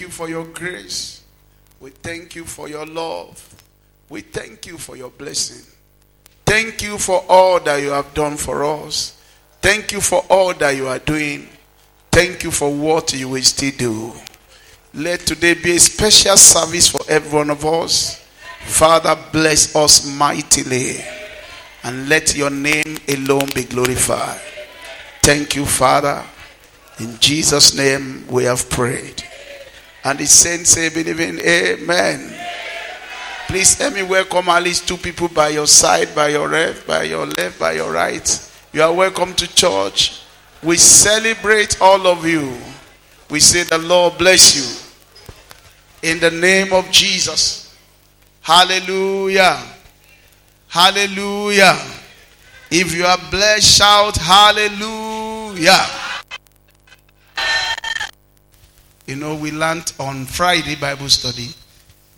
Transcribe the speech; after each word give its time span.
you 0.00 0.08
for 0.08 0.28
your 0.28 0.44
grace. 0.44 1.22
We 1.80 1.90
thank 1.90 2.34
you 2.34 2.44
for 2.44 2.68
your 2.68 2.86
love. 2.86 3.46
We 4.08 4.20
thank 4.20 4.66
you 4.66 4.76
for 4.76 4.96
your 4.96 5.10
blessing. 5.10 5.64
Thank 6.44 6.82
you 6.82 6.98
for 6.98 7.24
all 7.28 7.60
that 7.60 7.76
you 7.76 7.90
have 7.90 8.12
done 8.12 8.36
for 8.36 8.64
us. 8.64 9.16
Thank 9.62 9.92
you 9.92 10.00
for 10.00 10.24
all 10.28 10.52
that 10.54 10.76
you 10.76 10.88
are 10.88 10.98
doing. 10.98 11.48
Thank 12.10 12.42
you 12.42 12.50
for 12.50 12.72
what 12.72 13.14
you 13.14 13.28
will 13.28 13.42
still 13.42 13.72
do. 13.78 14.12
Let 14.92 15.20
today 15.20 15.54
be 15.54 15.76
a 15.76 15.78
special 15.78 16.36
service 16.36 16.88
for 16.88 17.00
every 17.08 17.38
one 17.38 17.50
of 17.50 17.64
us. 17.64 18.16
Father, 18.64 19.16
bless 19.32 19.76
us 19.76 20.04
mightily 20.18 20.96
and 21.84 22.08
let 22.08 22.36
your 22.36 22.50
name 22.50 22.98
alone 23.08 23.48
be 23.54 23.64
glorified. 23.64 24.40
Thank 25.22 25.54
you, 25.54 25.64
Father. 25.64 26.24
In 26.98 27.18
Jesus' 27.20 27.76
name 27.76 28.26
we 28.28 28.44
have 28.44 28.68
prayed. 28.68 29.22
And 30.04 30.18
the 30.18 30.26
saints 30.26 30.70
say, 30.70 30.88
believing, 30.88 31.38
Amen. 31.40 32.34
Please 33.46 33.78
let 33.80 33.92
me 33.92 34.02
welcome 34.02 34.48
at 34.48 34.62
least 34.62 34.86
two 34.86 34.96
people 34.96 35.28
by 35.28 35.48
your 35.48 35.66
side, 35.66 36.14
by 36.14 36.28
your 36.28 36.48
left, 36.48 36.86
by 36.86 37.02
your 37.02 37.26
left, 37.26 37.58
by 37.58 37.72
your 37.72 37.92
right. 37.92 38.52
You 38.72 38.82
are 38.82 38.92
welcome 38.92 39.34
to 39.34 39.54
church. 39.54 40.22
We 40.62 40.76
celebrate 40.76 41.80
all 41.80 42.06
of 42.06 42.24
you. 42.24 42.56
We 43.28 43.40
say 43.40 43.64
the 43.64 43.78
Lord 43.78 44.18
bless 44.18 44.54
you. 44.54 46.08
In 46.08 46.20
the 46.20 46.30
name 46.30 46.72
of 46.72 46.90
Jesus. 46.90 47.76
Hallelujah. 48.40 49.60
Hallelujah. 50.68 51.76
If 52.70 52.94
you 52.94 53.04
are 53.04 53.18
blessed, 53.30 53.78
shout 53.78 54.16
hallelujah. 54.16 55.84
You 59.10 59.16
know, 59.16 59.34
we 59.34 59.50
learned 59.50 59.92
on 59.98 60.24
Friday 60.24 60.76
Bible 60.76 61.08
study 61.08 61.48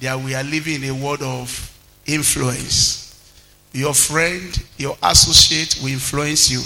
that 0.00 0.20
we 0.20 0.34
are 0.34 0.44
living 0.44 0.82
in 0.82 0.90
a 0.90 0.94
world 0.94 1.22
of 1.22 1.48
influence. 2.04 3.18
Your 3.72 3.94
friend, 3.94 4.62
your 4.76 4.98
associate 5.02 5.78
will 5.82 5.88
influence 5.88 6.50
you. 6.50 6.60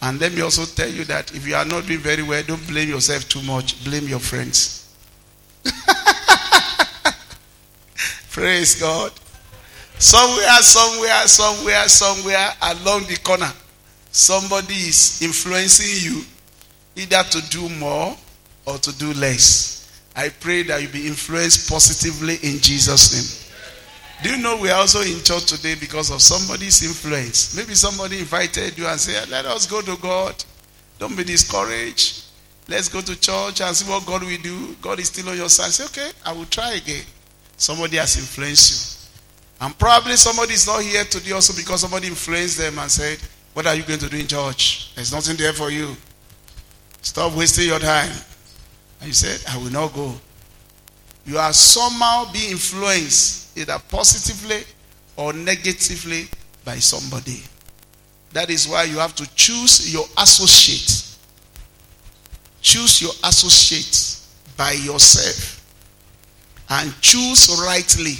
And 0.00 0.20
let 0.20 0.32
me 0.32 0.42
also 0.42 0.64
tell 0.64 0.88
you 0.88 1.02
that 1.06 1.34
if 1.34 1.44
you 1.44 1.56
are 1.56 1.64
not 1.64 1.88
doing 1.88 1.98
very 1.98 2.22
well, 2.22 2.40
don't 2.44 2.64
blame 2.68 2.88
yourself 2.88 3.28
too 3.28 3.42
much. 3.42 3.84
Blame 3.84 4.06
your 4.06 4.20
friends. 4.20 4.94
Praise 8.30 8.80
God. 8.80 9.10
Somewhere, 9.98 10.62
somewhere, 10.62 11.26
somewhere, 11.26 11.88
somewhere 11.88 12.50
along 12.62 13.06
the 13.06 13.18
corner, 13.24 13.50
somebody 14.12 14.74
is 14.74 15.20
influencing 15.20 16.12
you 16.12 16.22
either 16.94 17.24
to 17.24 17.50
do 17.50 17.68
more 17.70 18.16
or 18.66 18.78
to 18.78 18.96
do 18.98 19.12
less. 19.14 20.02
I 20.14 20.28
pray 20.28 20.62
that 20.64 20.82
you 20.82 20.88
be 20.88 21.06
influenced 21.06 21.70
positively 21.70 22.34
in 22.42 22.58
Jesus' 22.60 23.12
name. 23.12 23.46
Do 24.22 24.30
you 24.30 24.42
know 24.42 24.56
we 24.56 24.70
are 24.70 24.80
also 24.80 25.00
in 25.02 25.22
church 25.22 25.46
today 25.46 25.74
because 25.74 26.10
of 26.10 26.22
somebody's 26.22 26.82
influence? 26.82 27.54
Maybe 27.54 27.74
somebody 27.74 28.20
invited 28.20 28.76
you 28.78 28.86
and 28.86 28.98
said, 28.98 29.28
Let 29.28 29.44
us 29.44 29.66
go 29.66 29.82
to 29.82 29.96
God. 30.00 30.42
Don't 30.98 31.16
be 31.16 31.24
discouraged. 31.24 32.24
Let's 32.68 32.88
go 32.88 33.00
to 33.00 33.20
church 33.20 33.60
and 33.60 33.76
see 33.76 33.88
what 33.88 34.06
God 34.06 34.22
will 34.22 34.38
do. 34.42 34.74
God 34.80 34.98
is 34.98 35.08
still 35.08 35.28
on 35.28 35.36
your 35.36 35.48
side. 35.48 35.70
Say, 35.70 35.84
okay, 35.84 36.10
I 36.24 36.32
will 36.32 36.46
try 36.46 36.72
again. 36.72 37.04
Somebody 37.56 37.98
has 37.98 38.16
influenced 38.16 39.10
you. 39.60 39.66
And 39.66 39.78
probably 39.78 40.16
somebody 40.16 40.54
is 40.54 40.66
not 40.66 40.82
here 40.82 41.04
today 41.04 41.32
also 41.32 41.54
because 41.54 41.80
somebody 41.80 42.08
influenced 42.08 42.58
them 42.58 42.78
and 42.78 42.90
said, 42.90 43.18
What 43.52 43.66
are 43.66 43.74
you 43.74 43.82
going 43.82 44.00
to 44.00 44.08
do 44.08 44.18
in 44.18 44.26
church? 44.26 44.94
There's 44.94 45.12
nothing 45.12 45.36
there 45.36 45.52
for 45.52 45.70
you. 45.70 45.96
Stop 47.02 47.34
wasting 47.34 47.68
your 47.68 47.78
time. 47.78 48.12
And 49.00 49.08
you 49.08 49.14
said, 49.14 49.42
I 49.52 49.58
will 49.58 49.70
not 49.70 49.92
go. 49.94 50.14
you 51.24 51.38
are 51.38 51.52
somehow 51.52 52.30
being 52.32 52.52
influenced 52.52 53.58
either 53.58 53.78
positively 53.88 54.62
or 55.16 55.32
negatively 55.32 56.28
by 56.64 56.76
somebody. 56.76 57.42
That 58.32 58.50
is 58.50 58.68
why 58.68 58.84
you 58.84 58.98
have 58.98 59.14
to 59.16 59.34
choose 59.34 59.92
your 59.92 60.04
associate. 60.18 61.16
Choose 62.60 63.00
your 63.00 63.12
associate 63.24 64.20
by 64.56 64.72
yourself. 64.72 65.64
And 66.68 66.92
choose 67.00 67.48
rightly 67.64 68.16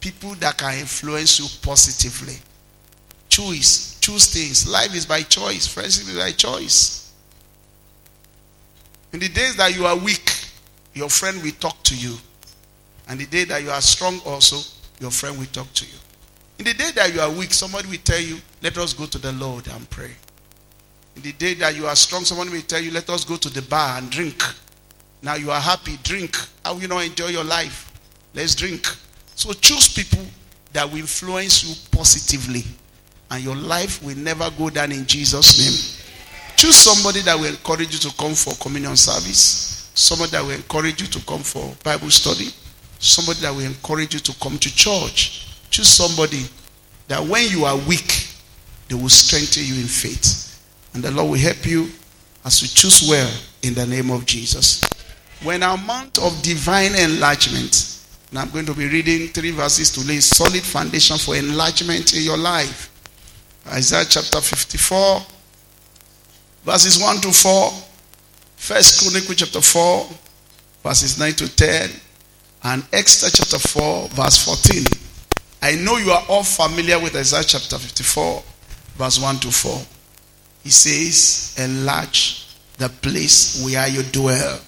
people 0.00 0.34
that 0.36 0.56
can 0.56 0.78
influence 0.78 1.38
you 1.38 1.46
positively. 1.62 2.36
Choose. 3.28 3.98
Choose 4.00 4.32
things. 4.32 4.66
Life 4.66 4.94
is 4.94 5.06
by 5.06 5.22
choice. 5.22 5.66
Friendship 5.66 6.08
is 6.08 6.16
by 6.16 6.32
choice. 6.32 7.07
In 9.12 9.20
the 9.20 9.28
days 9.28 9.56
that 9.56 9.74
you 9.74 9.86
are 9.86 9.96
weak, 9.96 10.30
your 10.94 11.08
friend 11.08 11.42
will 11.42 11.52
talk 11.52 11.82
to 11.84 11.96
you. 11.96 12.16
And 13.08 13.18
the 13.18 13.26
day 13.26 13.44
that 13.44 13.62
you 13.62 13.70
are 13.70 13.80
strong 13.80 14.20
also, 14.26 14.58
your 15.00 15.10
friend 15.10 15.38
will 15.38 15.46
talk 15.46 15.72
to 15.74 15.86
you. 15.86 15.98
In 16.58 16.64
the 16.64 16.74
day 16.74 16.90
that 16.96 17.14
you 17.14 17.20
are 17.20 17.30
weak, 17.30 17.54
somebody 17.54 17.88
will 17.88 17.98
tell 18.04 18.20
you, 18.20 18.36
let 18.62 18.76
us 18.78 18.92
go 18.92 19.06
to 19.06 19.18
the 19.18 19.32
Lord 19.32 19.66
and 19.68 19.88
pray. 19.90 20.10
In 21.16 21.22
the 21.22 21.32
day 21.32 21.54
that 21.54 21.74
you 21.74 21.86
are 21.86 21.96
strong, 21.96 22.24
someone 22.24 22.50
will 22.50 22.60
tell 22.62 22.80
you, 22.80 22.90
let 22.90 23.08
us 23.10 23.24
go 23.24 23.36
to 23.36 23.48
the 23.48 23.62
bar 23.62 23.98
and 23.98 24.10
drink. 24.10 24.42
Now 25.22 25.34
you 25.34 25.50
are 25.50 25.60
happy, 25.60 25.98
drink. 26.02 26.36
How 26.64 26.74
will 26.74 26.82
you 26.82 26.88
not 26.88 27.04
enjoy 27.04 27.28
your 27.28 27.44
life? 27.44 27.92
Let's 28.34 28.54
drink. 28.54 28.86
So 29.34 29.52
choose 29.52 29.88
people 29.88 30.24
that 30.72 30.88
will 30.88 30.98
influence 30.98 31.64
you 31.64 31.74
positively. 31.96 32.64
And 33.30 33.42
your 33.42 33.56
life 33.56 34.02
will 34.02 34.16
never 34.16 34.50
go 34.58 34.70
down 34.70 34.92
in 34.92 35.06
Jesus' 35.06 35.58
name. 35.58 35.97
Choose 36.58 36.74
somebody 36.74 37.20
that 37.20 37.38
will 37.38 37.46
encourage 37.46 37.92
you 37.92 38.10
to 38.10 38.16
come 38.16 38.34
for 38.34 38.52
communion 38.54 38.96
service. 38.96 39.92
Somebody 39.94 40.32
that 40.32 40.42
will 40.42 40.50
encourage 40.50 41.00
you 41.00 41.06
to 41.06 41.24
come 41.24 41.44
for 41.44 41.72
Bible 41.84 42.10
study. 42.10 42.48
Somebody 42.98 43.38
that 43.42 43.54
will 43.54 43.64
encourage 43.64 44.14
you 44.14 44.18
to 44.18 44.34
come 44.40 44.58
to 44.58 44.74
church. 44.74 45.54
Choose 45.70 45.86
somebody 45.86 46.42
that 47.06 47.24
when 47.24 47.46
you 47.48 47.64
are 47.64 47.76
weak, 47.86 48.26
they 48.88 48.96
will 48.96 49.08
strengthen 49.08 49.62
you 49.62 49.74
in 49.74 49.86
faith. 49.86 50.60
And 50.94 51.04
the 51.04 51.12
Lord 51.12 51.30
will 51.30 51.38
help 51.38 51.64
you 51.64 51.90
as 52.44 52.60
you 52.60 52.66
choose 52.66 53.08
well 53.08 53.32
in 53.62 53.74
the 53.74 53.86
name 53.86 54.10
of 54.10 54.26
Jesus. 54.26 54.82
When 55.44 55.62
our 55.62 55.78
month 55.78 56.18
of 56.18 56.42
divine 56.42 56.96
enlargement, 56.96 58.02
and 58.30 58.38
I'm 58.40 58.50
going 58.50 58.66
to 58.66 58.74
be 58.74 58.88
reading 58.88 59.28
three 59.28 59.52
verses 59.52 59.92
to 59.92 60.00
lay 60.00 60.18
solid 60.18 60.64
foundation 60.64 61.18
for 61.18 61.36
enlargement 61.36 62.14
in 62.14 62.24
your 62.24 62.36
life. 62.36 62.90
Isaiah 63.68 64.06
chapter 64.08 64.40
54, 64.40 65.37
verses 66.68 67.02
1 67.02 67.22
to 67.22 67.32
4. 67.32 67.70
First 68.56 69.00
Chronicle 69.00 69.34
chapter 69.34 69.62
4, 69.62 70.06
verses 70.82 71.18
9 71.18 71.32
to 71.32 71.56
10. 71.56 71.90
And 72.64 72.84
Esther 72.92 73.30
chapter 73.30 73.58
4, 73.58 74.08
verse 74.08 74.44
14. 74.44 74.84
I 75.62 75.76
know 75.76 75.96
you 75.96 76.10
are 76.10 76.22
all 76.28 76.42
familiar 76.42 77.00
with 77.00 77.16
Isaiah 77.16 77.42
chapter 77.42 77.78
54, 77.78 78.42
verse 78.96 79.18
1 79.18 79.36
to 79.36 79.50
4. 79.50 79.80
He 80.62 80.68
says, 80.68 81.56
Enlarge 81.58 82.46
the 82.76 82.90
place 82.90 83.64
where 83.64 83.88
you 83.88 84.02
dwell. 84.02 84.60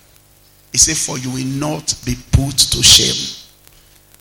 He 0.73 0.79
said, 0.79 0.97
For 0.97 1.19
you 1.19 1.31
will 1.31 1.61
not 1.61 1.95
be 2.07 2.15
put 2.33 2.57
to 2.57 2.83
shame. 2.83 3.37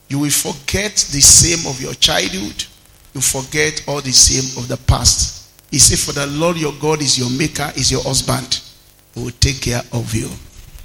You 0.09 0.19
will 0.19 0.31
forget 0.31 0.91
the 1.13 1.21
same 1.21 1.65
of 1.71 1.79
your 1.79 1.93
childhood. 1.93 2.65
You 3.13 3.21
forget 3.21 3.85
all 3.87 4.01
the 4.01 4.11
same 4.11 4.61
of 4.61 4.67
the 4.67 4.77
past. 4.85 5.38
He 5.71 5.79
said, 5.79 5.99
For 5.99 6.11
the 6.11 6.27
Lord 6.27 6.57
your 6.57 6.73
God 6.79 7.01
is 7.01 7.17
your 7.17 7.29
maker, 7.29 7.71
is 7.75 7.91
your 7.91 8.03
husband. 8.03 8.61
who 9.13 9.25
will 9.25 9.31
take 9.39 9.61
care 9.61 9.81
of 9.93 10.13
you. 10.13 10.29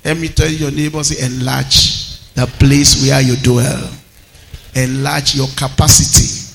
Let 0.05 0.17
me 0.17 0.29
tell 0.29 0.51
your 0.51 0.71
neighbors, 0.71 1.11
enlarge 1.13 2.19
the 2.35 2.47
place 2.59 3.07
where 3.07 3.21
you 3.21 3.37
dwell 3.37 3.91
enlarge 4.75 5.35
your 5.35 5.49
capacity. 5.57 6.53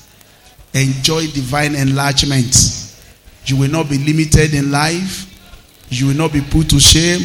Enjoy 0.74 1.26
divine 1.28 1.74
enlargement. 1.74 2.94
You 3.46 3.56
will 3.56 3.70
not 3.70 3.88
be 3.88 3.98
limited 3.98 4.54
in 4.54 4.70
life. 4.70 5.26
You 5.88 6.08
will 6.08 6.14
not 6.14 6.32
be 6.32 6.40
put 6.40 6.70
to 6.70 6.80
shame. 6.80 7.22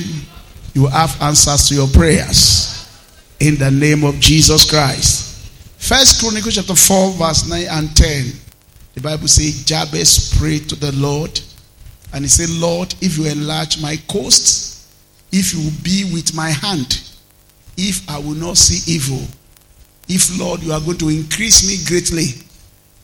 You 0.74 0.84
will 0.84 0.90
have 0.90 1.22
answers 1.22 1.70
to 1.70 1.76
your 1.76 1.88
prayers. 1.88 2.72
In 3.40 3.56
the 3.56 3.70
name 3.70 4.04
of 4.04 4.20
Jesus 4.20 4.70
Christ. 4.70 5.52
First 5.78 6.20
Chronicles 6.22 6.56
chapter 6.56 6.74
4, 6.74 7.12
verse 7.12 7.48
9 7.48 7.66
and 7.70 7.96
10. 7.96 8.32
The 8.96 9.02
Bible 9.02 9.28
says 9.28 9.64
Jabez 9.66 10.34
prayed 10.38 10.70
to 10.70 10.76
the 10.76 10.92
Lord. 10.94 11.40
And 12.14 12.24
he 12.24 12.30
said, 12.30 12.50
Lord, 12.50 12.96
if 13.02 13.18
you 13.18 13.26
enlarge 13.26 13.82
my 13.82 13.98
coast, 14.08 14.90
if 15.32 15.54
you 15.54 15.70
be 15.84 16.12
with 16.14 16.34
my 16.34 16.50
hand, 16.50 17.02
if 17.78 18.10
I 18.10 18.18
will 18.18 18.36
not 18.36 18.56
see 18.56 18.90
evil, 18.92 19.22
if, 20.08 20.40
Lord, 20.40 20.62
you 20.64 20.72
are 20.72 20.80
going 20.80 20.98
to 21.00 21.10
increase 21.10 21.68
me 21.68 21.84
greatly. 21.86 22.42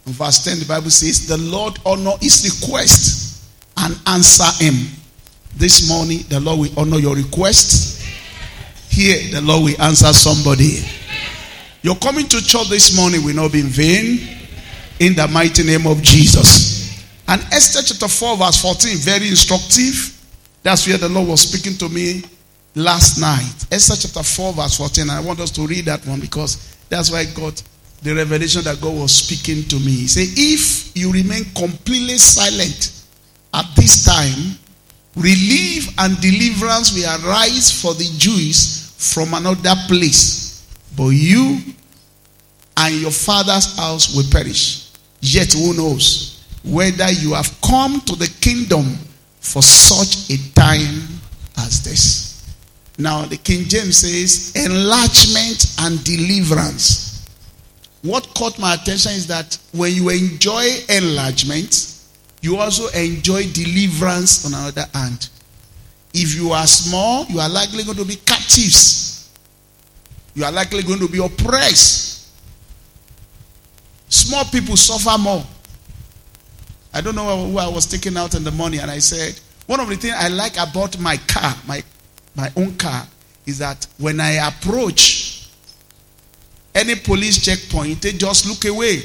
In 0.05 0.13
verse 0.13 0.43
10, 0.45 0.59
the 0.59 0.65
Bible 0.65 0.89
says, 0.89 1.27
The 1.27 1.37
Lord 1.37 1.77
honor 1.85 2.13
his 2.21 2.61
request 2.61 3.49
and 3.77 3.99
answer 4.07 4.63
him. 4.63 4.87
This 5.57 5.89
morning, 5.89 6.19
the 6.29 6.39
Lord 6.39 6.59
will 6.59 6.79
honor 6.79 6.99
your 6.99 7.15
request. 7.15 8.01
Here, 8.89 9.31
the 9.31 9.41
Lord 9.41 9.63
will 9.63 9.81
answer 9.81 10.13
somebody. 10.13 10.79
Your 11.81 11.95
coming 11.95 12.27
to 12.27 12.41
church 12.45 12.69
this 12.69 12.95
morning 12.95 13.25
will 13.25 13.35
not 13.35 13.51
be 13.51 13.59
in 13.59 13.67
vain. 13.67 14.40
In 15.01 15.15
the 15.15 15.27
mighty 15.27 15.63
name 15.63 15.87
of 15.87 15.99
Jesus. 16.03 17.01
And 17.27 17.41
Esther 17.51 17.81
chapter 17.81 18.07
4, 18.07 18.37
verse 18.37 18.61
14, 18.61 18.97
very 18.97 19.29
instructive. 19.29 20.15
That's 20.61 20.87
where 20.87 20.99
the 20.99 21.09
Lord 21.09 21.27
was 21.27 21.41
speaking 21.41 21.75
to 21.79 21.89
me 21.89 22.21
last 22.75 23.19
night. 23.19 23.65
Esther 23.71 23.95
chapter 23.95 24.21
4, 24.21 24.53
verse 24.53 24.77
14. 24.77 25.09
I 25.09 25.19
want 25.21 25.39
us 25.39 25.49
to 25.57 25.65
read 25.65 25.85
that 25.85 26.05
one 26.05 26.19
because 26.19 26.77
that's 26.87 27.09
why 27.09 27.21
I 27.21 27.25
got 27.33 27.63
the 28.03 28.13
revelation 28.13 28.63
that 28.65 28.79
God 28.79 28.93
was 28.93 29.11
speaking 29.11 29.63
to 29.69 29.77
me. 29.77 30.05
He 30.05 30.07
said, 30.07 30.27
If 30.37 30.95
you 30.95 31.11
remain 31.11 31.45
completely 31.55 32.19
silent 32.19 33.03
at 33.55 33.65
this 33.75 34.05
time, 34.05 34.55
relief 35.15 35.97
and 35.97 36.21
deliverance 36.21 36.93
will 36.93 37.09
arise 37.25 37.71
for 37.71 37.95
the 37.95 38.07
Jews 38.19 38.93
from 38.99 39.33
another 39.33 39.73
place. 39.87 40.63
But 40.95 41.09
you 41.09 41.57
and 42.77 43.01
your 43.01 43.09
father's 43.09 43.75
house 43.77 44.15
will 44.15 44.29
perish. 44.31 44.80
Yet 45.21 45.53
who 45.53 45.73
knows 45.73 46.43
whether 46.63 47.09
you 47.11 47.33
have 47.33 47.59
come 47.61 48.01
to 48.01 48.15
the 48.15 48.31
kingdom 48.41 48.97
for 49.39 49.61
such 49.61 50.29
a 50.29 50.53
time 50.53 51.07
as 51.57 51.83
this. 51.83 52.31
Now, 52.97 53.25
the 53.25 53.37
King 53.37 53.67
James 53.67 53.97
says 53.97 54.53
enlargement 54.55 55.75
and 55.79 56.03
deliverance. 56.03 57.27
What 58.03 58.33
caught 58.35 58.59
my 58.59 58.75
attention 58.75 59.13
is 59.13 59.27
that 59.27 59.57
when 59.73 59.93
you 59.93 60.09
enjoy 60.09 60.67
enlargement, 60.89 61.99
you 62.41 62.57
also 62.57 62.87
enjoy 62.89 63.43
deliverance 63.51 64.45
on 64.45 64.53
another 64.53 64.85
hand. 64.93 65.29
If 66.13 66.35
you 66.35 66.51
are 66.51 66.67
small, 66.67 67.25
you 67.27 67.39
are 67.39 67.49
likely 67.49 67.83
going 67.83 67.97
to 67.97 68.05
be 68.05 68.15
captives. 68.15 69.29
You 70.33 70.43
are 70.45 70.51
likely 70.51 70.83
going 70.83 70.99
to 70.99 71.07
be 71.07 71.23
oppressed. 71.23 72.10
Small 74.11 74.43
people 74.45 74.75
suffer 74.75 75.17
more. 75.17 75.41
I 76.93 76.99
don't 76.99 77.15
know 77.15 77.47
who 77.47 77.57
I 77.57 77.67
was 77.69 77.85
taking 77.85 78.17
out 78.17 78.35
in 78.35 78.43
the 78.43 78.51
morning, 78.51 78.81
and 78.81 78.91
I 78.91 78.99
said, 78.99 79.39
one 79.67 79.79
of 79.79 79.87
the 79.87 79.95
things 79.95 80.13
I 80.17 80.27
like 80.27 80.57
about 80.57 80.99
my 80.99 81.15
car, 81.27 81.55
my 81.65 81.81
my 82.35 82.51
own 82.57 82.75
car 82.75 83.07
is 83.45 83.57
that 83.59 83.87
when 83.97 84.19
I 84.19 84.31
approach 84.47 85.47
any 86.75 86.95
police 86.95 87.43
checkpoint, 87.43 88.01
they 88.01 88.11
just 88.11 88.45
look 88.47 88.65
away. 88.65 89.01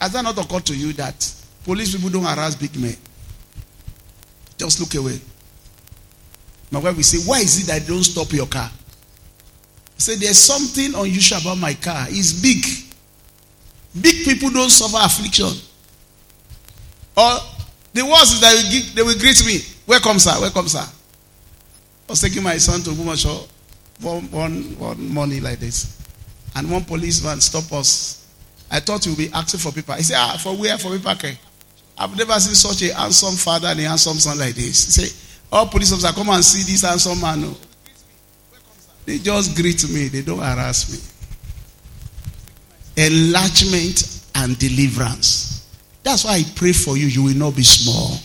Has 0.00 0.12
that 0.12 0.22
not 0.22 0.38
occurred 0.38 0.66
to 0.66 0.76
you 0.76 0.92
that 0.94 1.32
police 1.64 1.94
people 1.94 2.10
don't 2.10 2.24
harass 2.24 2.56
big 2.56 2.76
men? 2.80 2.96
Just 4.56 4.80
look 4.80 4.94
away. 4.96 5.20
My 6.72 6.80
wife 6.80 6.96
will 6.96 7.02
say, 7.04 7.18
Why 7.28 7.38
is 7.38 7.62
it 7.62 7.66
that 7.68 7.82
they 7.82 7.86
don't 7.94 8.02
stop 8.02 8.32
your 8.32 8.46
car? 8.46 8.70
I 8.70 9.98
say, 9.98 10.16
There's 10.16 10.38
something 10.38 10.94
unusual 10.96 11.38
about 11.40 11.58
my 11.58 11.74
car. 11.74 12.06
It's 12.08 12.32
big. 12.32 12.87
Big 14.00 14.24
people 14.24 14.50
don't 14.50 14.70
suffer 14.70 14.98
affliction. 15.00 15.50
Or 17.16 17.38
the 17.92 18.04
worst 18.04 18.34
is 18.34 18.40
that 18.40 18.94
they 18.94 19.02
will 19.02 19.18
greet 19.18 19.44
me. 19.44 19.58
Welcome, 19.86 20.18
sir. 20.18 20.38
Welcome, 20.40 20.68
sir. 20.68 20.80
I 20.80 22.12
was 22.12 22.20
taking 22.20 22.42
my 22.42 22.56
son 22.58 22.80
to 22.82 22.90
Bumasho 22.90 23.48
one, 24.00 24.30
one, 24.30 24.62
one 24.78 25.08
morning 25.08 25.42
like 25.42 25.58
this. 25.58 25.96
And 26.54 26.70
one 26.70 26.84
policeman 26.84 27.40
stopped 27.40 27.72
us. 27.72 28.26
I 28.70 28.80
thought 28.80 29.04
he 29.04 29.10
would 29.10 29.18
be 29.18 29.30
asking 29.32 29.60
for 29.60 29.72
people. 29.72 29.94
He 29.94 30.02
said, 30.02 30.16
ah, 30.18 30.38
for 30.40 30.56
where? 30.56 30.76
For 30.78 30.90
people? 30.96 31.10
Okay. 31.12 31.38
I've 31.96 32.16
never 32.16 32.32
seen 32.34 32.54
such 32.54 32.88
a 32.88 32.94
handsome 32.94 33.34
father 33.34 33.68
and 33.68 33.80
a 33.80 33.82
handsome 33.84 34.18
son 34.18 34.38
like 34.38 34.54
this. 34.54 34.84
He 34.84 35.06
said, 35.06 35.44
all 35.50 35.66
police 35.66 35.92
officers 35.92 36.12
come 36.12 36.28
and 36.28 36.44
see 36.44 36.70
this 36.70 36.82
handsome 36.82 37.20
man. 37.20 37.54
They 39.04 39.18
just 39.18 39.56
greet 39.56 39.88
me. 39.90 40.08
They 40.08 40.22
don't 40.22 40.38
harass 40.38 40.92
me. 40.92 41.17
Enlargement 42.98 44.24
and 44.34 44.58
deliverance. 44.58 45.66
That's 46.02 46.24
why 46.24 46.32
I 46.32 46.42
pray 46.56 46.72
for 46.72 46.96
you. 46.96 47.06
You 47.06 47.22
will 47.22 47.36
not 47.36 47.54
be 47.54 47.62
small. 47.62 48.18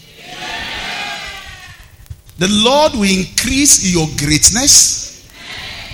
The 2.39 2.48
Lord 2.50 2.94
will 2.94 3.03
increase 3.03 3.94
your 3.94 4.08
greatness 4.18 5.30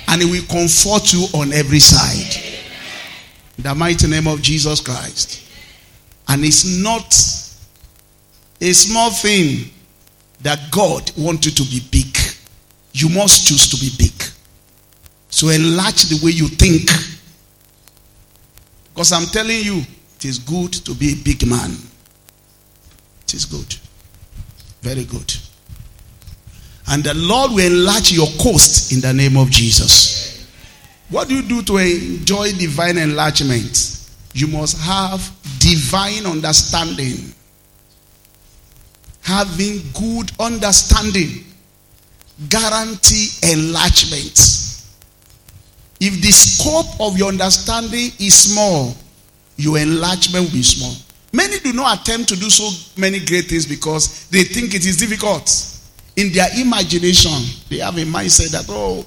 and 0.08 0.22
He 0.22 0.32
will 0.32 0.48
comfort 0.48 1.12
you 1.12 1.26
on 1.34 1.52
every 1.52 1.80
side. 1.80 2.44
In 3.58 3.64
the 3.64 3.76
mighty 3.76 4.08
name 4.08 4.28
of 4.28 4.42
Jesus 4.42 4.80
Christ. 4.80 5.46
And 6.30 6.46
it's 6.46 6.66
not 6.66 7.14
a 8.62 8.74
small 8.74 9.12
thing 9.12 9.70
that 10.42 10.72
God 10.72 11.12
wants 11.18 11.46
you 11.46 11.52
to 11.52 11.64
be 11.70 11.82
big. 11.92 12.18
You 12.94 13.10
must 13.10 13.48
choose 13.48 13.68
to 13.72 13.78
be 13.78 13.90
big. 13.98 14.24
So 15.30 15.50
enlarge 15.50 16.04
the 16.04 16.24
way 16.24 16.32
you 16.32 16.48
think. 16.48 16.90
Because 19.00 19.13
I'm 19.13 19.27
telling 19.27 19.63
you, 19.63 19.77
it 20.18 20.25
is 20.25 20.39
good 20.39 20.74
to 20.74 20.94
be 20.94 21.13
a 21.13 21.15
big 21.24 21.48
man. 21.48 21.72
It 23.24 23.34
is 23.34 23.46
good. 23.46 23.77
Very 24.82 25.06
good. 25.06 25.34
And 26.89 27.01
the 27.01 27.13
Lord 27.13 27.51
will 27.51 27.65
enlarge 27.65 28.12
your 28.12 28.27
coast 28.41 28.91
in 28.91 29.00
the 29.00 29.13
name 29.13 29.38
of 29.38 29.50
Jesus. 29.50 30.46
What 31.10 31.29
do 31.29 31.36
you 31.36 31.44
do 31.44 31.62
to 31.62 31.77
enjoy 31.77 32.51
divine 32.51 32.98
enlargement? 32.98 34.06
You 34.34 34.48
must 34.48 34.77
have 34.79 35.32
divine 35.60 36.25
understanding. 36.25 37.34
Having 39.22 39.79
good 39.94 40.34
understanding 40.41 41.46
guarantee 42.50 43.29
enlargement. 43.50 44.69
If 46.00 46.22
the 46.22 46.32
scope 46.32 47.00
of 47.01 47.18
your 47.18 47.29
understanding 47.29 48.12
is 48.20 48.34
small, 48.51 48.96
your 49.58 49.77
enlargement 49.77 50.46
will 50.46 50.53
be 50.53 50.63
small. 50.63 50.94
Many 51.34 51.60
do 51.60 51.74
not 51.74 52.01
attempt 52.01 52.29
to 52.29 52.36
do 52.36 52.50
so 52.50 52.70
many 53.00 53.20
great 53.20 53.46
things 53.46 53.65
because 53.65 54.27
they 54.29 54.44
think 54.44 54.74
it 54.74 54.86
is 54.86 54.98
difficult. 54.98 55.50
In 56.15 56.32
their 56.32 56.48
imagination, 56.60 57.32
they 57.70 57.77
have 57.77 57.98
a 57.98 58.06
mindset 58.06 58.51
that, 58.51 58.65
oh, 58.70 59.06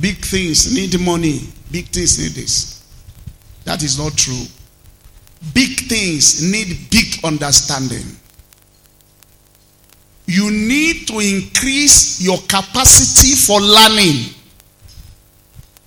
big 0.00 0.16
things 0.18 0.72
need 0.74 1.00
money, 1.00 1.40
big 1.72 1.86
things 1.86 2.18
need 2.18 2.32
this. 2.32 2.84
That 3.64 3.82
is 3.82 3.98
not 3.98 4.16
true. 4.16 4.44
Big 5.52 5.88
things 5.88 6.42
need 6.42 6.90
big 6.90 7.24
understanding. 7.24 8.04
You 10.26 10.50
need 10.50 11.06
to 11.08 11.18
increase 11.18 12.20
your 12.22 12.38
capacity 12.48 13.34
for 13.34 13.60
learning. 13.60 14.34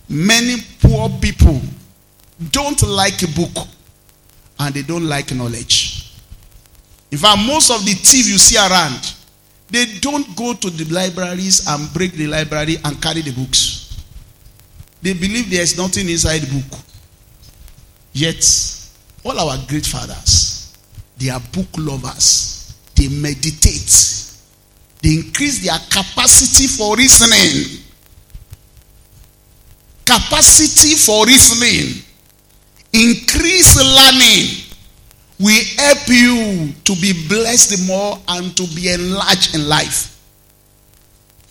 Many 0.09 0.57
poor 0.81 1.09
people 1.21 1.61
don't 2.51 2.81
like 2.83 3.21
a 3.23 3.27
book 3.27 3.67
and 4.59 4.73
they 4.73 4.81
don't 4.81 5.07
like 5.07 5.33
knowledge. 5.33 6.13
In 7.11 7.17
fact, 7.17 7.39
most 7.45 7.71
of 7.71 7.85
the 7.85 7.93
thieves 7.93 8.29
you 8.29 8.37
see 8.37 8.57
around, 8.57 9.13
they 9.69 9.85
don't 9.99 10.35
go 10.35 10.53
to 10.53 10.69
the 10.69 10.85
libraries 10.93 11.67
and 11.67 11.91
break 11.93 12.13
the 12.13 12.27
library 12.27 12.77
and 12.83 13.01
carry 13.01 13.21
the 13.21 13.31
books. 13.31 14.03
They 15.01 15.13
believe 15.13 15.49
there 15.49 15.61
is 15.61 15.77
nothing 15.77 16.09
inside 16.09 16.39
the 16.39 16.59
book. 16.59 16.79
Yet, 18.13 18.43
all 19.23 19.39
our 19.39 19.57
great 19.67 19.85
fathers, 19.85 20.73
they 21.17 21.29
are 21.29 21.39
book 21.51 21.67
lovers. 21.77 22.73
They 22.95 23.09
meditate. 23.09 24.33
They 25.03 25.15
increase 25.15 25.63
their 25.63 25.77
capacity 25.89 26.67
for 26.67 26.95
reasoning. 26.95 27.83
Capacity 30.07 30.95
for 30.95 31.25
reasoning. 31.25 32.01
Increase 32.93 33.75
learning 33.75 34.63
will 35.37 35.65
help 35.75 36.07
you 36.07 36.71
to 36.85 36.95
be 37.01 37.27
blessed 37.27 37.85
more 37.85 38.17
and 38.29 38.55
to 38.55 38.63
be 38.73 38.89
enlarged 38.89 39.53
in 39.53 39.67
life. 39.67 40.17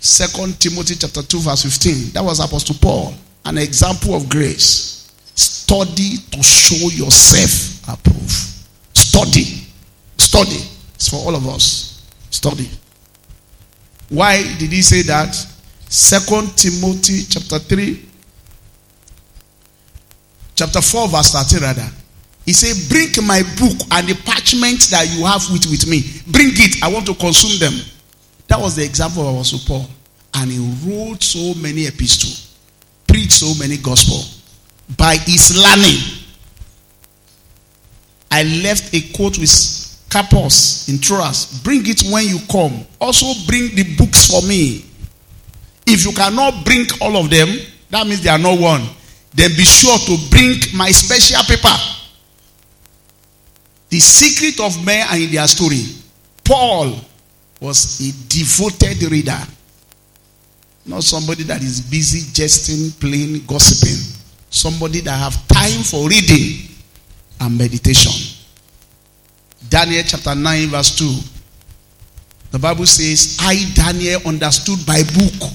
Second 0.01 0.59
Timothy 0.59 0.95
chapter 0.95 1.23
2 1.23 1.39
verse 1.41 1.65
15. 1.65 2.13
That 2.15 2.25
was 2.25 2.41
Apostle 2.41 2.77
Paul, 2.81 3.13
an 3.45 3.59
example 3.59 4.15
of 4.15 4.27
grace. 4.31 5.13
Study 5.35 6.17
to 6.31 6.43
show 6.43 6.89
yourself 6.89 7.87
approved. 7.93 8.31
Study. 8.95 9.67
Study. 10.17 10.65
It's 10.95 11.11
for 11.11 11.17
all 11.17 11.37
of 11.37 11.47
us. 11.47 12.09
Study. 12.31 12.71
Why 14.09 14.43
did 14.57 14.73
he 14.73 14.81
say 14.81 15.03
that? 15.03 15.35
Second 15.89 16.57
Timothy 16.57 17.23
chapter 17.29 17.59
3 17.59 18.06
chapter 20.57 20.81
4 20.81 21.09
verse 21.09 21.33
13 21.33 21.63
rather. 21.63 21.89
He 22.45 22.53
said, 22.53 22.89
bring 22.89 23.11
my 23.27 23.43
book 23.59 23.77
and 23.91 24.07
the 24.09 24.15
parchment 24.25 24.89
that 24.91 25.13
you 25.13 25.25
have 25.27 25.43
with, 25.51 25.67
with 25.67 25.87
me. 25.89 26.03
Bring 26.31 26.51
it. 26.55 26.83
I 26.83 26.89
want 26.89 27.05
to 27.07 27.15
consume 27.15 27.59
them. 27.59 27.75
That 28.47 28.61
was 28.61 28.77
the 28.77 28.85
example 28.85 29.27
of 29.29 29.35
Apostle 29.35 29.61
Paul. 29.67 29.87
And 30.35 30.51
he 30.53 30.59
wrote 30.87 31.23
so 31.23 31.59
many 31.61 31.87
epistles, 31.87 32.57
preached 33.09 33.33
so 33.33 33.53
many 33.59 33.79
gospel 33.79 34.23
by 34.97 35.17
his 35.17 35.59
learning. 35.59 36.23
I 38.31 38.45
left 38.63 38.95
a 38.95 39.01
quote 39.17 39.39
with 39.39 40.07
Carpus 40.09 40.89
in 40.89 41.01
Troas. 41.01 41.61
Bring 41.65 41.83
it 41.87 42.03
when 42.13 42.27
you 42.27 42.39
come. 42.51 42.87
Also 43.01 43.27
bring 43.47 43.75
the 43.75 43.97
books 43.97 44.31
for 44.31 44.47
me. 44.47 44.85
If 45.87 46.05
you 46.05 46.13
cannot 46.13 46.65
bring 46.65 46.87
all 47.01 47.17
of 47.17 47.29
them, 47.29 47.49
that 47.91 48.07
means 48.07 48.23
they 48.23 48.31
are 48.31 48.39
not 48.39 48.61
one. 48.61 48.83
Then 49.37 49.51
be 49.51 49.65
sure 49.65 49.99
to 49.99 50.17
bring 50.31 50.57
my 50.75 50.91
special 50.91 51.43
paper. 51.45 51.77
The 53.91 54.01
secret 54.01 54.59
of 54.65 54.85
men 54.85 55.07
are 55.09 55.19
in 55.19 55.31
their 55.31 55.47
story. 55.47 55.85
Paul 56.43 56.99
was 57.61 58.01
a 58.01 58.29
devoted 58.29 59.03
reader. 59.11 59.39
Not 60.87 61.03
somebody 61.05 61.43
that 61.45 61.63
is 61.63 61.83
busy 61.83 62.33
jesting, 62.33 62.93
playing, 62.99 63.45
gossiping. 63.47 64.17
Somebody 64.49 65.01
that 65.01 65.19
have 65.19 65.47
time 65.49 65.83
for 65.83 66.09
reading 66.09 66.71
and 67.41 67.59
meditation. 67.59 68.13
Daniel 69.69 70.03
chapter 70.07 70.35
9 70.35 70.69
verse 70.69 70.97
2. 70.97 71.15
The 72.53 72.59
Bible 72.59 72.87
says, 72.87 73.37
I, 73.41 73.71
Daniel, 73.75 74.23
understood 74.25 74.87
by 74.87 75.03
book 75.03 75.51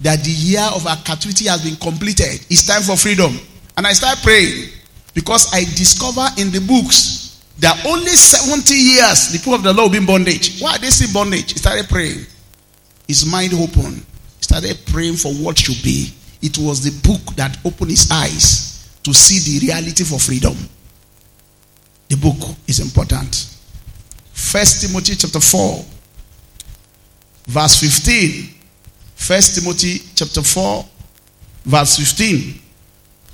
that 0.00 0.24
the 0.24 0.30
year 0.30 0.66
of 0.74 0.86
our 0.86 0.96
captivity 1.04 1.46
has 1.46 1.62
been 1.62 1.76
completed. 1.76 2.40
It's 2.48 2.66
time 2.66 2.82
for 2.82 2.96
freedom. 2.96 3.38
And 3.76 3.86
I 3.86 3.92
start 3.92 4.18
praying 4.22 4.70
because 5.14 5.52
I 5.52 5.60
discover 5.60 6.26
in 6.38 6.50
the 6.50 6.60
books 6.60 7.44
that 7.58 7.84
only 7.86 8.10
70 8.10 8.74
years 8.74 9.32
the 9.32 9.38
people 9.38 9.54
of 9.54 9.62
the 9.62 9.72
Lord 9.72 9.92
will 9.92 10.06
bondage. 10.06 10.60
Why 10.60 10.76
are 10.76 10.78
they 10.78 10.88
still 10.88 11.12
bondage? 11.12 11.52
He 11.52 11.58
started 11.58 11.88
praying. 11.88 12.24
His 13.06 13.26
mind 13.26 13.52
open. 13.54 13.94
He 13.94 14.42
started 14.42 14.78
praying 14.86 15.16
for 15.16 15.32
what 15.34 15.58
should 15.58 15.82
be. 15.84 16.12
It 16.40 16.56
was 16.56 16.80
the 16.82 16.96
book 17.06 17.36
that 17.36 17.58
opened 17.64 17.90
his 17.90 18.10
eyes 18.10 18.98
to 19.02 19.12
see 19.12 19.38
the 19.38 19.66
reality 19.66 20.04
for 20.04 20.18
freedom. 20.18 20.56
The 22.08 22.16
book 22.16 22.56
is 22.66 22.80
important. 22.80 23.58
First 24.32 24.80
Timothy 24.80 25.14
chapter 25.16 25.40
4, 25.40 25.84
verse 27.46 27.80
15. 27.80 28.59
First 29.20 29.54
Timothy 29.54 29.98
chapter 30.14 30.42
4, 30.42 30.84
verse 31.66 31.98
15. 31.98 32.58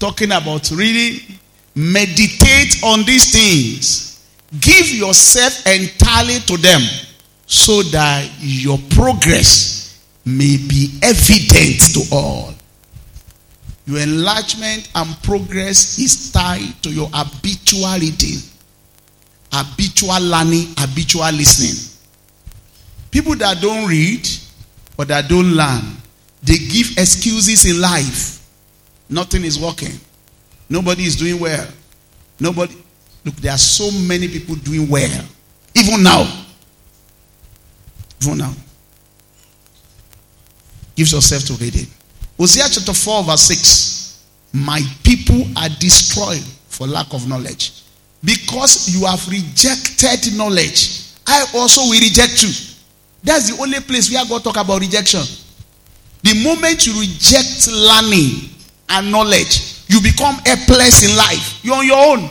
Talking 0.00 0.32
about 0.32 0.68
reading, 0.72 1.38
meditate 1.76 2.82
on 2.82 3.04
these 3.04 3.30
things. 3.30 4.20
Give 4.60 4.90
yourself 4.90 5.64
entirely 5.64 6.40
to 6.40 6.56
them 6.56 6.82
so 7.46 7.82
that 7.84 8.28
your 8.40 8.78
progress 8.90 10.02
may 10.24 10.56
be 10.56 10.98
evident 11.02 11.80
to 11.94 12.02
all. 12.12 12.52
Your 13.86 14.00
enlargement 14.00 14.90
and 14.96 15.22
progress 15.22 16.00
is 16.00 16.32
tied 16.32 16.82
to 16.82 16.90
your 16.90 17.08
habitual 17.12 17.94
reading, 17.94 18.40
habitual 19.52 20.20
learning, 20.20 20.66
habitual 20.76 21.30
listening. 21.30 21.96
People 23.12 23.36
that 23.36 23.62
don't 23.62 23.88
read, 23.88 24.28
but 24.96 25.08
that 25.08 25.28
don't 25.28 25.52
learn. 25.52 25.82
They 26.42 26.58
give 26.58 26.92
excuses 26.98 27.64
in 27.70 27.80
life. 27.80 28.46
Nothing 29.08 29.44
is 29.44 29.58
working. 29.58 29.98
Nobody 30.68 31.04
is 31.04 31.16
doing 31.16 31.40
well. 31.40 31.66
Nobody. 32.40 32.74
Look, 33.24 33.34
there 33.36 33.52
are 33.52 33.58
so 33.58 33.90
many 34.06 34.28
people 34.28 34.54
doing 34.56 34.88
well. 34.88 35.24
Even 35.74 36.02
now. 36.02 36.44
Even 38.22 38.38
now. 38.38 38.52
Give 40.94 41.10
yourself 41.10 41.44
to 41.44 41.52
reading. 41.54 41.86
Hosea 42.38 42.64
chapter 42.70 42.94
4, 42.94 43.24
verse 43.24 43.42
6. 43.42 44.24
My 44.52 44.80
people 45.02 45.42
are 45.56 45.68
destroyed 45.68 46.42
for 46.68 46.86
lack 46.86 47.12
of 47.12 47.28
knowledge. 47.28 47.82
Because 48.24 48.94
you 48.94 49.06
have 49.06 49.26
rejected 49.28 50.36
knowledge, 50.36 51.12
I 51.26 51.44
also 51.54 51.82
will 51.82 52.00
reject 52.00 52.42
you. 52.42 52.75
That's 53.22 53.50
the 53.50 53.60
only 53.60 53.80
place 53.80 54.12
where 54.12 54.24
God 54.26 54.44
talk 54.44 54.56
about 54.56 54.80
rejection. 54.80 55.22
The 56.22 56.42
moment 56.42 56.86
you 56.86 56.98
reject 57.00 57.68
learning 57.70 58.50
and 58.88 59.10
knowledge, 59.10 59.84
you 59.88 60.00
become 60.00 60.36
helpless 60.44 61.08
in 61.08 61.16
life. 61.16 61.60
You're 61.64 61.76
on 61.76 61.86
your 61.86 62.16
own. 62.16 62.30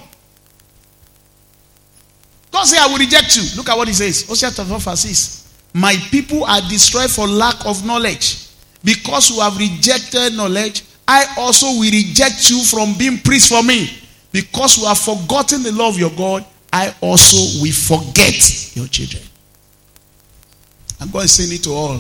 God 2.52 2.64
say, 2.64 2.78
I 2.80 2.88
will 2.88 2.98
reject 2.98 3.36
you. 3.36 3.44
Look 3.58 3.70
at 3.70 3.78
what 3.78 3.88
he 3.88 3.94
says. 3.94 4.26
Hosea 4.28 4.50
chapter 4.50 4.64
4, 4.64 4.80
verse 4.80 5.02
6. 5.02 5.54
My 5.74 5.96
people 6.10 6.46
are 6.46 6.62
destroyed 6.62 7.12
for 7.12 7.28
lack 7.28 7.66
of 7.66 7.86
knowledge. 7.86 8.48
Because 8.84 9.30
you 9.30 9.42
have 9.42 9.58
rejected 9.58 10.34
knowledge, 10.34 10.84
I 11.08 11.26
also 11.38 11.68
will 11.68 11.92
reject 11.92 12.50
you 12.50 12.64
from 12.64 12.98
being 12.98 13.20
priest 13.20 13.50
for 13.50 13.62
me. 13.64 13.90
Because 14.32 14.78
you 14.78 14.86
have 14.86 14.98
forgotten 14.98 15.64
the 15.64 15.72
law 15.72 15.90
of 15.90 15.98
your 15.98 16.12
God, 16.12 16.46
I 16.72 16.94
also 17.02 17.62
will 17.62 17.74
forget 17.74 18.76
your 18.76 18.88
children. 18.88 19.24
I'm 21.00 21.10
going 21.12 21.24
to 21.24 21.28
say 21.28 21.44
it 21.56 21.64
to 21.64 21.72
all. 21.72 22.00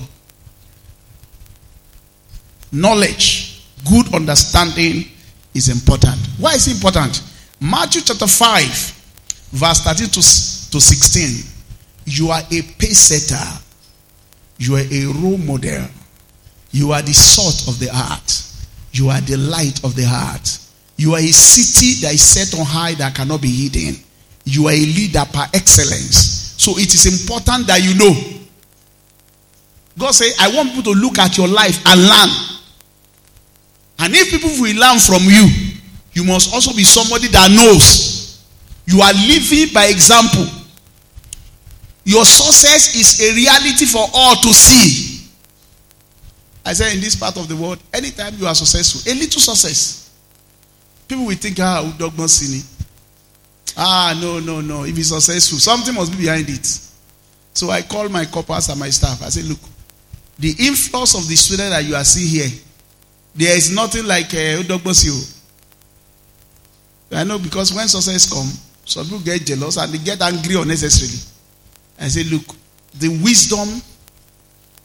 Knowledge, 2.72 3.64
good 3.90 4.14
understanding 4.14 5.06
is 5.54 5.70
important. 5.70 6.18
Why 6.40 6.54
is 6.54 6.68
it 6.68 6.76
important? 6.76 7.22
Matthew 7.60 8.02
chapter 8.02 8.28
5, 8.28 8.66
verse 9.52 9.82
13 9.82 10.08
to, 10.08 10.14
to 10.72 10.82
16. 10.82 11.52
You 12.06 12.30
are 12.30 12.42
a 12.42 12.62
pace 12.78 13.00
setter. 13.00 13.62
You 14.58 14.76
are 14.76 14.84
a 14.92 15.06
role 15.22 15.38
model. 15.38 15.86
You 16.72 16.92
are 16.92 17.02
the 17.02 17.14
salt 17.14 17.68
of 17.68 17.80
the 17.80 17.88
heart. 17.92 18.44
You 18.92 19.10
are 19.10 19.22
the 19.22 19.38
light 19.38 19.84
of 19.84 19.96
the 19.96 20.04
heart. 20.06 20.60
You 20.98 21.14
are 21.14 21.20
a 21.20 21.32
city 21.32 22.02
that 22.06 22.14
is 22.14 22.22
set 22.24 22.58
on 22.58 22.66
high 22.66 22.94
that 22.96 23.16
cannot 23.16 23.42
be 23.42 23.50
hidden. 23.50 24.02
You 24.46 24.68
are 24.68 24.72
a 24.72 24.80
leader 24.80 25.24
par 25.32 25.48
excellence. 25.54 26.54
So 26.58 26.78
it 26.78 26.94
is 26.94 27.06
important 27.06 27.68
that 27.68 27.84
you 27.84 27.96
know. 27.96 28.14
God 29.98 30.12
say, 30.12 30.28
I 30.40 30.54
want 30.56 30.70
people 30.74 30.94
to 30.94 31.00
look 31.00 31.20
at 31.20 31.38
your 31.38 31.48
life 31.48 31.82
and 31.88 32.02
learn. 32.02 32.30
And 34.00 34.14
if 34.14 34.30
people 34.30 34.50
will 34.60 34.76
learn 34.76 35.00
from 35.00 35.24
you, 35.24 35.48
you 36.14 36.24
must 36.24 36.54
also 36.54 36.74
be 36.76 36.84
somebody 36.84 37.28
that 37.30 37.52
knows. 37.52 38.44
You 38.86 39.02
are 39.02 39.14
living 39.14 39.74
by 39.74 39.86
example. 39.86 40.46
Your 42.04 42.26
success 42.26 42.96
is 42.96 43.20
a 43.22 43.34
reality 43.36 43.86
for 43.86 44.06
all 44.14 44.36
to 44.36 44.54
see. 44.54 45.30
I 46.64 46.74
said 46.74 46.94
in 46.94 47.02
this 47.02 47.16
part 47.16 47.38
of 47.38 47.48
the 47.48 47.56
world, 47.56 47.80
anytime 47.94 48.34
you 48.38 48.48
are 48.48 48.56
successful, 48.56 49.12
a 49.12 49.16
little 49.16 49.42
success, 49.42 50.12
people 51.08 51.26
will 51.26 51.36
think, 51.36 51.58
ah, 51.60 51.84
Udogman 51.84 52.28
Sini. 52.28 52.64
Ah, 53.78 54.18
no, 54.22 54.40
no, 54.40 54.62
no. 54.62 54.84
If 54.84 54.96
he's 54.96 55.10
successful, 55.10 55.60
something 55.60 55.94
must 55.94 56.12
be 56.12 56.20
behind 56.20 56.50
it. 56.50 56.66
So 57.54 57.70
I 57.70 57.82
call 57.82 58.10
my 58.10 58.26
corpers 58.26 58.70
and 58.70 58.80
my 58.80 58.90
staff. 58.90 59.22
I 59.22 59.30
say, 59.30 59.42
look, 59.42 59.60
the 60.40 60.54
influx 60.60 61.16
of 61.16 61.28
the 61.28 61.36
student 61.36 61.70
that 61.72 61.84
you 61.84 61.96
are 61.96 62.04
seeing 62.04 62.28
here, 62.30 62.60
there 63.36 63.56
is 63.56 63.74
nothing 63.74 64.06
like 64.06 64.34
uh, 64.34 64.62
Udogman 64.64 64.94
I 67.12 67.24
know 67.24 67.40
because 67.40 67.74
when 67.74 67.88
success 67.88 68.32
come, 68.32 68.50
some 68.86 69.06
people 69.06 69.20
get 69.20 69.46
jealous 69.46 69.78
and 69.78 69.92
they 69.94 69.98
get 70.00 70.22
angry 70.22 70.56
unnecessarily. 70.56 71.20
I 72.00 72.08
say, 72.10 72.24
look, 72.24 72.44
the 73.00 73.10
wisdom 73.24 73.82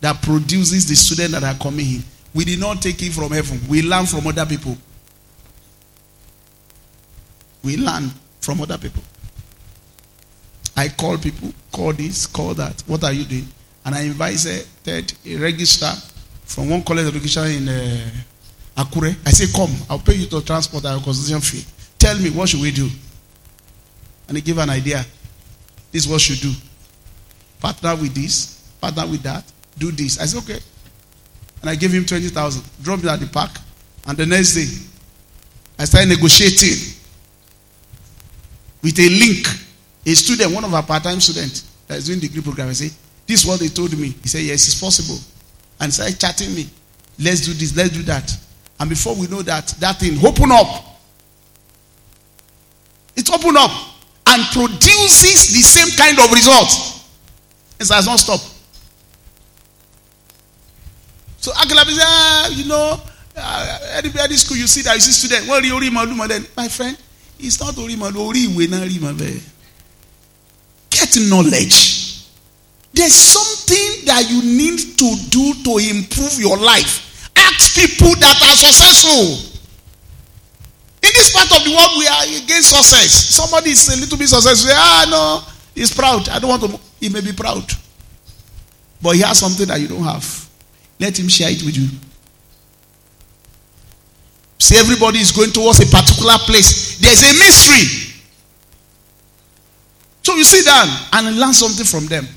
that 0.00 0.21
produces 0.23 0.88
the 0.88 0.95
students 0.97 1.33
that 1.33 1.42
are 1.42 1.59
coming 1.61 1.87
in, 1.97 2.02
we 2.35 2.45
did 2.45 2.61
not 2.61 2.80
take 2.80 3.02
it 3.02 3.12
from 3.12 3.30
heaven. 3.33 3.61
We 3.69 3.83
learn 3.83 4.07
from 4.07 4.26
other 4.26 4.47
people. 4.47 4.76
We 7.64 7.76
learn 7.76 8.11
from 8.40 8.61
other 8.61 8.78
people. 8.78 9.02
I 10.77 10.88
call 10.88 11.18
people, 11.18 11.53
call 11.72 11.92
this, 11.92 12.27
call 12.27 12.55
that. 12.55 12.81
What 12.87 13.05
are 13.05 13.12
you 13.12 13.24
doing? 13.24 13.48
And 13.85 13.95
I 13.95 14.03
invited 14.03 14.66
a 14.87 15.37
registrar 15.37 15.95
from 16.45 16.69
one 16.69 16.83
college 16.83 17.07
education 17.07 17.45
in 17.47 17.69
uh, 17.69 18.11
Akure. 18.77 19.14
I 19.27 19.31
say, 19.31 19.47
come, 19.57 19.71
I'll 19.88 19.99
pay 19.99 20.14
you 20.14 20.27
to 20.27 20.45
transport 20.45 20.85
our 20.85 21.01
constitution 21.01 21.40
fee. 21.40 21.64
Tell 21.99 22.19
me, 22.19 22.31
what 22.31 22.49
should 22.49 22.61
we 22.61 22.71
do? 22.73 22.88
And 24.29 24.37
he 24.37 24.43
gave 24.43 24.59
an 24.59 24.71
idea. 24.71 25.05
This 25.93 26.05
is 26.05 26.09
what 26.09 26.21
should 26.21 26.40
do. 26.40 26.53
Partner 27.61 27.97
with 27.97 28.14
this, 28.14 28.62
partner 28.81 29.07
with 29.07 29.23
that, 29.23 29.45
do 29.77 29.90
this. 29.90 30.21
I 30.21 30.27
said, 30.27 30.38
okay. 30.43 30.61
And 31.61 31.71
I 31.71 31.75
gave 31.75 31.93
him 31.93 32.05
20,000. 32.07 32.62
Dropped 32.83 33.05
it 33.05 33.09
at 33.09 33.21
the 33.21 33.27
park. 33.27 33.51
And 34.07 34.16
the 34.16 34.27
next 34.27 34.55
day, 34.55 34.66
I 35.79 35.85
started 35.85 36.09
negotiating 36.09 36.95
with 38.83 38.99
a 38.99 39.09
link. 39.09 39.47
A 40.07 40.14
student, 40.14 40.55
one 40.55 40.64
of 40.64 40.73
our 40.73 40.83
part-time 40.83 41.21
students 41.21 41.71
that 41.87 41.99
is 41.99 42.07
doing 42.07 42.19
degree 42.21 42.40
program, 42.40 42.69
I 42.69 42.73
say, 42.73 42.90
this 43.31 43.45
is 43.45 43.47
what 43.47 43.61
they 43.61 43.69
told 43.69 43.97
me. 43.97 44.09
He 44.23 44.29
said, 44.29 44.43
yes, 44.43 44.66
it's 44.66 44.81
possible. 44.81 45.16
And 45.79 45.95
started 45.95 46.19
chatting 46.19 46.53
me. 46.53 46.66
Let's 47.21 47.47
do 47.47 47.53
this, 47.53 47.77
let's 47.77 47.90
do 47.90 48.03
that. 48.03 48.37
And 48.81 48.90
before 48.90 49.14
we 49.14 49.29
know 49.29 49.40
that, 49.43 49.69
that 49.79 50.01
thing 50.01 50.19
open 50.27 50.51
up. 50.51 50.66
It 53.14 53.31
open 53.33 53.57
up 53.57 53.71
and 54.27 54.43
produces 54.53 55.53
the 55.55 55.62
same 55.62 55.97
kind 55.97 56.19
of 56.19 56.33
result. 56.33 57.07
It 57.79 57.88
has 57.88 58.07
not 58.07 58.19
stopped. 58.19 58.53
So 61.38 61.53
Akalabi 61.53 61.93
said, 61.93 62.03
ah, 62.05 62.49
you 62.49 62.66
know, 62.66 63.01
uh, 63.37 63.79
any, 63.93 64.11
any 64.19 64.35
school 64.35 64.57
you 64.57 64.66
see 64.66 64.83
that 64.83 64.95
you 64.95 65.01
see 65.01 65.12
student, 65.12 65.49
well, 65.49 65.62
you 65.62 65.75
Maluma 65.90 66.27
then, 66.27 66.45
my 66.57 66.66
friend, 66.66 66.99
it's 67.38 67.61
not 67.61 67.79
Ori 67.79 67.95
Maluma. 67.95 69.40
Get 70.90 71.16
knowledge. 71.31 71.89
There's 73.00 73.14
something 73.14 74.04
that 74.04 74.28
you 74.28 74.44
need 74.44 74.76
to 75.00 75.08
do 75.32 75.54
to 75.64 75.72
improve 75.80 76.36
your 76.36 76.58
life. 76.58 77.32
Ask 77.34 77.72
people 77.72 78.12
that 78.20 78.36
are 78.44 78.56
successful. 78.60 79.56
In 81.00 81.08
this 81.16 81.32
part 81.32 81.48
of 81.48 81.64
the 81.64 81.72
world, 81.72 81.96
we 81.96 82.04
are 82.06 82.44
against 82.44 82.76
success. 82.76 83.08
Somebody 83.32 83.70
is 83.70 83.88
a 83.88 83.98
little 83.98 84.18
bit 84.18 84.28
successful. 84.28 84.68
Ah, 84.74 85.06
no, 85.08 85.50
he's 85.74 85.94
proud. 85.96 86.28
I 86.28 86.38
don't 86.38 86.50
want 86.50 86.62
to. 86.62 86.78
He 87.00 87.08
may 87.08 87.22
be 87.22 87.32
proud. 87.32 87.64
But 89.00 89.16
he 89.16 89.22
has 89.22 89.38
something 89.38 89.66
that 89.68 89.80
you 89.80 89.88
don't 89.88 90.04
have. 90.04 90.20
Let 90.98 91.18
him 91.18 91.28
share 91.28 91.48
it 91.50 91.62
with 91.62 91.78
you. 91.78 91.88
See, 94.58 94.76
everybody 94.76 95.20
is 95.20 95.32
going 95.32 95.52
towards 95.52 95.80
a 95.80 95.86
particular 95.88 96.36
place. 96.44 96.98
There's 97.00 97.22
a 97.22 97.32
mystery. 97.32 98.12
So 100.20 100.36
you 100.36 100.44
sit 100.44 100.66
down 100.66 100.86
and 101.14 101.40
learn 101.40 101.54
something 101.54 101.86
from 101.86 102.04
them. 102.04 102.28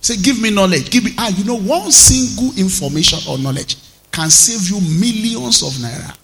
Say, 0.00 0.16
give 0.16 0.40
me 0.40 0.50
knowledge. 0.50 0.90
Give 0.90 1.04
me 1.04 1.12
ah, 1.18 1.28
you 1.36 1.44
know, 1.44 1.58
one 1.58 1.90
single 1.90 2.56
information 2.58 3.18
or 3.28 3.38
knowledge 3.38 3.76
can 4.10 4.30
save 4.30 4.68
you 4.70 4.80
millions 4.98 5.62
of 5.62 5.72
naira. 5.82 6.16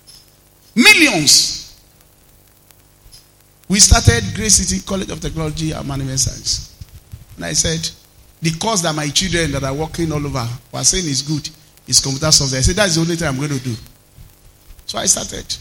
Millions. 0.74 1.80
We 3.68 3.78
started 3.80 4.22
Grace 4.34 4.56
City 4.56 4.84
College 4.87 5.10
of 5.10 5.20
Technology 5.20 5.72
and 5.72 5.87
Management 5.87 6.20
Science. 6.20 6.76
And 7.37 7.44
I 7.44 7.52
said, 7.52 7.88
the 8.42 8.50
course 8.58 8.82
that 8.82 8.94
my 8.94 9.08
children 9.08 9.52
that 9.52 9.64
are 9.64 9.74
working 9.74 10.12
all 10.12 10.24
over 10.24 10.46
were 10.72 10.84
saying 10.84 11.06
is 11.06 11.22
good 11.22 11.48
is 11.87 12.00
computer 12.00 12.30
software. 12.30 12.58
I 12.58 12.62
said, 12.62 12.76
that's 12.76 12.94
the 12.94 13.00
only 13.00 13.16
thing 13.16 13.28
I'm 13.28 13.37
going 13.37 13.48
to 13.50 13.58
do. 13.60 13.74
So 14.87 14.98
I 14.98 15.06
started. 15.06 15.56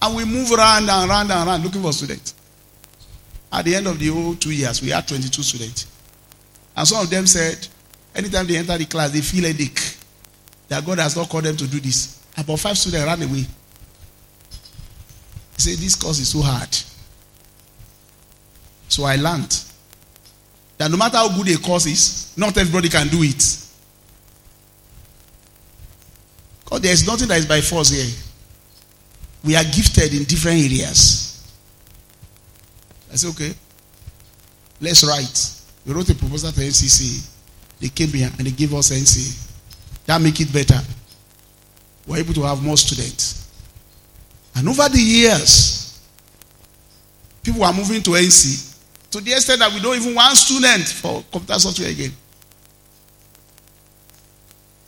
And 0.00 0.16
we 0.16 0.24
move 0.24 0.50
around 0.52 0.88
and 0.88 1.10
around 1.10 1.30
and 1.30 1.48
around 1.48 1.62
looking 1.64 1.82
for 1.82 1.92
students. 1.92 2.34
At 3.52 3.64
the 3.64 3.74
end 3.76 3.86
of 3.86 3.98
the 3.98 4.08
whole 4.08 4.34
two 4.34 4.52
years, 4.52 4.80
we 4.82 4.90
had 4.90 5.06
22 5.06 5.42
students. 5.42 5.86
And 6.78 6.86
some 6.86 7.02
of 7.02 7.10
them 7.10 7.26
said, 7.26 7.66
anytime 8.14 8.46
they 8.46 8.56
enter 8.56 8.78
the 8.78 8.84
class, 8.84 9.10
they 9.10 9.20
feel 9.20 9.44
a 9.46 9.52
dick. 9.52 9.80
That 10.68 10.86
God 10.86 11.00
has 11.00 11.16
not 11.16 11.28
called 11.28 11.42
them 11.42 11.56
to 11.56 11.66
do 11.66 11.80
this. 11.80 12.24
About 12.36 12.60
five 12.60 12.78
students 12.78 13.04
ran 13.04 13.20
away. 13.20 13.38
He 13.40 13.46
said, 15.56 15.78
This 15.78 15.96
course 15.96 16.20
is 16.20 16.28
so 16.28 16.40
hard. 16.40 16.68
So 18.86 19.02
I 19.02 19.16
learned 19.16 19.60
that 20.76 20.88
no 20.88 20.96
matter 20.96 21.16
how 21.16 21.36
good 21.36 21.52
a 21.52 21.58
course 21.58 21.86
is, 21.86 22.32
not 22.36 22.56
everybody 22.56 22.88
can 22.88 23.08
do 23.08 23.24
it. 23.24 23.64
Because 26.62 26.80
there 26.80 26.92
is 26.92 27.04
nothing 27.04 27.26
that 27.26 27.38
is 27.38 27.46
by 27.46 27.60
force 27.60 27.90
here. 27.90 28.14
We 29.42 29.56
are 29.56 29.64
gifted 29.64 30.14
in 30.14 30.22
different 30.22 30.58
areas. 30.58 31.44
I 33.10 33.16
said, 33.16 33.30
okay, 33.30 33.52
let's 34.80 35.02
write. 35.02 35.57
We 35.88 35.94
wrote 35.94 36.10
a 36.10 36.14
proposal 36.14 36.52
to 36.52 36.60
NCC. 36.60 37.26
They 37.80 37.88
came 37.88 38.08
here 38.10 38.28
and 38.36 38.46
they 38.46 38.50
gave 38.50 38.74
us 38.74 38.90
NC. 38.90 40.04
That 40.04 40.20
make 40.20 40.38
it 40.38 40.52
better. 40.52 40.78
We're 42.06 42.18
able 42.18 42.34
to 42.34 42.42
have 42.42 42.62
more 42.62 42.76
students. 42.76 43.48
And 44.54 44.68
over 44.68 44.86
the 44.90 45.00
years, 45.00 45.98
people 47.42 47.64
are 47.64 47.72
moving 47.72 48.02
to 48.02 48.10
NC 48.10 48.76
to 49.12 49.20
the 49.22 49.32
extent 49.32 49.60
that 49.60 49.72
we 49.72 49.80
don't 49.80 49.96
even 49.96 50.14
want 50.14 50.36
students 50.36 50.92
for 50.92 51.24
computer 51.32 51.58
software 51.58 51.88
again. 51.88 52.12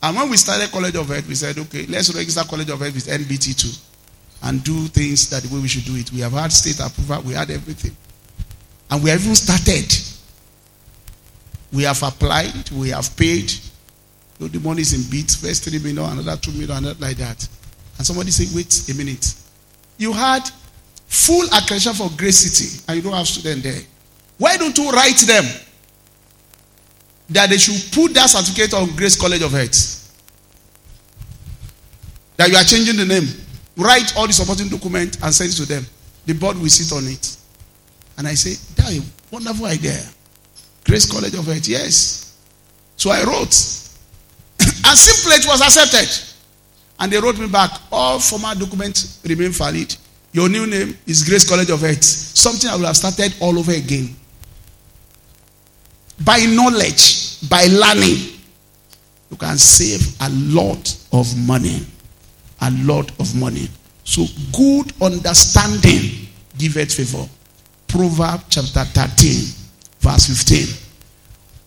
And 0.03 0.15
when 0.15 0.29
we 0.29 0.37
started 0.37 0.69
College 0.69 0.95
of 0.95 1.07
Health, 1.07 1.27
we 1.27 1.33
said, 1.33 1.57
okay, 1.57 1.87
let's 1.87 2.13
register 2.13 2.43
College 2.47 2.69
of 2.69 2.79
Health 2.79 2.93
with 2.93 3.07
NBT2 3.07 3.79
and 4.43 4.63
do 4.63 4.85
things 4.87 5.29
that 5.31 5.41
the 5.41 5.55
way 5.55 5.61
we 5.61 5.67
should 5.67 5.85
do 5.85 5.95
it. 5.95 6.11
We 6.11 6.19
have 6.19 6.33
had 6.33 6.51
state 6.51 6.79
approval, 6.79 7.23
we 7.23 7.33
had 7.33 7.49
everything. 7.49 7.95
And 8.91 9.03
we 9.03 9.09
have 9.09 9.21
even 9.23 9.35
started. 9.35 10.10
We 11.71 11.83
have 11.83 12.01
applied, 12.03 12.69
we 12.71 12.89
have 12.89 13.15
paid. 13.15 13.51
The 14.39 14.59
money 14.59 14.81
is 14.81 14.93
in 14.93 15.09
bits, 15.09 15.35
first 15.35 15.63
3 15.69 15.79
million, 15.79 15.99
another 15.99 16.35
2 16.35 16.51
million, 16.51 16.77
another 16.77 16.99
like 16.99 17.17
that. 17.17 17.47
And 17.97 18.05
somebody 18.07 18.31
said, 18.31 18.47
wait 18.55 18.89
a 18.89 18.95
minute. 18.95 19.35
You 19.97 20.13
had 20.13 20.41
full 21.07 21.45
accreditation 21.47 21.95
for 21.95 22.09
Grace 22.17 22.39
City 22.39 22.83
and 22.87 22.97
you 22.97 23.03
don't 23.03 23.13
have 23.13 23.27
student 23.27 23.63
there. 23.63 23.81
Why 24.37 24.57
don't 24.57 24.75
you 24.75 24.89
write 24.89 25.19
them 25.27 25.43
that 27.29 27.49
they 27.49 27.57
should 27.57 27.91
put 27.93 28.13
that 28.15 28.29
certificate 28.29 28.73
on 28.73 28.95
Grace 28.95 29.19
College 29.19 29.43
of 29.43 29.51
Health? 29.51 30.01
that 32.41 32.49
you 32.49 32.55
are 32.57 32.63
changing 32.63 32.97
the 32.97 33.05
name. 33.05 33.27
Write 33.77 34.17
all 34.17 34.25
the 34.25 34.33
supporting 34.33 34.67
document 34.67 35.21
and 35.21 35.31
send 35.31 35.51
it 35.51 35.55
to 35.57 35.65
them. 35.65 35.85
The 36.25 36.33
board 36.33 36.57
will 36.57 36.69
sit 36.69 36.91
on 36.95 37.05
it. 37.07 37.37
And 38.17 38.27
I 38.27 38.33
say, 38.33 38.55
that 38.81 38.89
is 38.89 38.99
a 38.99 39.11
wonderful 39.31 39.67
idea. 39.67 40.01
Grace 40.85 41.11
College 41.11 41.33
of 41.35 41.45
Health, 41.45 41.67
yes. 41.67 42.37
So 42.97 43.11
I 43.11 43.23
wrote. 43.23 43.55
and 44.59 44.97
simply 44.97 45.35
it 45.35 45.45
was 45.47 45.61
accepted. 45.61 46.09
And 46.99 47.11
they 47.11 47.19
wrote 47.19 47.39
me 47.39 47.47
back, 47.47 47.71
all 47.91 48.19
former 48.19 48.53
documents 48.53 49.21
remain 49.27 49.51
valid. 49.51 49.95
Your 50.33 50.49
new 50.49 50.67
name 50.67 50.97
is 51.07 51.23
Grace 51.27 51.47
College 51.49 51.69
of 51.69 51.81
Health. 51.81 52.03
Something 52.03 52.69
I 52.69 52.75
will 52.75 52.85
have 52.85 52.95
started 52.97 53.35
all 53.41 53.57
over 53.57 53.71
again. 53.71 54.15
By 56.23 56.37
knowledge, 56.45 57.49
by 57.49 57.65
learning, 57.65 58.39
you 59.31 59.37
can 59.37 59.57
save 59.57 60.15
a 60.21 60.29
lot 60.29 60.95
of 61.11 61.35
money. 61.47 61.79
A 62.61 62.69
lot 62.83 63.09
of 63.19 63.35
money. 63.35 63.67
So, 64.03 64.25
good 64.53 64.93
understanding 65.01 66.27
giveth 66.57 66.93
favor. 66.93 67.27
Proverbs 67.87 68.43
chapter 68.49 68.83
13, 68.83 69.60
verse 70.01 70.27
15. 70.27 70.91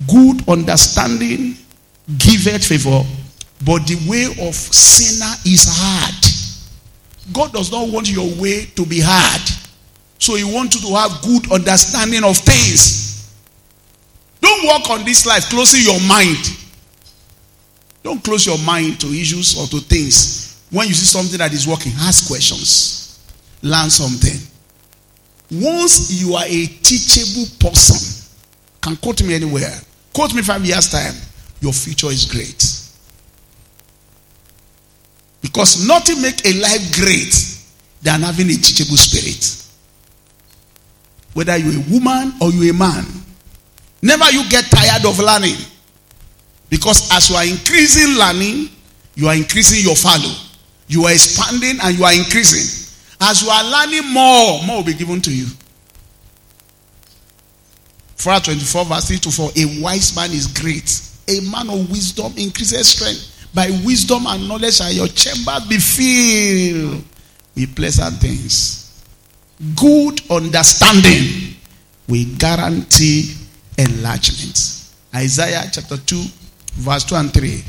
Good 0.07 0.49
understanding 0.49 1.57
giveth 2.19 2.67
favor, 2.67 3.03
but 3.65 3.87
the 3.87 3.97
way 4.09 4.27
of 4.47 4.55
sinner 4.55 5.35
is 5.47 5.67
hard. 5.69 7.33
God 7.33 7.53
does 7.53 7.73
not 7.73 7.89
want 7.89 8.11
your 8.11 8.29
way 8.41 8.67
to 8.77 8.85
be 8.85 9.01
hard. 9.03 9.41
So 10.19 10.35
He 10.35 10.45
wants 10.45 10.77
you 10.77 10.89
to 10.89 10.95
have 10.97 11.23
good 11.23 11.51
understanding 11.53 12.25
of 12.25 12.37
things. 12.37 13.33
Don't 14.41 14.67
walk 14.67 14.91
on 14.91 15.05
this 15.05 15.25
life 15.25 15.49
closing 15.49 15.83
your 15.83 16.01
mind. 16.07 16.59
Don't 18.03 18.23
close 18.23 18.45
your 18.45 18.59
mind 18.59 19.01
to 19.01 19.07
issues 19.07 19.57
or 19.59 19.67
to 19.69 19.81
things. 19.81 20.63
When 20.71 20.89
you 20.89 20.95
see 20.95 21.07
something 21.07 21.39
that 21.39 21.53
is 21.55 21.67
working, 21.67 21.93
ask 22.01 22.27
questions. 22.29 23.25
Learn 23.63 23.89
something. 23.89 24.39
Once 25.51 26.21
you 26.23 26.35
are 26.35 26.45
a 26.45 26.67
teachable 26.67 27.47
person, 27.59 28.14
can 28.85 28.97
quote 28.97 29.23
me 29.23 29.35
anywhere. 29.35 29.73
Quote 30.13 30.35
me 30.35 30.43
five 30.43 30.63
years' 30.65 30.91
time. 30.91 31.15
Your 31.61 31.73
future 31.73 32.09
is 32.09 32.27
great. 32.27 32.61
Because 35.41 35.89
nothing 35.89 36.21
make 36.21 36.45
a 36.45 36.53
life 36.61 36.95
great 36.95 37.33
than 38.03 38.21
having 38.21 38.47
a 38.47 38.55
teachable 38.55 38.99
spirit. 38.99 39.63
Whether 41.33 41.57
you're 41.57 41.81
a 41.81 41.91
woman 41.91 42.35
or 42.43 42.51
you're 42.51 42.75
a 42.75 42.79
man. 42.79 43.07
Never 44.03 44.31
you 44.31 44.47
get 44.51 44.67
tired 44.67 45.07
of 45.07 45.19
learning. 45.19 45.57
Because 46.69 47.11
as 47.13 47.31
you 47.31 47.37
are 47.37 47.47
increasing 47.47 48.19
learning, 48.19 48.69
you 49.15 49.29
are 49.29 49.35
increasing 49.35 49.83
your 49.83 49.97
follow. 49.97 50.35
You 50.89 51.05
are 51.07 51.13
expanding 51.13 51.81
and 51.83 51.97
you 51.97 52.05
are 52.05 52.13
increasing. 52.13 52.85
As 53.21 53.43
you 53.43 53.49
are 53.49 53.65
learning 53.65 54.13
more, 54.13 54.63
more 54.67 54.77
will 54.79 54.85
be 54.85 54.95
given 54.95 55.23
to 55.23 55.35
you. 55.35 55.47
4 58.17 58.41
24 58.41 58.85
verse 58.85 59.09
3 59.09 59.19
to 59.19 59.31
4. 59.31 59.51
A 59.57 59.83
wise 59.83 60.15
man 60.17 60.31
is 60.31 60.47
great. 60.47 61.01
A 61.29 61.41
man 61.51 61.71
of 61.71 61.91
wisdom 61.91 62.33
increases 62.37 62.89
strength. 62.89 63.49
By 63.55 63.71
wisdom 63.85 64.27
and 64.27 64.49
knowledge 64.49 64.75
shall 64.75 64.93
your 64.93 65.09
chambers 65.09 65.67
be 65.69 65.79
filled 65.79 67.05
with 67.55 67.77
pleasant 67.77 68.17
things. 68.17 69.03
Good 69.77 70.21
understanding 70.31 71.55
will 72.09 72.27
guarantee 72.37 73.35
enlargement. 73.79 74.91
Isaiah 75.15 75.65
chapter 75.73 75.97
2, 75.97 76.25
verse 76.75 77.05
2 77.05 77.15
and 77.15 77.33
3. 77.33 77.65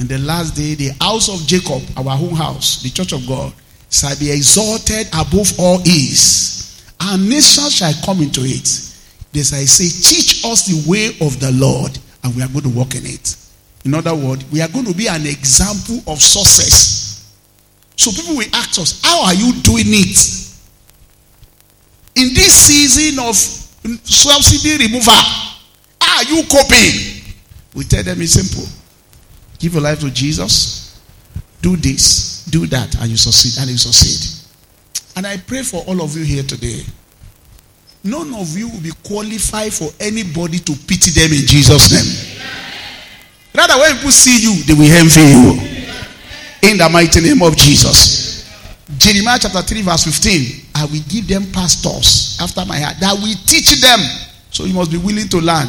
In 0.00 0.06
the 0.06 0.18
last 0.18 0.56
day, 0.56 0.74
the 0.74 0.90
house 1.00 1.28
of 1.28 1.46
Jacob, 1.46 1.82
our 1.96 2.16
home 2.16 2.34
house, 2.34 2.82
the 2.82 2.90
church 2.90 3.12
of 3.12 3.26
God, 3.26 3.52
shall 3.90 4.16
be 4.18 4.30
exalted 4.30 5.08
above 5.08 5.52
all 5.58 5.80
is, 5.84 6.82
and 7.00 7.28
nations 7.28 7.74
shall 7.74 7.92
come 8.04 8.20
into 8.22 8.40
it. 8.44 8.91
This 9.32 9.52
I 9.52 9.64
say, 9.64 9.88
teach 9.88 10.44
us 10.44 10.66
the 10.66 10.90
way 10.90 11.16
of 11.26 11.40
the 11.40 11.50
Lord, 11.52 11.98
and 12.22 12.36
we 12.36 12.42
are 12.42 12.48
going 12.48 12.64
to 12.64 12.68
walk 12.68 12.94
in 12.94 13.06
it. 13.06 13.36
In 13.84 13.94
other 13.94 14.14
words, 14.14 14.44
we 14.52 14.60
are 14.60 14.68
going 14.68 14.84
to 14.84 14.94
be 14.94 15.08
an 15.08 15.26
example 15.26 16.00
of 16.06 16.20
success. 16.20 17.32
So 17.96 18.10
people 18.10 18.36
will 18.36 18.48
ask 18.54 18.78
us, 18.78 19.00
how 19.02 19.24
are 19.24 19.34
you 19.34 19.52
doing 19.62 19.86
it? 19.88 20.18
In 22.14 22.34
this 22.34 22.52
season 22.52 23.24
of 23.24 23.34
subsidy 23.34 24.84
removal, 24.84 25.14
how 26.00 26.18
are 26.18 26.24
you 26.24 26.42
coping? 26.44 27.22
We 27.74 27.84
tell 27.84 28.02
them 28.02 28.20
it's 28.20 28.34
simple. 28.34 28.68
Give 29.58 29.72
your 29.72 29.82
life 29.82 30.00
to 30.00 30.10
Jesus. 30.10 31.00
Do 31.62 31.76
this, 31.76 32.44
do 32.46 32.66
that, 32.66 33.00
and 33.00 33.10
you 33.10 33.16
succeed, 33.16 33.60
and 33.60 33.70
you 33.70 33.78
succeed. 33.78 34.44
And 35.16 35.26
I 35.26 35.36
pray 35.38 35.62
for 35.62 35.82
all 35.86 36.02
of 36.02 36.16
you 36.16 36.24
here 36.24 36.42
today. 36.42 36.82
None 38.04 38.34
of 38.34 38.56
you 38.56 38.68
will 38.68 38.80
be 38.80 38.92
qualified 39.04 39.72
for 39.72 39.88
anybody 40.00 40.58
to 40.58 40.72
pity 40.86 41.10
them 41.12 41.30
in 41.30 41.46
Jesus' 41.46 41.92
name. 41.92 42.38
Rather, 43.54 43.78
when 43.78 43.94
people 43.96 44.10
see 44.10 44.42
you, 44.42 44.62
they 44.64 44.74
will 44.74 44.90
envy 44.90 45.20
you. 45.20 46.70
In 46.70 46.78
the 46.78 46.88
mighty 46.88 47.20
name 47.20 47.42
of 47.42 47.56
Jesus. 47.56 48.48
Jeremiah 48.98 49.38
chapter 49.40 49.62
3, 49.62 49.82
verse 49.82 50.04
15. 50.04 50.66
I 50.74 50.84
will 50.86 51.02
give 51.08 51.28
them 51.28 51.44
pastors 51.52 52.38
after 52.40 52.64
my 52.64 52.78
heart 52.78 52.96
that 53.00 53.14
will 53.14 53.34
teach 53.46 53.80
them. 53.80 54.00
So 54.50 54.64
you 54.64 54.74
must 54.74 54.90
be 54.90 54.98
willing 54.98 55.28
to 55.28 55.38
learn. 55.38 55.68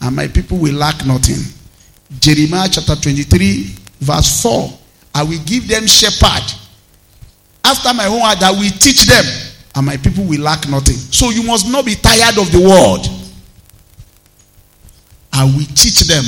And 0.00 0.16
my 0.16 0.28
people 0.28 0.58
will 0.58 0.74
lack 0.74 1.04
nothing. 1.06 1.38
Jeremiah 2.18 2.68
chapter 2.70 2.96
23, 2.96 3.76
verse 4.00 4.42
4. 4.42 4.78
I 5.14 5.22
will 5.22 5.40
give 5.44 5.68
them 5.68 5.86
shepherd 5.86 6.46
after 7.64 7.94
my 7.94 8.06
own 8.06 8.20
heart 8.20 8.40
that 8.40 8.52
will 8.52 8.70
teach 8.78 9.06
them. 9.06 9.24
And 9.74 9.86
my 9.86 9.96
people 9.96 10.24
will 10.24 10.40
lack 10.40 10.68
nothing. 10.68 10.96
So 10.96 11.30
you 11.30 11.42
must 11.44 11.70
not 11.70 11.84
be 11.84 11.94
tired 11.94 12.38
of 12.38 12.50
the 12.50 12.60
word. 12.60 13.06
I 15.32 15.44
will 15.44 15.66
teach 15.74 16.00
them 16.00 16.24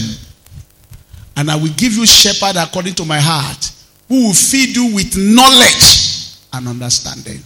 and 1.37 1.50
I 1.50 1.57
will 1.57 1.72
give 1.76 1.92
you 1.94 2.07
shepherd 2.07 2.57
according 2.57 2.94
to 2.94 3.05
my 3.05 3.18
heart, 3.18 3.72
who 4.09 4.26
will 4.26 4.35
feed 4.35 4.76
you 4.76 4.94
with 4.94 5.16
knowledge 5.16 6.37
and 6.52 6.68
understanding. 6.68 7.42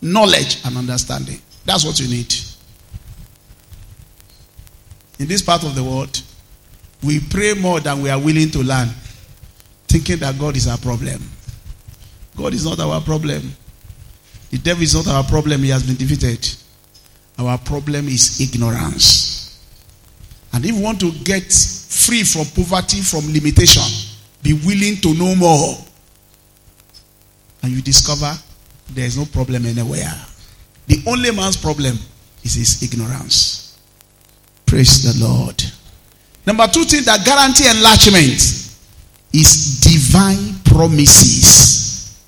Knowledge 0.00 0.58
and 0.64 0.76
understanding. 0.76 1.40
That's 1.64 1.84
what 1.84 1.98
you 1.98 2.08
need. 2.08 2.32
In 5.18 5.28
this 5.28 5.42
part 5.42 5.64
of 5.64 5.74
the 5.74 5.82
world, 5.82 6.22
we 7.02 7.20
pray 7.20 7.54
more 7.54 7.80
than 7.80 8.02
we 8.02 8.10
are 8.10 8.18
willing 8.18 8.50
to 8.50 8.58
learn, 8.60 8.88
thinking 9.88 10.18
that 10.18 10.38
God 10.38 10.56
is 10.56 10.68
our 10.68 10.78
problem. 10.78 11.22
God 12.36 12.54
is 12.54 12.64
not 12.64 12.80
our 12.80 13.00
problem. 13.00 13.52
The 14.52 14.58
devil 14.58 14.82
is 14.82 14.94
not 14.94 15.08
our 15.08 15.24
problem, 15.24 15.62
he 15.62 15.70
has 15.70 15.82
been 15.82 15.96
defeated. 15.96 16.48
Our 17.38 17.56
problem 17.56 18.06
is 18.06 18.38
ignorance. 18.40 19.58
And 20.52 20.64
if 20.64 20.76
you 20.76 20.82
want 20.82 21.00
to 21.00 21.10
get 21.24 21.50
free 21.50 22.22
from 22.22 22.44
poverty, 22.54 23.00
from 23.00 23.32
limitation, 23.32 23.82
be 24.42 24.52
willing 24.52 24.96
to 24.96 25.14
know 25.14 25.34
more. 25.34 25.78
And 27.62 27.72
you 27.72 27.80
discover 27.80 28.34
there 28.90 29.06
is 29.06 29.16
no 29.16 29.24
problem 29.24 29.64
anywhere. 29.64 30.12
The 30.86 31.02
only 31.06 31.30
man's 31.30 31.56
problem 31.56 31.96
is 32.44 32.54
his 32.54 32.82
ignorance. 32.82 33.78
Praise 34.66 35.02
the 35.02 35.24
Lord. 35.24 35.62
Number 36.46 36.66
two 36.66 36.84
thing 36.84 37.04
that 37.04 37.24
guarantee 37.24 37.70
enlargement 37.70 38.68
is 39.32 39.80
divine 39.80 40.56
promises. 40.64 42.20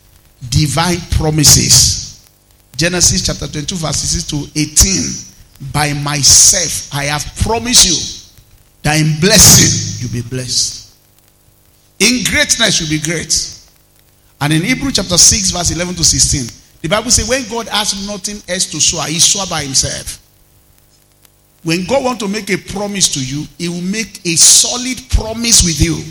Divine 0.49 1.01
promises. 1.11 2.04
Genesis 2.85 3.25
chapter 3.25 3.49
22, 3.49 3.77
verses 3.77 4.11
6 4.11 4.29
to 4.29 4.61
18 4.61 5.73
by 5.73 5.95
myself, 6.05 6.93
I 6.93 7.05
have 7.05 7.25
promised 7.41 7.89
you 7.89 7.97
that 8.83 9.01
in 9.01 9.19
blessing 9.21 9.97
you'll 9.97 10.13
be 10.13 10.29
blessed. 10.29 10.95
In 11.99 12.23
greatness 12.25 12.83
you'll 12.83 12.91
be 12.91 13.03
great. 13.03 13.33
And 14.39 14.53
in 14.53 14.61
Hebrew 14.61 14.93
chapter 14.93 15.17
6, 15.17 15.53
verse 15.53 15.71
11 15.71 15.95
to 15.95 16.05
16, 16.05 16.83
the 16.83 16.89
Bible 16.89 17.11
says, 17.11 17.27
when 17.27 17.49
God 17.49 17.69
has 17.69 18.07
nothing 18.07 18.37
else 18.53 18.67
to 18.67 18.79
swear, 18.79 19.09
he 19.09 19.19
swore 19.19 19.47
by 19.47 19.63
himself. 19.63 20.21
When 21.63 21.87
God 21.87 22.05
wants 22.05 22.23
to 22.23 22.29
make 22.29 22.51
a 22.51 22.59
promise 22.59 23.15
to 23.15 23.25
you, 23.25 23.47
he 23.57 23.71
will 23.71 23.81
make 23.81 24.21
a 24.27 24.37
solid 24.37 24.99
promise 25.09 25.65
with 25.65 25.81
you. 25.81 26.05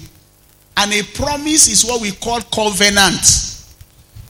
And 0.78 0.92
a 0.92 1.04
promise 1.14 1.68
is 1.68 1.86
what 1.86 2.02
we 2.02 2.14
call 2.14 2.42
covenant. 2.42 3.62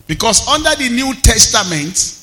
Because 0.07 0.45
under 0.49 0.75
the 0.75 0.89
New 0.89 1.13
Testament, 1.21 2.19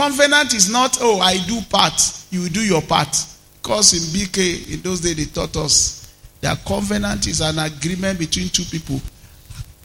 Covenant 0.00 0.54
is 0.54 0.70
not, 0.70 0.96
oh, 1.02 1.20
I 1.20 1.36
do 1.46 1.60
part, 1.68 1.92
you 2.30 2.48
do 2.48 2.62
your 2.62 2.80
part. 2.80 3.14
Because 3.60 3.92
in 3.92 4.00
BK, 4.18 4.72
in 4.72 4.80
those 4.80 5.02
days, 5.02 5.14
they 5.14 5.26
taught 5.26 5.54
us 5.58 6.10
that 6.40 6.64
covenant 6.64 7.26
is 7.26 7.42
an 7.42 7.58
agreement 7.58 8.18
between 8.18 8.48
two 8.48 8.64
people 8.64 8.98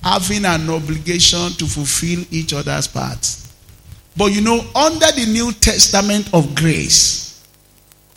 having 0.01 0.45
an 0.45 0.69
obligation 0.69 1.49
to 1.57 1.65
fulfill 1.65 2.23
each 2.31 2.53
other's 2.53 2.87
part. 2.87 3.27
But 4.15 4.27
you 4.27 4.39
know, 4.39 4.61
under 4.73 5.11
the 5.11 5.25
New 5.33 5.51
Testament 5.51 6.33
of 6.33 6.55
grace, 6.55 7.43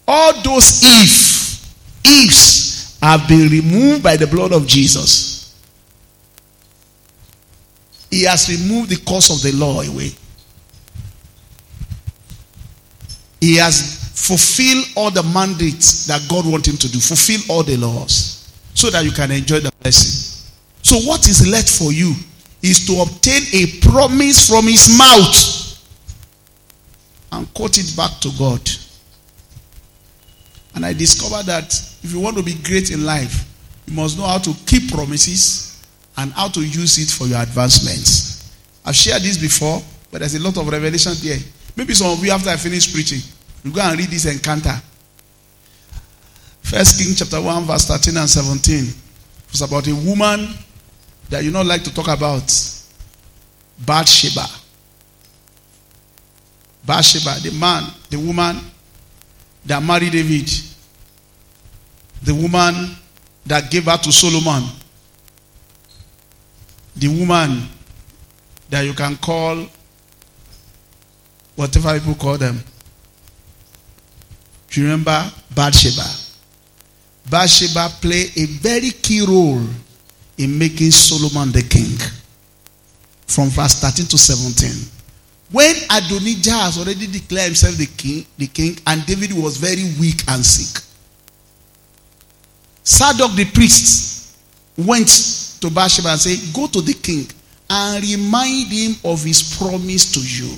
all 0.07 0.41
those 0.43 0.85
if, 0.85 2.05
ifs 2.05 2.97
have 3.03 3.27
been 3.27 3.51
removed 3.51 4.05
by 4.05 4.17
the 4.17 4.29
blood 4.29 4.53
of 4.53 4.69
Jesus. 4.69 5.53
He 8.09 8.23
has 8.23 8.49
removed 8.49 8.91
the 8.91 9.05
cause 9.05 9.31
of 9.31 9.43
the 9.43 9.59
law 9.59 9.83
away. 9.83 10.13
He 13.40 13.57
has 13.57 14.11
fulfilled 14.14 14.85
all 14.96 15.11
the 15.11 15.22
mandates 15.22 16.07
that 16.07 16.27
God 16.29 16.46
wants 16.51 16.68
him 16.68 16.77
to 16.77 16.90
do. 16.90 16.98
Fulfill 16.98 17.40
all 17.48 17.62
the 17.62 17.77
laws 17.77 18.53
so 18.74 18.90
that 18.90 19.05
you 19.05 19.12
can 19.12 19.31
enjoy 19.31 19.61
the 19.61 19.72
blessing. 19.81 20.29
So, 20.83 20.96
what 21.09 21.29
is 21.29 21.48
left 21.48 21.68
for 21.68 21.92
you 21.92 22.14
is 22.62 22.87
to 22.87 23.03
obtain 23.03 23.42
a 23.53 23.81
promise 23.81 24.48
from 24.48 24.66
his 24.66 24.96
mouth 24.98 25.59
and 27.33 27.53
quote 27.55 27.79
it 27.79 27.96
back 27.96 28.18
to 28.20 28.31
God. 28.38 28.61
And 30.74 30.85
I 30.85 30.92
discovered 30.92 31.46
that 31.46 31.72
if 32.03 32.12
you 32.12 32.20
want 32.20 32.37
to 32.37 32.42
be 32.42 32.55
great 32.55 32.90
in 32.90 33.05
life, 33.05 33.44
you 33.87 33.94
must 33.94 34.18
know 34.18 34.27
how 34.27 34.38
to 34.38 34.55
keep 34.66 34.92
promises 34.92 35.85
and 36.16 36.33
how 36.33 36.48
to 36.48 36.61
use 36.61 36.98
it 36.98 37.11
for 37.11 37.27
your 37.27 37.40
advancements. 37.40 38.55
I've 38.85 38.96
shared 38.96 39.22
this 39.22 39.38
before, 39.38 39.81
but 40.11 40.20
there's 40.20 40.35
a 40.35 40.40
lot 40.40 40.57
of 40.57 40.68
revelation 40.68 41.12
there. 41.22 41.38
Maybe 41.79 41.95
some 41.95 42.11
of 42.11 42.25
you, 42.25 42.33
after 42.33 42.51
I 42.51 42.57
finish 42.57 42.93
preaching, 42.93 43.21
you 43.62 43.71
go 43.71 43.81
and 43.81 43.97
read 43.97 44.09
this 44.09 44.25
encounter. 44.25 44.75
First 46.61 46.99
King 47.01 47.14
chapter 47.14 47.41
1, 47.41 47.62
verse 47.67 47.87
13 47.87 48.17
and 48.17 48.29
17. 48.29 48.93
It's 49.49 49.61
about 49.61 49.87
a 49.87 49.95
woman 49.95 50.49
that 51.29 51.45
you 51.45 51.53
not 51.53 51.67
like 51.67 51.85
to 51.85 51.95
talk 51.95 52.09
about. 52.09 52.43
Bathsheba. 53.87 54.45
Bathsheba, 56.85 57.38
the 57.49 57.57
man, 57.57 57.85
the 58.11 58.19
woman 58.19 58.59
that 59.64 59.81
married 59.81 60.11
David. 60.11 60.51
The 62.25 62.35
woman 62.35 62.97
that 63.47 63.71
gave 63.71 63.85
birth 63.85 64.03
to 64.03 64.11
Solomon. 64.11 64.69
The 66.97 67.07
woman 67.07 67.69
that 68.69 68.83
you 68.83 68.95
can 68.95 69.17
call 69.19 69.69
whatever 71.59 71.99
people 71.99 72.14
call 72.14 72.38
them. 72.38 72.57
Do 74.71 74.81
you 74.81 74.87
remember 74.87 75.29
Bathsheba? 75.57 76.07
Bathsheba 77.29 77.88
played 78.01 78.31
a 78.37 78.47
very 78.62 78.90
key 78.90 79.25
role 79.27 79.64
in 80.38 80.57
making 80.57 80.92
Solomon 80.92 81.51
the 81.51 81.62
king. 81.62 81.99
From 83.27 83.49
verse 83.49 83.81
13 83.81 84.07
to 84.07 84.16
17. 84.16 84.71
When 85.51 85.75
Adonijah 85.90 86.51
has 86.53 86.79
already 86.79 87.09
declared 87.09 87.47
himself 87.47 87.75
the 87.77 87.87
king, 87.87 88.25
the 88.37 88.47
king, 88.47 88.79
and 88.87 89.05
David 89.05 89.33
was 89.33 89.57
very 89.57 89.83
weak 89.99 90.23
and 90.29 90.44
sick. 90.47 90.81
Zadok 92.87 93.33
the 93.35 93.47
priest 93.47 94.37
went 94.77 95.09
to 95.61 95.71
Bathsheba 95.71 96.11
and 96.11 96.21
said, 96.21 96.55
Go 96.55 96.68
to 96.68 96.81
the 96.81 96.94
king 96.94 97.27
and 97.68 98.01
remind 98.05 98.68
him 98.68 98.94
of 99.05 99.25
his 99.25 99.57
promise 99.59 100.12
to 100.12 100.21
you. 100.21 100.57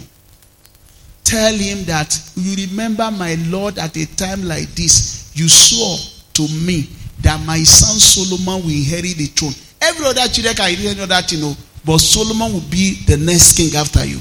Tell 1.31 1.55
him 1.55 1.85
that 1.85 2.11
you 2.35 2.67
remember 2.67 3.09
my 3.13 3.37
Lord 3.47 3.79
at 3.79 3.97
a 3.97 4.17
time 4.17 4.43
like 4.49 4.67
this. 4.75 5.31
You 5.33 5.49
swore 5.49 5.97
to 6.35 6.43
me 6.67 6.89
that 7.21 7.41
my 7.47 7.59
son 7.63 8.01
Solomon 8.01 8.65
will 8.65 8.75
inherit 8.75 9.17
the 9.17 9.27
throne. 9.27 9.53
Every 9.81 10.07
other 10.07 10.27
children 10.27 10.57
can 10.57 10.71
inherit 10.71 10.99
another 10.99 11.23
thing, 11.23 11.41
know, 11.41 11.55
but 11.85 11.99
Solomon 11.99 12.53
will 12.53 12.69
be 12.69 13.05
the 13.07 13.17
next 13.17 13.57
king 13.57 13.71
after 13.77 14.05
you. 14.05 14.19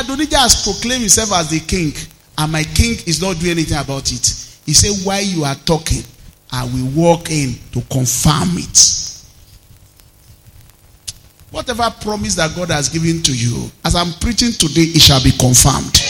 Adonijah 0.00 0.38
has 0.38 0.64
proclaimed 0.64 1.02
himself 1.02 1.30
as 1.32 1.50
the 1.50 1.60
king, 1.60 1.92
and 2.38 2.50
my 2.50 2.64
king 2.64 2.96
is 3.06 3.20
not 3.20 3.38
doing 3.38 3.52
anything 3.52 3.76
about 3.76 4.10
it. 4.10 4.26
He 4.64 4.72
said, 4.72 5.04
While 5.04 5.20
you 5.20 5.44
are 5.44 5.56
talking, 5.56 6.04
I 6.50 6.64
will 6.64 6.88
walk 6.96 7.28
in 7.30 7.52
to 7.72 7.82
confirm 7.92 8.56
it. 8.56 9.12
Whatever 11.50 11.92
promise 12.00 12.34
that 12.36 12.56
God 12.56 12.70
has 12.70 12.88
given 12.88 13.22
to 13.24 13.36
you, 13.36 13.70
as 13.84 13.94
I'm 13.94 14.14
preaching 14.20 14.52
today, 14.52 14.88
it 14.96 15.02
shall 15.02 15.22
be 15.22 15.32
confirmed. 15.32 16.00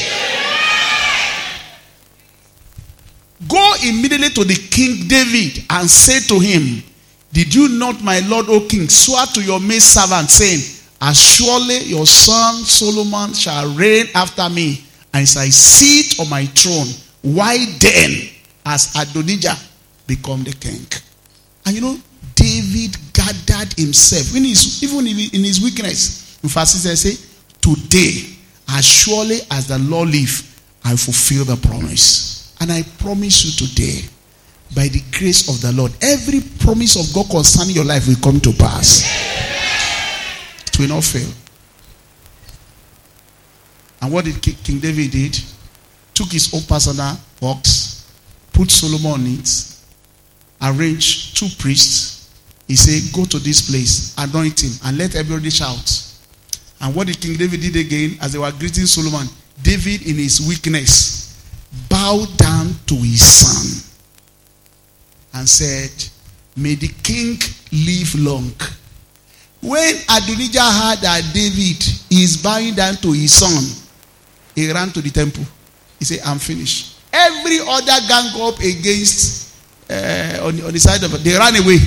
Go 3.48 3.72
immediately 3.84 4.30
to 4.30 4.44
the 4.44 4.54
king 4.70 5.06
David 5.08 5.64
and 5.68 5.90
say 5.90 6.20
to 6.20 6.40
him, 6.40 6.82
Did 7.32 7.54
you 7.54 7.68
not, 7.68 8.02
my 8.02 8.20
lord, 8.20 8.46
O 8.48 8.66
king, 8.66 8.88
swear 8.88 9.26
to 9.34 9.42
your 9.42 9.60
maid 9.60 9.82
servant, 9.82 10.30
saying, 10.30 10.60
As 11.00 11.18
surely 11.18 11.78
your 11.84 12.06
son 12.06 12.64
Solomon 12.64 13.34
shall 13.34 13.74
reign 13.74 14.06
after 14.14 14.48
me, 14.48 14.82
and 15.12 15.28
shall 15.28 15.44
sit 15.50 16.18
on 16.18 16.30
my 16.30 16.46
throne, 16.46 16.86
why 17.22 17.58
then 17.78 18.28
has 18.64 18.94
Adonijah 18.96 19.56
become 20.06 20.42
the 20.44 20.52
king? 20.52 20.86
And 21.66 21.74
you 21.74 21.80
know, 21.82 21.98
David 22.34 22.96
gathered 23.12 23.72
himself, 23.74 24.34
in 24.34 24.44
his, 24.44 24.82
even 24.82 25.06
in 25.06 25.44
his 25.44 25.60
weakness. 25.62 26.38
In 26.42 26.48
fact, 26.48 26.72
he 26.72 26.78
says, 26.78 27.36
Today, 27.60 28.36
as 28.68 28.84
surely 28.84 29.38
as 29.50 29.66
the 29.66 29.78
Lord 29.78 30.10
live, 30.10 30.60
I 30.84 30.96
fulfill 30.96 31.44
the 31.44 31.56
promise. 31.56 32.35
And 32.60 32.72
I 32.72 32.82
promise 32.98 33.44
you 33.44 33.66
today, 33.66 34.08
by 34.74 34.88
the 34.88 35.02
grace 35.12 35.48
of 35.48 35.60
the 35.60 35.72
Lord, 35.72 35.92
every 36.02 36.40
promise 36.58 36.96
of 36.96 37.14
God 37.14 37.30
concerning 37.30 37.76
your 37.76 37.84
life 37.84 38.08
will 38.08 38.16
come 38.16 38.40
to 38.40 38.52
pass. 38.52 39.04
It 40.66 40.78
will 40.78 40.88
not 40.88 41.04
fail. 41.04 41.30
And 44.02 44.12
what 44.12 44.24
did 44.24 44.40
King 44.42 44.78
David 44.78 45.10
did? 45.10 45.38
Took 46.14 46.32
his 46.32 46.52
own 46.54 46.62
personal 46.62 47.16
box, 47.40 48.10
put 48.52 48.70
Solomon 48.70 49.20
on 49.20 49.26
it, 49.26 49.76
arranged 50.62 51.36
two 51.36 51.48
priests. 51.58 52.30
He 52.66 52.76
said, 52.76 53.14
Go 53.14 53.24
to 53.26 53.38
this 53.38 53.70
place, 53.70 54.14
anoint 54.18 54.62
him, 54.62 54.72
and 54.84 54.98
let 54.98 55.14
everybody 55.14 55.50
shout. 55.50 56.02
And 56.80 56.94
what 56.94 57.06
did 57.06 57.20
King 57.20 57.36
David 57.36 57.60
did 57.60 57.76
again 57.76 58.18
as 58.20 58.32
they 58.32 58.38
were 58.38 58.52
greeting 58.52 58.86
Solomon? 58.86 59.28
David, 59.62 60.06
in 60.06 60.16
his 60.16 60.46
weakness, 60.46 61.25
bowed 61.96 62.36
down 62.36 62.74
to 62.84 62.94
his 62.94 63.24
son 63.24 63.80
and 65.32 65.48
said, 65.48 65.90
May 66.54 66.74
the 66.74 66.88
king 67.02 67.38
live 67.72 68.14
long. 68.20 68.52
When 69.62 69.94
Adonijah 70.04 70.60
heard 70.60 71.00
that 71.00 71.22
David 71.32 71.80
is 72.10 72.36
bowing 72.42 72.74
down 72.74 72.96
to 72.96 73.12
his 73.12 73.32
son, 73.32 73.64
he 74.54 74.70
ran 74.70 74.90
to 74.90 75.00
the 75.00 75.08
temple. 75.08 75.44
He 75.98 76.04
said, 76.04 76.20
I'm 76.24 76.38
finished. 76.38 77.00
Every 77.12 77.60
other 77.60 77.98
gang 78.06 78.28
up 78.42 78.58
against 78.60 79.56
uh, 79.88 80.40
on, 80.42 80.60
on 80.64 80.72
the 80.72 80.78
side 80.78 81.02
of 81.02 81.24
they 81.24 81.32
ran 81.32 81.56
away. 81.56 81.78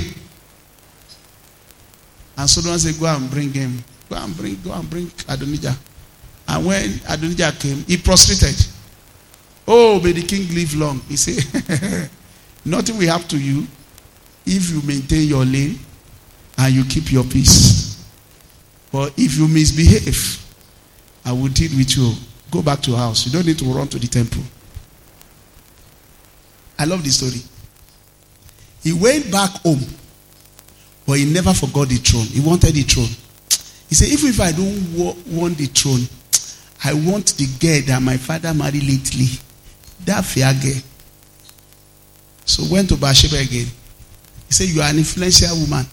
And 2.35 2.49
Solomon 2.49 2.79
said, 2.79 2.99
Go 2.99 3.05
and 3.05 3.29
bring 3.29 3.53
him. 3.53 3.83
Go 4.09 4.15
and 4.15 4.35
bring, 4.35 4.59
go 4.63 4.73
and 4.73 4.89
bring 4.89 5.11
Adonijah. 5.27 5.77
And 6.47 6.65
when 6.65 6.99
Adonijah 7.07 7.53
came, 7.59 7.83
he 7.85 7.97
prostrated. 7.97 8.57
Oh, 9.71 10.01
may 10.01 10.13
the 10.13 10.23
king 10.23 10.51
live 10.55 10.75
long. 10.75 10.99
He 11.07 11.15
said, 11.15 12.09
Nothing 12.65 12.97
will 12.97 13.07
happen 13.07 13.27
to 13.27 13.37
you 13.39 13.67
if 14.43 14.71
you 14.71 14.81
maintain 14.81 15.27
your 15.27 15.45
lane 15.45 15.77
and 16.57 16.73
you 16.73 16.83
keep 16.85 17.11
your 17.11 17.23
peace. 17.23 18.03
But 18.91 19.13
if 19.15 19.37
you 19.37 19.47
misbehave, 19.47 20.43
I 21.23 21.33
will 21.33 21.49
deal 21.49 21.69
with 21.77 21.95
you. 21.95 22.13
Go 22.49 22.63
back 22.63 22.81
to 22.81 22.89
your 22.89 22.99
house. 22.99 23.27
You 23.27 23.31
don't 23.31 23.45
need 23.45 23.59
to 23.59 23.65
run 23.65 23.87
to 23.89 23.99
the 23.99 24.07
temple. 24.07 24.41
I 26.79 26.85
love 26.85 27.03
this 27.03 27.17
story. 27.17 27.39
He 28.81 28.91
went 28.93 29.31
back 29.31 29.51
home, 29.61 29.85
but 31.05 31.19
he 31.19 31.31
never 31.31 31.53
forgot 31.53 31.89
the 31.89 31.97
throne. 31.97 32.25
He 32.25 32.39
wanted 32.39 32.73
the 32.73 32.81
throne. 32.81 33.09
He 33.87 33.93
said, 33.93 34.07
Even 34.07 34.29
if 34.29 34.41
I 34.41 34.51
don't 34.51 35.37
want 35.37 35.57
the 35.59 35.67
throne, 35.67 36.07
I 36.83 36.93
want 36.93 37.35
the 37.37 37.45
girl 37.59 37.81
that 37.85 38.01
my 38.01 38.17
father 38.17 38.51
married 38.55 38.83
lately. 38.83 39.27
That 40.05 40.25
girl. 40.63 40.81
So 42.45 42.63
went 42.73 42.89
to 42.89 42.97
Bathsheba 42.97 43.37
again. 43.37 43.67
He 44.47 44.53
said, 44.53 44.69
You 44.69 44.81
are 44.81 44.89
an 44.89 44.97
influential 44.97 45.55
woman. 45.59 45.85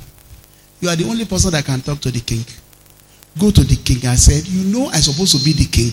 You 0.81 0.89
are 0.89 0.97
the 0.97 1.05
only 1.05 1.25
person 1.27 1.51
that 1.51 1.65
can 1.67 1.81
talk 1.81 2.01
to 2.01 2.11
the 2.11 2.21
king. 2.21 2.45
Go 3.39 3.51
to 3.51 3.63
the 3.63 3.77
king 3.77 4.01
and 4.09 4.19
said, 4.19 4.47
You 4.47 4.65
know 4.73 4.87
I'm 4.89 5.03
supposed 5.03 5.37
to 5.37 5.45
be 5.45 5.53
the 5.53 5.67
king. 5.67 5.93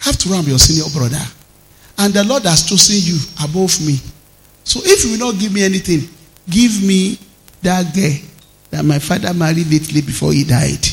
Have 0.00 0.16
to 0.18 0.28
run 0.28 0.44
your 0.44 0.58
senior 0.58 0.90
brother. 0.92 1.22
And 1.98 2.12
the 2.12 2.24
Lord 2.24 2.42
has 2.44 2.68
chosen 2.68 2.96
you 2.98 3.18
above 3.42 3.80
me. 3.86 3.98
So 4.64 4.80
if 4.82 5.04
you 5.04 5.12
will 5.12 5.32
not 5.32 5.40
give 5.40 5.52
me 5.52 5.62
anything, 5.64 6.00
give 6.50 6.82
me 6.82 7.18
that 7.62 7.94
girl 7.94 8.12
that 8.70 8.84
my 8.84 8.98
father 8.98 9.32
married 9.32 9.68
lately 9.70 10.02
before 10.02 10.32
he 10.32 10.42
died. 10.42 10.84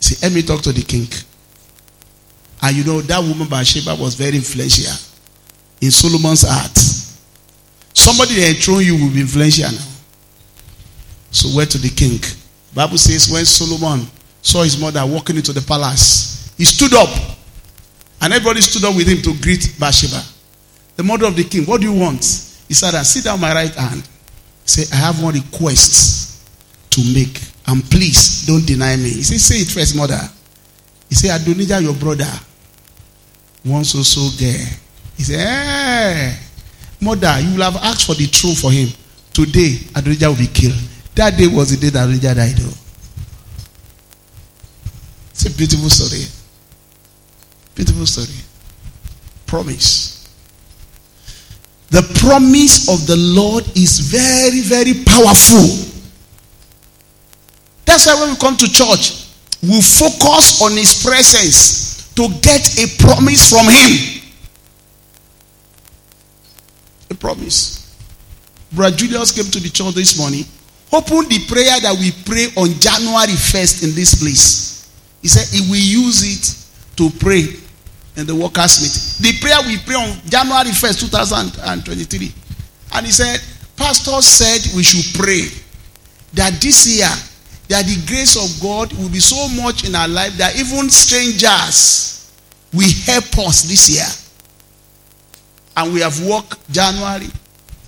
See, 0.00 0.16
let 0.20 0.32
me 0.32 0.42
talk 0.42 0.62
to 0.62 0.72
the 0.72 0.82
king. 0.82 1.06
And 2.60 2.76
you 2.76 2.84
know, 2.84 3.00
that 3.02 3.20
woman 3.20 3.48
Bathsheba 3.48 3.94
was 3.94 4.14
very 4.16 4.36
influential 4.36 5.09
in 5.80 5.90
Solomon's 5.90 6.42
heart. 6.46 6.76
Somebody 7.94 8.34
that 8.40 8.56
enthroned 8.56 8.86
you 8.86 8.94
will 8.94 9.12
be 9.12 9.20
influential 9.20 9.70
now. 9.70 9.86
So 11.30 11.54
went 11.56 11.70
to 11.72 11.78
the 11.78 11.88
king. 11.90 12.18
Bible 12.74 12.98
says 12.98 13.30
when 13.30 13.44
Solomon 13.44 14.06
saw 14.42 14.62
his 14.62 14.80
mother 14.80 15.04
walking 15.06 15.36
into 15.36 15.52
the 15.52 15.60
palace, 15.60 16.52
he 16.56 16.64
stood 16.64 16.94
up. 16.94 17.08
And 18.22 18.32
everybody 18.32 18.60
stood 18.60 18.84
up 18.84 18.94
with 18.94 19.08
him 19.08 19.22
to 19.22 19.40
greet 19.42 19.74
Bathsheba. 19.78 20.22
The 20.96 21.02
mother 21.02 21.26
of 21.26 21.36
the 21.36 21.44
king, 21.44 21.64
what 21.64 21.80
do 21.80 21.90
you 21.90 21.98
want? 21.98 22.20
He 22.68 22.74
said, 22.74 22.94
I 22.94 23.02
Sit 23.02 23.24
down 23.24 23.40
my 23.40 23.54
right 23.54 23.74
hand. 23.74 24.06
Say, 24.64 24.84
I 24.92 24.96
have 25.00 25.22
one 25.22 25.34
request 25.34 26.46
to 26.90 27.00
make. 27.14 27.40
And 27.66 27.82
please 27.90 28.46
don't 28.46 28.66
deny 28.66 28.96
me. 28.96 29.08
He 29.08 29.22
said, 29.22 29.40
Say 29.40 29.54
it 29.62 29.68
first, 29.68 29.96
mother. 29.96 30.20
He 31.08 31.14
said, 31.14 31.40
Adonijah, 31.40 31.82
your 31.82 31.94
brother, 31.94 32.30
wants 33.64 33.94
also 33.94 34.20
girl. 34.38 34.66
He 35.20 35.24
said, 35.24 35.36
Hey, 35.36 36.38
mother, 36.98 37.38
you 37.40 37.52
will 37.54 37.70
have 37.70 37.76
asked 37.76 38.06
for 38.06 38.14
the 38.14 38.26
truth 38.26 38.58
for 38.58 38.72
him. 38.72 38.88
Today, 39.34 39.76
Adonijah 39.94 40.30
will 40.30 40.38
be 40.38 40.46
killed. 40.46 40.80
That 41.14 41.36
day 41.36 41.46
was 41.46 41.68
the 41.68 41.76
day 41.76 41.90
that 41.90 42.04
Adonijah 42.04 42.34
died. 42.36 42.56
It's 45.28 45.44
a 45.44 45.50
beautiful 45.50 45.90
story. 45.90 46.24
Beautiful 47.74 48.06
story. 48.06 48.32
Promise. 49.46 50.26
The 51.90 52.00
promise 52.18 52.88
of 52.88 53.06
the 53.06 53.16
Lord 53.18 53.64
is 53.76 54.00
very, 54.00 54.62
very 54.62 55.04
powerful. 55.04 56.00
That's 57.84 58.06
why 58.06 58.14
when 58.22 58.30
we 58.30 58.36
come 58.38 58.56
to 58.56 58.72
church, 58.72 59.28
we 59.60 59.82
focus 59.82 60.62
on 60.62 60.72
His 60.78 61.02
presence 61.04 62.10
to 62.14 62.26
get 62.40 62.64
a 62.78 62.86
promise 63.04 63.50
from 63.50 63.66
Him. 63.68 64.19
A 67.10 67.14
promise. 67.14 67.96
Brother 68.72 68.96
Julius 68.96 69.32
came 69.32 69.50
to 69.50 69.60
the 69.60 69.68
church 69.68 69.94
this 69.94 70.18
morning. 70.18 70.44
Open 70.92 71.28
the 71.28 71.38
prayer 71.48 71.78
that 71.80 71.96
we 71.98 72.10
pray 72.24 72.46
on 72.56 72.70
January 72.78 73.34
1st 73.34 73.84
in 73.84 73.94
this 73.94 74.14
place. 74.20 74.90
He 75.22 75.28
said 75.28 75.46
he 75.52 75.68
will 75.70 75.76
use 75.76 76.22
it 76.22 76.96
to 76.96 77.10
pray 77.18 77.46
in 78.16 78.26
the 78.26 78.34
workers' 78.34 78.80
meeting. 78.82 79.02
The 79.22 79.40
prayer 79.40 79.58
we 79.66 79.78
pray 79.78 79.96
on 79.96 80.18
January 80.26 80.70
1st, 80.70 81.10
2023. 81.10 82.32
And 82.94 83.06
he 83.06 83.12
said, 83.12 83.40
Pastor 83.76 84.20
said 84.20 84.74
we 84.76 84.82
should 84.82 85.14
pray 85.18 85.46
that 86.34 86.60
this 86.60 86.86
year 86.86 87.10
that 87.68 87.86
the 87.86 88.02
grace 88.06 88.34
of 88.34 88.50
God 88.62 88.92
will 88.98 89.10
be 89.10 89.20
so 89.20 89.48
much 89.62 89.86
in 89.86 89.94
our 89.94 90.08
life 90.08 90.36
that 90.38 90.58
even 90.58 90.90
strangers 90.90 92.30
will 92.74 92.90
help 93.06 93.46
us 93.46 93.62
this 93.62 93.88
year. 93.88 94.06
And 95.76 95.94
we 95.94 96.00
have 96.00 96.24
worked 96.26 96.70
January, 96.70 97.28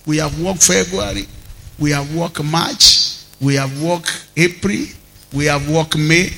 we 0.07 0.19
have 0.19 0.41
worked 0.41 0.63
February, 0.63 1.27
we 1.79 1.91
have 1.91 2.15
worked 2.15 2.43
March, 2.43 3.19
we 3.41 3.55
have 3.55 3.83
worked 3.83 4.29
April, 4.37 4.87
we 5.35 5.47
have 5.47 5.69
worked 5.69 5.97
May, 5.97 6.31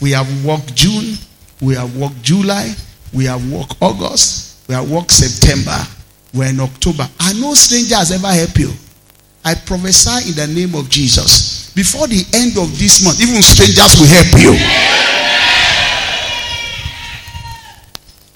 we 0.00 0.10
have 0.10 0.44
worked 0.44 0.74
June, 0.74 1.16
we 1.60 1.74
have 1.74 1.96
worked 1.96 2.20
July, 2.22 2.74
we 3.12 3.24
have 3.26 3.50
worked 3.52 3.76
August, 3.80 4.68
we 4.68 4.74
have 4.74 4.90
worked 4.90 5.12
September, 5.12 5.78
we're 6.34 6.50
in 6.50 6.60
October. 6.60 7.08
And 7.20 7.40
no 7.40 7.54
stranger 7.54 7.96
has 7.96 8.12
ever 8.12 8.28
helped 8.28 8.58
you. 8.58 8.72
I 9.44 9.54
prophesy 9.54 10.30
in 10.30 10.36
the 10.36 10.46
name 10.54 10.74
of 10.74 10.88
Jesus. 10.88 11.72
Before 11.74 12.06
the 12.06 12.24
end 12.34 12.58
of 12.58 12.78
this 12.78 13.02
month, 13.04 13.20
even 13.20 13.42
strangers 13.42 13.98
will 13.98 14.06
help 14.06 14.26
you. 14.38 14.54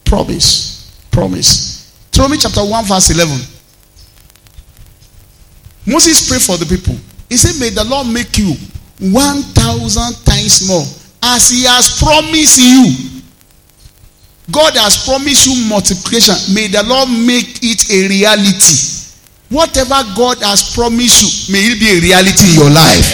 Promise. 0.04 1.08
Promise. 1.10 1.73
Deuteronomy 2.14 2.38
chapter 2.38 2.64
1, 2.64 2.84
verse 2.84 3.10
11. 3.10 3.34
Moses 5.84 6.28
prayed 6.28 6.42
for 6.42 6.56
the 6.56 6.64
people. 6.64 6.94
He 7.28 7.36
said, 7.36 7.58
May 7.58 7.70
the 7.70 7.82
Lord 7.82 8.06
make 8.06 8.38
you 8.38 8.54
1,000 9.02 10.24
times 10.24 10.62
more 10.68 10.86
as 11.24 11.50
he 11.50 11.64
has 11.66 11.98
promised 11.98 12.62
you. 12.62 13.18
God 14.52 14.78
has 14.78 15.04
promised 15.04 15.44
you 15.50 15.68
multiplication. 15.68 16.38
May 16.54 16.68
the 16.68 16.84
Lord 16.86 17.10
make 17.10 17.58
it 17.66 17.90
a 17.90 18.06
reality. 18.06 19.10
Whatever 19.50 19.98
God 20.14 20.38
has 20.46 20.72
promised 20.72 21.18
you, 21.18 21.52
may 21.52 21.66
it 21.66 21.80
be 21.80 21.98
a 21.98 22.00
reality 22.00 22.46
in 22.46 22.54
your 22.62 22.70
life. 22.70 23.10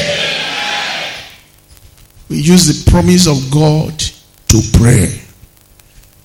We 2.28 2.36
use 2.36 2.68
the 2.68 2.90
promise 2.90 3.26
of 3.26 3.50
God 3.50 3.96
to 4.52 4.60
pray. 4.76 5.24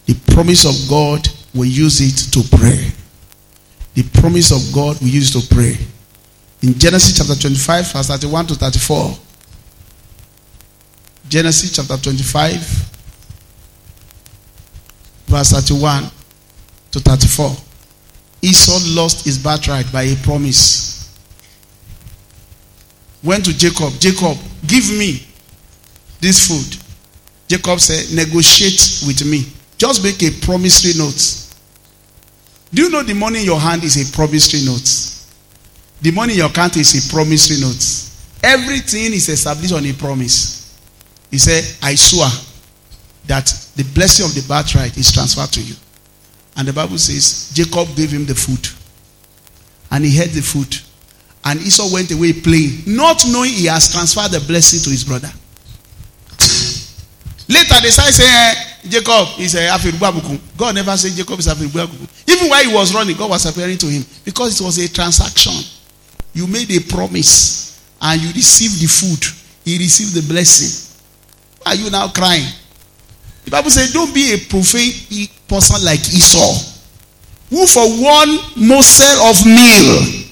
The 0.07 0.15
promise 0.33 0.65
of 0.65 0.75
God, 0.89 1.25
we 1.55 1.69
use 1.69 2.01
it 2.01 2.31
to 2.33 2.57
pray. 2.57 2.91
The 3.93 4.03
promise 4.19 4.51
of 4.51 4.75
God, 4.75 5.01
we 5.01 5.09
use 5.09 5.33
it 5.33 5.39
to 5.41 5.55
pray. 5.55 5.77
In 6.61 6.77
Genesis 6.77 7.17
chapter 7.17 7.35
25, 7.35 7.93
verse 7.93 8.07
31 8.07 8.47
to 8.47 8.55
34. 8.55 9.17
Genesis 11.29 11.71
chapter 11.75 11.97
25, 11.97 12.59
verse 15.27 15.51
31 15.51 16.03
to 16.91 16.99
34. 16.99 17.55
Esau 18.41 18.79
lost 18.93 19.23
his 19.25 19.39
birthright 19.39 19.89
by 19.91 20.03
a 20.03 20.15
promise. 20.17 21.17
Went 23.23 23.45
to 23.45 23.57
Jacob, 23.57 23.93
Jacob, 23.99 24.37
give 24.67 24.89
me 24.91 25.25
this 26.19 26.47
food. 26.47 26.81
Jacob 27.47 27.79
said, 27.79 28.13
negotiate 28.15 29.07
with 29.07 29.25
me. 29.25 29.45
Just 29.77 30.03
make 30.03 30.21
a 30.21 30.31
promissory 30.45 30.93
note. 30.97 31.44
Do 32.73 32.83
you 32.83 32.89
know 32.89 33.03
the 33.03 33.13
money 33.13 33.39
in 33.39 33.45
your 33.45 33.59
hand 33.59 33.83
is 33.83 33.95
a 33.97 34.15
promissory 34.15 34.65
note? 34.65 35.13
The 36.01 36.11
money 36.11 36.33
in 36.33 36.39
your 36.39 36.49
account 36.49 36.77
is 36.77 36.93
a 36.93 37.13
promissory 37.13 37.59
note. 37.61 37.83
Everything 38.43 39.13
is 39.13 39.29
established 39.29 39.73
on 39.73 39.85
a 39.85 39.93
promise. 39.93 40.77
He 41.31 41.37
said, 41.37 41.63
I 41.81 41.95
swear 41.95 42.29
that 43.27 43.45
the 43.75 43.83
blessing 43.93 44.25
of 44.25 44.35
the 44.35 44.41
birthright 44.47 44.97
is 44.97 45.11
transferred 45.11 45.51
to 45.53 45.61
you. 45.61 45.75
And 46.57 46.67
the 46.67 46.73
Bible 46.73 46.97
says 46.97 47.51
Jacob 47.53 47.95
gave 47.95 48.11
him 48.11 48.25
the 48.25 48.35
food. 48.35 48.67
And 49.91 50.05
he 50.05 50.15
had 50.15 50.29
the 50.29 50.41
food. 50.41 50.75
And 51.43 51.59
Esau 51.59 51.93
went 51.93 52.11
away 52.11 52.33
playing, 52.33 52.83
not 52.87 53.23
knowing 53.27 53.51
he 53.51 53.65
has 53.65 53.91
transferred 53.91 54.31
the 54.31 54.39
blessing 54.47 54.79
to 54.81 54.89
his 54.89 55.03
brother. 55.03 55.29
Later 57.47 57.81
they 57.81 57.89
started 57.89 58.13
saying, 58.13 58.55
Jacob 58.89 59.39
is 59.39 59.55
a 59.55 59.67
Afiribuabuku. 59.67 60.57
God 60.57 60.75
never 60.75 60.95
said 60.97 61.11
Jacob 61.13 61.39
is 61.39 61.47
Afiribuabuku. 61.47 62.29
Even 62.29 62.49
while 62.49 62.63
he 62.63 62.73
was 62.73 62.93
running, 62.93 63.15
God 63.15 63.29
was 63.29 63.45
appearing 63.45 63.77
to 63.79 63.87
him. 63.87 64.03
Because 64.23 64.59
it 64.59 64.63
was 64.63 64.77
a 64.77 64.91
transaction. 64.91 65.53
You 66.33 66.47
made 66.47 66.71
a 66.71 66.79
promise 66.81 67.81
and 68.01 68.21
you 68.21 68.27
received 68.29 68.81
the 68.81 68.87
food. 68.87 69.23
He 69.63 69.77
received 69.77 70.13
the 70.13 70.27
blessing. 70.31 70.99
Why 71.63 71.71
are 71.71 71.75
you 71.75 71.89
now 71.89 72.07
crying? 72.09 72.47
The 73.45 73.51
Bible 73.51 73.69
says, 73.69 73.93
don't 73.93 74.13
be 74.13 74.33
a 74.33 74.37
profane 74.49 74.91
person 75.47 75.85
like 75.85 75.99
Esau, 76.01 76.81
who 77.49 77.65
for 77.67 77.85
one 78.01 78.37
morsel 78.57 79.21
of 79.29 79.45
meal 79.45 80.25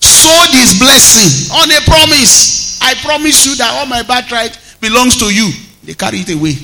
sowed 0.00 0.52
his 0.52 0.78
blessing 0.78 1.56
on 1.56 1.70
a 1.70 1.80
promise. 1.84 2.80
I 2.80 2.94
promise 2.94 3.46
you 3.46 3.56
that 3.56 3.72
all 3.72 3.86
my 3.86 4.02
birthright 4.02 4.58
belongs 4.80 5.16
to 5.18 5.34
you. 5.34 5.50
They 5.82 5.94
carry 5.94 6.18
it 6.18 6.30
away. 6.30 6.56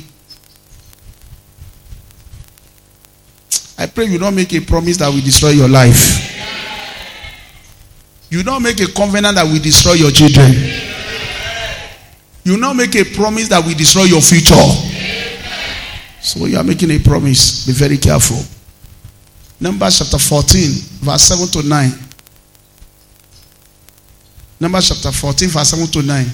I 3.76 3.86
pray 3.86 4.06
you 4.06 4.18
don't 4.18 4.34
make 4.34 4.52
a 4.54 4.60
promise 4.60 4.96
that 4.98 5.08
will 5.08 5.20
destroy 5.20 5.50
your 5.50 5.68
life. 5.68 6.32
You 8.30 8.42
don't 8.42 8.62
make 8.62 8.80
a 8.80 8.86
covenant 8.92 9.36
that 9.36 9.44
will 9.44 9.60
destroy 9.60 9.92
your 9.92 10.10
children. 10.10 10.52
You 12.44 12.60
don't 12.60 12.76
make 12.76 12.94
a 12.94 13.04
promise 13.04 13.48
that 13.48 13.64
will 13.64 13.74
destroy 13.74 14.04
your 14.04 14.20
future. 14.20 14.54
So 16.20 16.46
you 16.46 16.56
are 16.56 16.64
making 16.64 16.90
a 16.90 16.98
promise. 16.98 17.66
Be 17.66 17.72
very 17.72 17.98
careful. 17.98 18.38
Numbers 19.60 19.98
chapter 19.98 20.18
14, 20.18 20.70
verse 21.00 21.22
7 21.22 21.48
to 21.48 21.68
9. 21.68 21.90
Numbers 24.60 24.88
chapter 24.88 25.12
14, 25.12 25.48
verse 25.48 25.68
7 25.70 25.86
to 25.86 26.02
9. 26.02 26.26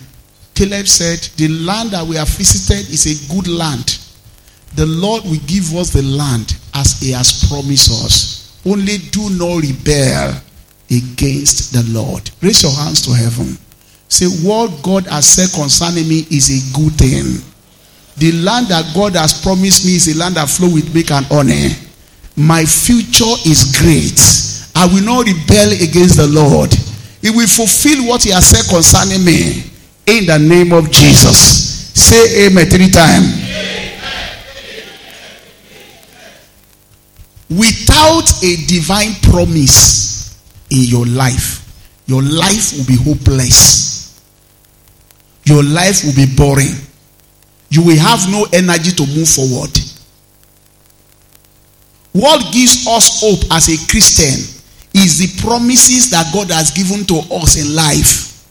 Caleb 0.54 0.86
said, 0.86 1.18
The 1.36 1.48
land 1.48 1.90
that 1.90 2.06
we 2.06 2.16
have 2.16 2.28
visited 2.28 2.88
is 2.92 3.06
a 3.06 3.34
good 3.34 3.48
land. 3.48 3.98
The 4.74 4.86
Lord 4.86 5.24
will 5.24 5.40
give 5.46 5.74
us 5.76 5.90
the 5.90 6.02
land 6.02 6.56
as 6.74 7.00
He 7.00 7.10
has 7.12 7.48
promised 7.48 7.90
us. 8.04 8.60
Only 8.64 8.98
do 9.10 9.30
not 9.30 9.62
rebel 9.62 10.40
against 10.90 11.72
the 11.72 11.84
Lord. 11.88 12.30
Raise 12.42 12.62
your 12.62 12.72
hands 12.72 13.02
to 13.06 13.12
heaven. 13.12 13.58
Say, 14.08 14.26
What 14.26 14.82
God 14.82 15.06
has 15.06 15.26
said 15.26 15.50
concerning 15.54 16.08
me 16.08 16.26
is 16.30 16.50
a 16.50 16.76
good 16.76 16.92
thing. 16.94 17.42
The 18.16 18.32
land 18.42 18.66
that 18.68 18.92
God 18.94 19.14
has 19.14 19.40
promised 19.40 19.86
me 19.86 19.96
is 19.96 20.14
a 20.14 20.18
land 20.18 20.34
that 20.34 20.48
flow 20.50 20.68
with 20.72 20.92
milk 20.94 21.10
and 21.10 21.26
honey. 21.26 21.70
My 22.36 22.64
future 22.64 23.36
is 23.46 23.76
great. 23.80 24.18
I 24.76 24.86
will 24.86 25.04
not 25.04 25.26
rebel 25.26 25.72
against 25.72 26.16
the 26.16 26.26
Lord. 26.26 26.72
He 27.22 27.30
will 27.30 27.46
fulfill 27.46 28.06
what 28.08 28.22
he 28.22 28.30
has 28.30 28.46
said 28.46 28.68
concerning 28.68 29.24
me. 29.24 29.64
In 30.06 30.26
the 30.26 30.38
name 30.38 30.72
of 30.72 30.90
Jesus. 30.90 31.92
Say 31.94 32.46
amen 32.46 32.66
three 32.66 32.90
times. 32.90 33.39
Without 37.50 38.42
a 38.44 38.56
divine 38.66 39.14
promise 39.22 40.40
in 40.70 40.84
your 40.84 41.06
life, 41.06 41.66
your 42.06 42.22
life 42.22 42.72
will 42.76 42.86
be 42.86 42.96
hopeless. 42.96 44.20
Your 45.44 45.62
life 45.64 46.04
will 46.04 46.14
be 46.14 46.26
boring 46.36 46.74
you 47.70 47.84
will 47.84 47.98
have 47.98 48.30
no 48.30 48.46
energy 48.52 48.90
to 48.90 49.06
move 49.06 49.28
forward. 49.28 49.70
What 52.12 52.52
gives 52.52 52.86
us 52.88 53.20
hope 53.22 53.52
as 53.52 53.68
a 53.70 53.78
Christian 53.88 54.42
is 54.92 55.18
the 55.18 55.40
promises 55.40 56.10
that 56.10 56.32
God 56.34 56.50
has 56.50 56.72
given 56.72 57.06
to 57.06 57.22
us 57.36 57.56
in 57.56 57.74
life. 57.74 58.42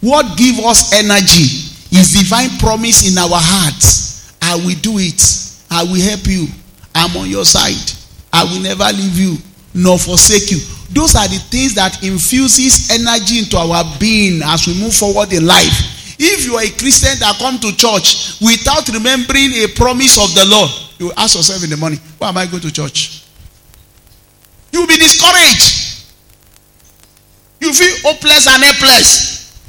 What 0.00 0.38
gives 0.38 0.60
us 0.60 0.92
energy 0.92 1.66
is 1.90 2.14
divine 2.14 2.56
promise 2.58 3.10
in 3.10 3.18
our 3.18 3.28
hearts. 3.34 4.32
I 4.40 4.54
will 4.54 4.78
do 4.80 4.98
it. 4.98 5.20
I 5.68 5.82
will 5.82 6.00
help 6.00 6.26
you. 6.28 6.46
I'm 6.94 7.16
on 7.16 7.28
your 7.28 7.44
side. 7.44 7.92
I 8.36 8.44
will 8.44 8.60
never 8.60 8.84
leave 8.92 9.16
you 9.16 9.36
nor 9.72 9.98
forsake 9.98 10.50
you. 10.50 10.58
Those 10.92 11.16
are 11.16 11.28
the 11.28 11.40
things 11.48 11.74
that 11.74 12.02
infuses 12.04 12.90
energy 12.92 13.40
into 13.40 13.56
our 13.56 13.84
being 13.98 14.42
as 14.44 14.66
we 14.66 14.76
move 14.78 14.94
forward 14.94 15.32
in 15.32 15.46
life. 15.46 16.16
If 16.18 16.44
you 16.44 16.56
are 16.56 16.64
a 16.64 16.70
Christian 16.76 17.18
that 17.20 17.36
come 17.38 17.58
to 17.60 17.76
church 17.76 18.40
without 18.40 18.88
remembering 18.88 19.52
a 19.64 19.68
promise 19.76 20.16
of 20.16 20.32
the 20.32 20.44
Lord, 20.48 20.70
you 20.98 21.12
ask 21.16 21.36
yourself 21.36 21.64
in 21.64 21.70
the 21.70 21.76
morning, 21.76 22.00
why 22.16 22.28
am 22.28 22.36
I 22.36 22.46
going 22.46 22.62
to 22.62 22.72
church? 22.72 23.24
You 24.72 24.80
will 24.80 24.88
be 24.88 24.96
discouraged. 24.96 26.08
You 27.60 27.72
feel 27.72 28.12
hopeless 28.12 28.46
and 28.48 28.62
helpless. 28.64 29.60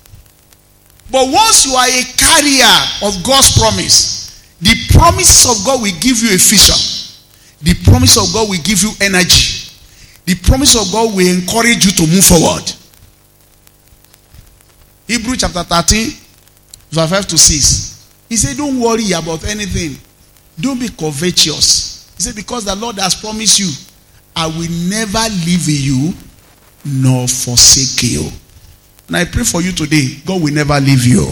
But 1.12 1.32
once 1.32 1.66
you 1.66 1.74
are 1.74 1.88
a 1.88 2.04
carrier 2.16 2.76
of 3.04 3.24
God's 3.24 3.58
promise, 3.58 4.44
the 4.60 4.76
promises 4.92 5.48
of 5.48 5.66
God 5.66 5.82
will 5.82 5.96
give 6.00 6.20
you 6.20 6.30
a 6.36 6.40
vision. 6.40 6.97
The 7.62 7.74
promise 7.84 8.18
of 8.18 8.32
God 8.34 8.50
will 8.50 8.62
give 8.64 8.82
you 8.84 8.92
energy. 9.02 9.72
The 10.26 10.36
promise 10.36 10.76
of 10.76 10.92
God 10.92 11.16
will 11.16 11.28
encourage 11.28 11.86
you 11.86 11.92
to 11.92 12.02
move 12.08 12.24
forward. 12.24 12.64
Hebrew 15.08 15.36
chapter 15.38 15.64
13, 15.64 16.12
verse 16.92 17.10
5 17.10 17.28
to 17.28 17.38
6. 17.38 18.10
He 18.30 18.36
said, 18.36 18.58
Don't 18.58 18.80
worry 18.80 19.14
about 19.14 19.46
anything. 19.46 19.98
Don't 20.60 20.80
be 20.80 20.90
covetous. 20.90 22.12
He 22.18 22.24
said, 22.24 22.36
Because 22.36 22.66
the 22.66 22.76
Lord 22.76 22.98
has 22.98 23.16
promised 23.16 23.60
you, 23.60 23.70
I 24.36 24.48
will 24.48 24.70
never 24.90 25.24
leave 25.46 25.68
you 25.68 26.14
nor 26.84 27.28
forsake 27.28 28.12
you. 28.12 28.30
And 29.08 29.16
I 29.16 29.26
pray 29.26 29.44
for 29.44 29.62
you 29.62 29.72
today, 29.72 30.20
God 30.26 30.44
will 30.44 30.54
never 30.54 30.80
leave 30.80 31.06
you. 31.06 31.32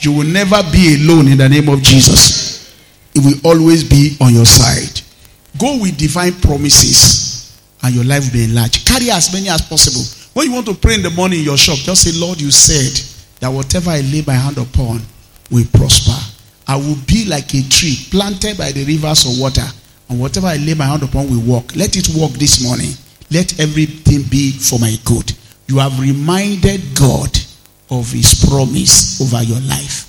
You 0.00 0.12
will 0.12 0.26
never 0.26 0.62
be 0.72 0.96
alone 0.96 1.28
in 1.28 1.38
the 1.38 1.48
name 1.48 1.68
of 1.68 1.82
Jesus. 1.82 2.74
It 3.14 3.20
will 3.20 3.38
always 3.52 3.84
be 3.84 4.16
on 4.20 4.32
your 4.32 4.46
side. 4.46 5.01
Go 5.58 5.78
with 5.80 5.96
divine 5.98 6.32
promises 6.40 7.58
and 7.82 7.94
your 7.94 8.04
life 8.04 8.24
will 8.24 8.32
be 8.32 8.44
enlarged. 8.44 8.86
Carry 8.86 9.10
as 9.10 9.32
many 9.32 9.48
as 9.48 9.62
possible. 9.62 10.02
When 10.34 10.46
you 10.46 10.52
want 10.52 10.66
to 10.66 10.74
pray 10.74 10.94
in 10.94 11.02
the 11.02 11.10
morning 11.10 11.40
in 11.40 11.44
your 11.44 11.58
shop, 11.58 11.78
just 11.78 12.04
say, 12.04 12.12
Lord, 12.18 12.40
you 12.40 12.50
said 12.50 12.92
that 13.40 13.48
whatever 13.48 13.90
I 13.90 14.00
lay 14.00 14.22
my 14.26 14.34
hand 14.34 14.56
upon 14.56 15.02
will 15.50 15.66
prosper. 15.72 16.16
I 16.66 16.76
will 16.76 16.96
be 17.06 17.26
like 17.26 17.52
a 17.54 17.62
tree 17.68 17.96
planted 18.10 18.56
by 18.56 18.72
the 18.72 18.84
rivers 18.84 19.26
of 19.26 19.38
water, 19.38 19.66
and 20.08 20.20
whatever 20.20 20.46
I 20.46 20.56
lay 20.56 20.74
my 20.74 20.86
hand 20.86 21.02
upon 21.02 21.28
will 21.28 21.42
walk. 21.42 21.74
Let 21.76 21.96
it 21.96 22.08
walk 22.14 22.32
this 22.32 22.62
morning. 22.62 22.92
Let 23.30 23.58
everything 23.60 24.22
be 24.30 24.52
for 24.52 24.78
my 24.78 24.96
good. 25.04 25.32
You 25.66 25.78
have 25.78 25.98
reminded 26.00 26.80
God 26.94 27.36
of 27.90 28.10
his 28.10 28.44
promise 28.48 29.20
over 29.20 29.42
your 29.42 29.60
life. 29.60 30.08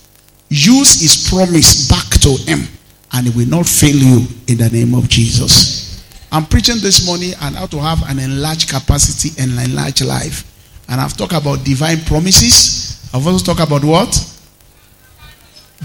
Use 0.50 1.02
his 1.02 1.28
promise 1.30 1.90
back 1.90 2.08
to 2.22 2.30
him 2.46 2.68
and 3.14 3.28
it 3.28 3.36
will 3.36 3.48
not 3.48 3.66
fail 3.66 3.96
you 3.96 4.28
in 4.48 4.58
the 4.58 4.70
name 4.72 4.94
of 4.96 5.08
Jesus. 5.08 6.04
I'm 6.32 6.46
preaching 6.46 6.78
this 6.82 7.06
morning 7.06 7.34
on 7.42 7.54
how 7.54 7.68
to 7.68 7.78
have 7.80 8.02
an 8.10 8.18
enlarged 8.18 8.68
capacity 8.68 9.40
and 9.40 9.52
enlarged 9.60 10.04
life. 10.04 10.50
And 10.90 11.00
I've 11.00 11.16
talked 11.16 11.34
about 11.34 11.64
divine 11.64 12.00
promises. 12.02 13.10
I've 13.14 13.26
also 13.28 13.54
talked 13.54 13.66
about 13.66 13.84
what? 13.84 14.12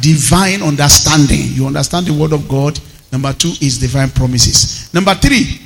Divine 0.01 0.63
understanding. 0.63 1.53
You 1.53 1.67
understand 1.67 2.07
the 2.07 2.15
word 2.15 2.33
of 2.33 2.49
God. 2.49 2.81
Number 3.13 3.33
two 3.35 3.53
is 3.61 3.79
divine 3.79 4.09
promises. 4.09 4.93
Number 4.95 5.15
three, 5.15 5.61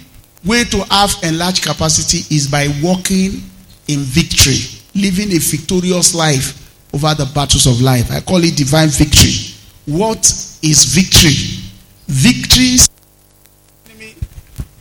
way 0.45 0.65
to 0.65 0.79
have 0.91 1.15
enlarged 1.23 1.63
capacity 1.63 2.35
is 2.35 2.49
by 2.49 2.67
walking 2.83 3.41
in 3.87 4.01
victory, 4.01 4.59
living 4.97 5.31
a 5.31 5.39
victorious 5.39 6.13
life 6.13 6.59
over 6.93 7.15
the 7.15 7.31
battles 7.33 7.67
of 7.67 7.81
life. 7.81 8.11
I 8.11 8.21
call 8.21 8.43
it 8.43 8.57
divine 8.57 8.89
victory. 8.89 9.55
What 9.87 10.52
is 10.63 10.85
victory. 10.85 11.63
Victories, 12.07 12.89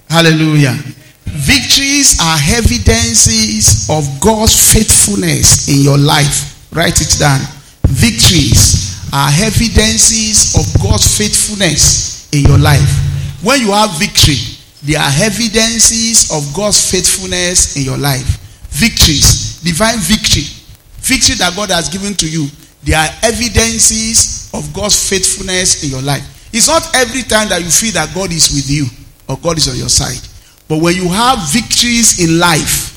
hallelujah. 0.10 0.76
Victories 1.26 2.20
are 2.22 2.38
evidences 2.58 3.90
of 3.90 4.04
God's 4.20 4.74
faithfulness 4.74 5.70
in 5.70 5.82
your 5.82 5.98
life. 5.98 6.68
Write 6.74 7.02
it 7.02 7.18
down. 7.20 7.40
Victories 7.88 9.10
are 9.14 9.30
evidences 9.42 10.56
of 10.56 10.82
God's 10.82 11.18
faithfulness 11.18 12.32
in 12.34 12.46
your 12.46 12.58
life. 12.58 12.90
When 13.44 13.62
you 13.62 13.72
have 13.72 13.98
victory, 13.98 14.38
they 14.84 14.96
are 14.96 15.12
evidences 15.22 16.32
of 16.32 16.54
God's 16.56 16.92
faithfulness 16.92 17.78
in 17.78 17.84
your 17.84 17.98
life. 17.98 18.40
Victories, 18.72 19.62
divine 19.62 20.00
victory, 20.00 20.44
victory 21.00 21.36
that 21.36 21.56
God 21.56 21.72
has 21.72 21.90
given 21.90 22.14
to 22.16 22.30
you 22.30 22.48
they 22.84 22.94
are 22.94 23.10
evidences 23.24 24.41
of 24.54 24.74
God's 24.74 25.10
faithfulness 25.10 25.84
in 25.84 25.90
your 25.90 26.02
life. 26.02 26.50
It's 26.54 26.68
not 26.68 26.96
every 26.96 27.24
time 27.24 27.50
that 27.50 27.62
you 27.62 27.70
feel 27.70 27.94
that 27.94 28.14
God 28.14 28.32
is 28.32 28.52
with 28.52 28.70
you 28.70 28.86
or 29.30 29.38
God 29.38 29.58
is 29.58 29.70
on 29.70 29.78
your 29.78 29.90
side. 29.90 30.20
But 30.68 30.82
when 30.82 30.96
you 30.96 31.08
have 31.08 31.40
victories 31.52 32.20
in 32.24 32.40
life, 32.40 32.92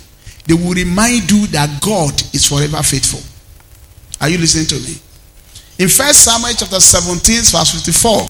they 0.47 0.55
will 0.55 0.75
remind 0.75 1.31
you 1.31 1.47
that 1.49 1.81
God 1.81 2.13
is 2.35 2.47
forever 2.47 2.83
faithful. 2.83 3.21
Are 4.21 4.29
you 4.29 4.39
listening 4.39 4.67
to 4.67 4.77
me? 4.77 4.99
In 5.79 5.89
First 5.89 6.25
Samuel 6.25 6.55
chapter 6.57 6.79
17, 6.79 7.21
verse 7.51 7.71
54, 7.73 8.29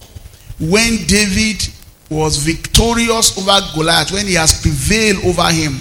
when 0.69 1.05
David 1.05 1.61
was 2.09 2.37
victorious 2.37 3.37
over 3.37 3.59
Goliath, 3.75 4.11
when 4.11 4.25
he 4.25 4.33
has 4.33 4.61
prevailed 4.61 5.25
over 5.25 5.49
him, 5.51 5.79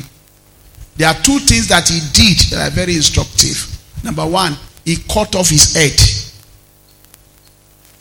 there 0.97 1.09
are 1.09 1.23
two 1.23 1.39
things 1.39 1.69
that 1.69 1.89
he 1.89 2.01
did 2.13 2.51
that 2.51 2.69
are 2.69 2.75
very 2.75 2.97
instructive. 2.97 3.67
Number 4.03 4.27
one, 4.27 4.57
he 4.85 4.97
cut 4.97 5.35
off 5.35 5.49
his 5.49 5.75
head. 5.75 5.99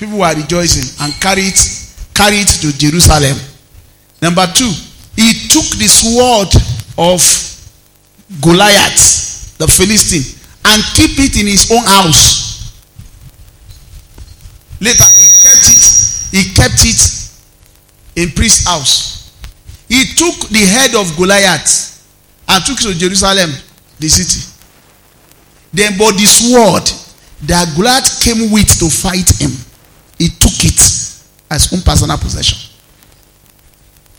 People 0.04 0.20
were 0.20 0.36
rejoicing 0.36 0.84
and 1.00 1.14
carried, 1.22 1.56
carried 2.14 2.48
to 2.60 2.78
Jerusalem. 2.78 3.40
Number 4.22 4.46
two, 4.54 4.70
he 5.16 5.48
took 5.48 5.64
the 5.80 5.88
sword 5.88 6.52
of 6.98 7.24
Goliath, 8.42 9.58
the 9.60 9.66
Philistine, 9.66 10.28
and 10.66 10.84
keep 10.96 11.12
it 11.20 11.40
in 11.40 11.48
his 11.48 11.72
own 11.72 11.86
house. 11.86 12.76
Later, 14.82 15.06
he 15.16 15.28
kept 15.40 15.72
it, 15.72 15.84
he 16.36 16.54
kept 16.54 16.84
it 16.84 17.32
in 18.18 18.36
priest's 18.36 18.68
house. 18.68 19.32
He 19.88 20.04
took 20.18 20.50
the 20.50 20.66
head 20.68 20.96
of 20.96 21.16
Goliath 21.16 22.04
and 22.50 22.66
took 22.66 22.80
to 22.80 22.94
Jerusalem, 22.94 23.52
the 24.00 24.10
city. 24.10 24.52
Then, 25.72 25.98
but 25.98 26.12
the 26.18 26.26
sword 26.26 26.84
that 27.48 27.74
Goliath 27.78 28.22
came 28.22 28.52
with 28.52 28.68
to 28.80 28.90
fight 28.90 29.32
him, 29.40 29.52
it 30.64 30.80
as 31.50 31.72
own 31.74 31.82
personal 31.82 32.18
possession. 32.18 32.70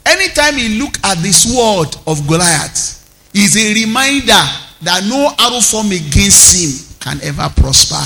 Anytime 0.07 0.55
he 0.55 0.79
look 0.79 0.95
at 1.05 1.19
the 1.19 1.33
sword 1.33 1.97
of 2.07 2.27
Goliath, 2.29 2.95
is 3.35 3.57
a 3.57 3.75
reminder 3.75 4.43
that 4.83 5.03
no 5.09 5.33
arrow 5.39 5.61
formed 5.61 5.93
against 5.93 6.55
him 6.55 6.71
can 7.01 7.21
ever 7.23 7.53
prosper. 7.61 8.01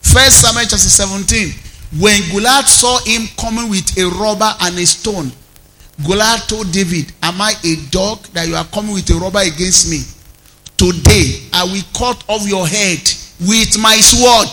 First 0.00 0.40
Samuel 0.40 0.64
chapter 0.64 0.88
17. 0.88 1.52
When 2.00 2.20
Goliath 2.30 2.68
saw 2.68 2.98
him 3.04 3.28
coming 3.38 3.68
with 3.68 3.96
a 3.98 4.08
rubber 4.08 4.50
and 4.60 4.78
a 4.78 4.86
stone, 4.86 5.30
Goliath 6.06 6.48
told 6.48 6.72
David, 6.72 7.12
Am 7.22 7.40
I 7.40 7.52
a 7.64 7.76
dog 7.90 8.24
that 8.32 8.48
you 8.48 8.54
are 8.54 8.64
coming 8.66 8.94
with 8.94 9.10
a 9.10 9.14
rubber 9.14 9.40
against 9.40 9.90
me? 9.90 10.00
Today 10.76 11.48
I 11.52 11.64
will 11.64 11.82
cut 11.92 12.24
off 12.28 12.48
your 12.48 12.66
head 12.66 13.00
with 13.40 13.78
my 13.78 13.96
sword. 13.96 14.48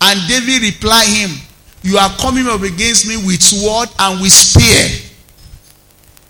And 0.00 0.20
David 0.28 0.62
replied 0.62 1.08
him, 1.08 1.30
You 1.82 1.98
are 1.98 2.10
coming 2.16 2.46
up 2.46 2.62
against 2.62 3.06
me 3.06 3.16
with 3.16 3.42
sword 3.42 3.88
and 3.98 4.20
with 4.20 4.32
spear. 4.32 5.10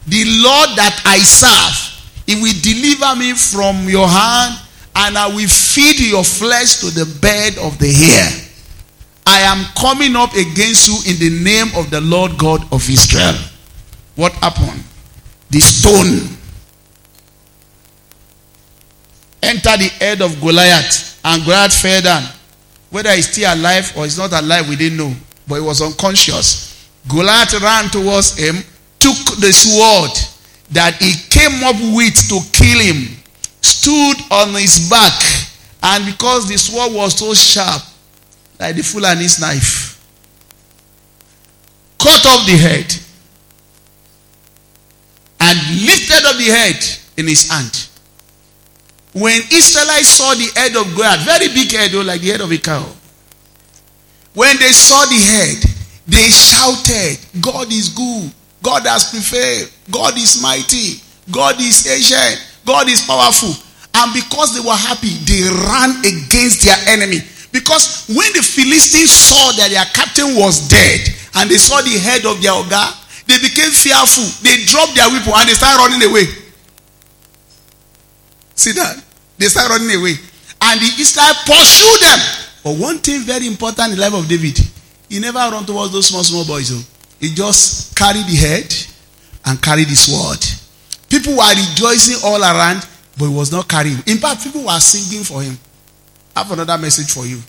The 0.07 0.25
Lord 0.43 0.71
that 0.77 1.03
I 1.05 1.19
serve, 1.19 2.03
he 2.27 2.41
will 2.41 2.55
deliver 2.63 3.17
me 3.17 3.35
from 3.35 3.89
your 3.89 4.09
hand, 4.09 4.59
and 4.97 5.17
I 5.17 5.29
will 5.29 5.49
feed 5.49 6.01
your 6.01 6.25
flesh 6.25 6.81
to 6.81 6.87
the 6.91 7.07
bed 7.21 7.59
of 7.59 7.79
the 7.79 7.93
hair. 7.93 8.47
I 9.27 9.41
am 9.41 9.65
coming 9.79 10.17
up 10.17 10.33
against 10.35 10.89
you 10.89 11.13
in 11.13 11.19
the 11.21 11.45
name 11.45 11.69
of 11.77 11.91
the 11.91 12.01
Lord 12.01 12.37
God 12.39 12.61
of 12.73 12.89
Israel. 12.89 13.37
What 14.17 14.33
happened? 14.35 14.83
The 15.51 15.61
stone 15.61 16.37
Enter 19.43 19.77
the 19.77 19.89
head 19.99 20.21
of 20.21 20.41
Goliath, 20.41 21.19
and 21.25 21.43
Goliath 21.45 21.73
fell 21.81 22.03
down. 22.03 22.23
Whether 22.91 23.15
he's 23.15 23.31
still 23.31 23.55
alive 23.55 23.93
or 23.97 24.05
he's 24.05 24.19
not 24.19 24.33
alive, 24.33 24.69
we 24.69 24.77
didn't 24.77 24.99
know. 24.99 25.15
But 25.47 25.57
he 25.57 25.61
was 25.61 25.81
unconscious. 25.81 26.89
Goliath 27.09 27.61
ran 27.61 27.89
towards 27.91 28.37
him, 28.37 28.57
took 28.99 29.17
the 29.41 29.53
sword 29.53 30.11
that 30.71 30.95
he 31.01 31.13
came 31.31 31.65
up 31.65 31.77
with 31.97 32.15
to 32.29 32.41
kill 32.53 32.79
him, 32.79 33.17
stood 33.61 34.17
on 34.31 34.55
his 34.55 34.89
back, 34.91 35.15
and 35.83 36.07
because 36.07 36.49
the 36.49 36.59
sword 36.59 36.93
was 36.93 37.19
so 37.19 37.33
sharp, 37.35 37.83
like 38.59 38.77
the 38.77 38.83
Fulani's 38.83 39.41
knife, 39.41 39.99
cut 41.99 42.25
off 42.27 42.47
the 42.47 42.57
head 42.57 42.95
and 45.41 45.59
lifted 45.87 46.25
up 46.27 46.37
the 46.37 46.45
head 46.45 46.85
in 47.17 47.27
his 47.27 47.49
hand. 47.49 47.89
When 49.13 49.41
Israelites 49.51 50.09
saw 50.09 50.35
the 50.35 50.51
head 50.55 50.77
of 50.77 50.97
God, 50.97 51.21
very 51.21 51.49
big 51.49 51.71
head, 51.73 51.91
though, 51.91 52.03
like 52.03 52.21
the 52.21 52.31
head 52.31 52.41
of 52.41 52.53
a 52.53 52.59
cow. 52.59 52.87
When 54.35 54.57
they 54.59 54.71
saw 54.71 55.05
the 55.07 55.19
head, 55.19 55.59
they 56.07 56.31
shouted, 56.31 57.19
God 57.43 57.73
is 57.73 57.89
good. 57.91 58.31
God 58.63 58.87
has 58.87 59.11
prevailed. 59.11 59.71
God 59.91 60.17
is 60.17 60.41
mighty. 60.41 61.03
God 61.31 61.61
is 61.61 61.87
ancient. 61.87 62.39
God 62.65 62.89
is 62.89 63.01
powerful. 63.03 63.51
And 63.95 64.15
because 64.15 64.55
they 64.55 64.63
were 64.63 64.77
happy, 64.79 65.11
they 65.27 65.43
ran 65.51 65.99
against 66.07 66.63
their 66.63 66.79
enemy. 66.95 67.19
Because 67.51 68.07
when 68.07 68.31
the 68.39 68.43
Philistines 68.47 69.11
saw 69.11 69.51
that 69.59 69.75
their 69.75 69.87
captain 69.91 70.39
was 70.39 70.71
dead 70.71 71.03
and 71.35 71.51
they 71.51 71.59
saw 71.59 71.83
the 71.83 71.99
head 71.99 72.23
of 72.23 72.39
their 72.39 72.55
Oga, 72.55 72.95
they 73.27 73.39
became 73.43 73.75
fearful. 73.75 74.27
They 74.47 74.63
dropped 74.71 74.95
their 74.95 75.11
weapon 75.11 75.35
and 75.35 75.49
they 75.51 75.59
started 75.59 75.83
running 75.83 76.03
away. 76.07 76.31
See 78.61 78.73
that? 78.73 79.03
They 79.39 79.47
started 79.47 79.73
running 79.73 79.97
away. 79.97 80.21
And 80.61 80.79
the 80.79 80.91
Israel 81.01 81.33
pursued 81.49 82.01
them. 82.05 82.21
But 82.63 82.77
one 82.77 82.99
thing 82.99 83.23
very 83.23 83.47
important 83.47 83.89
in 83.89 83.97
the 83.97 84.03
life 84.03 84.13
of 84.13 84.29
David, 84.29 84.61
he 85.09 85.19
never 85.19 85.39
run 85.39 85.65
towards 85.65 85.93
those 85.93 86.09
small, 86.09 86.23
small 86.23 86.45
boys. 86.45 86.69
Oh. 86.71 86.85
He 87.21 87.33
just 87.33 87.97
carried 87.97 88.27
the 88.27 88.37
head 88.37 88.69
and 89.47 89.63
carried 89.63 89.89
the 89.89 89.97
sword. 89.97 90.45
People 91.09 91.41
were 91.41 91.49
rejoicing 91.49 92.21
all 92.23 92.43
around, 92.43 92.87
but 93.17 93.29
he 93.31 93.35
was 93.35 93.51
not 93.51 93.67
carrying. 93.67 93.97
In 94.07 94.19
fact, 94.19 94.45
people 94.45 94.67
were 94.67 94.79
singing 94.79 95.25
for 95.25 95.41
him. 95.41 95.57
I 96.37 96.43
have 96.43 96.53
another 96.53 96.77
message 96.77 97.11
for 97.11 97.25
you. 97.25 97.41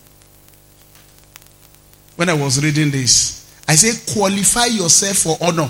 When 2.16 2.30
I 2.30 2.34
was 2.34 2.64
reading 2.64 2.90
this, 2.90 3.52
I 3.68 3.76
say 3.76 3.92
qualify 4.14 4.68
yourself 4.68 5.18
for 5.18 5.38
honor. 5.42 5.70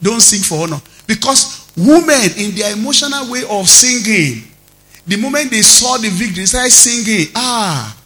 Don't 0.00 0.20
sing 0.20 0.42
for 0.42 0.62
honor. 0.62 0.80
Because 1.08 1.72
women, 1.76 2.30
in 2.38 2.54
their 2.54 2.72
emotional 2.72 3.32
way 3.32 3.42
of 3.50 3.68
singing, 3.68 4.44
the 5.06 5.16
moment 5.16 5.50
they 5.50 5.62
saw 5.62 5.96
the 5.98 6.08
victory, 6.08 6.42
they 6.42 6.46
started 6.46 6.70
singing, 6.70 7.28
Ah, 7.34 7.96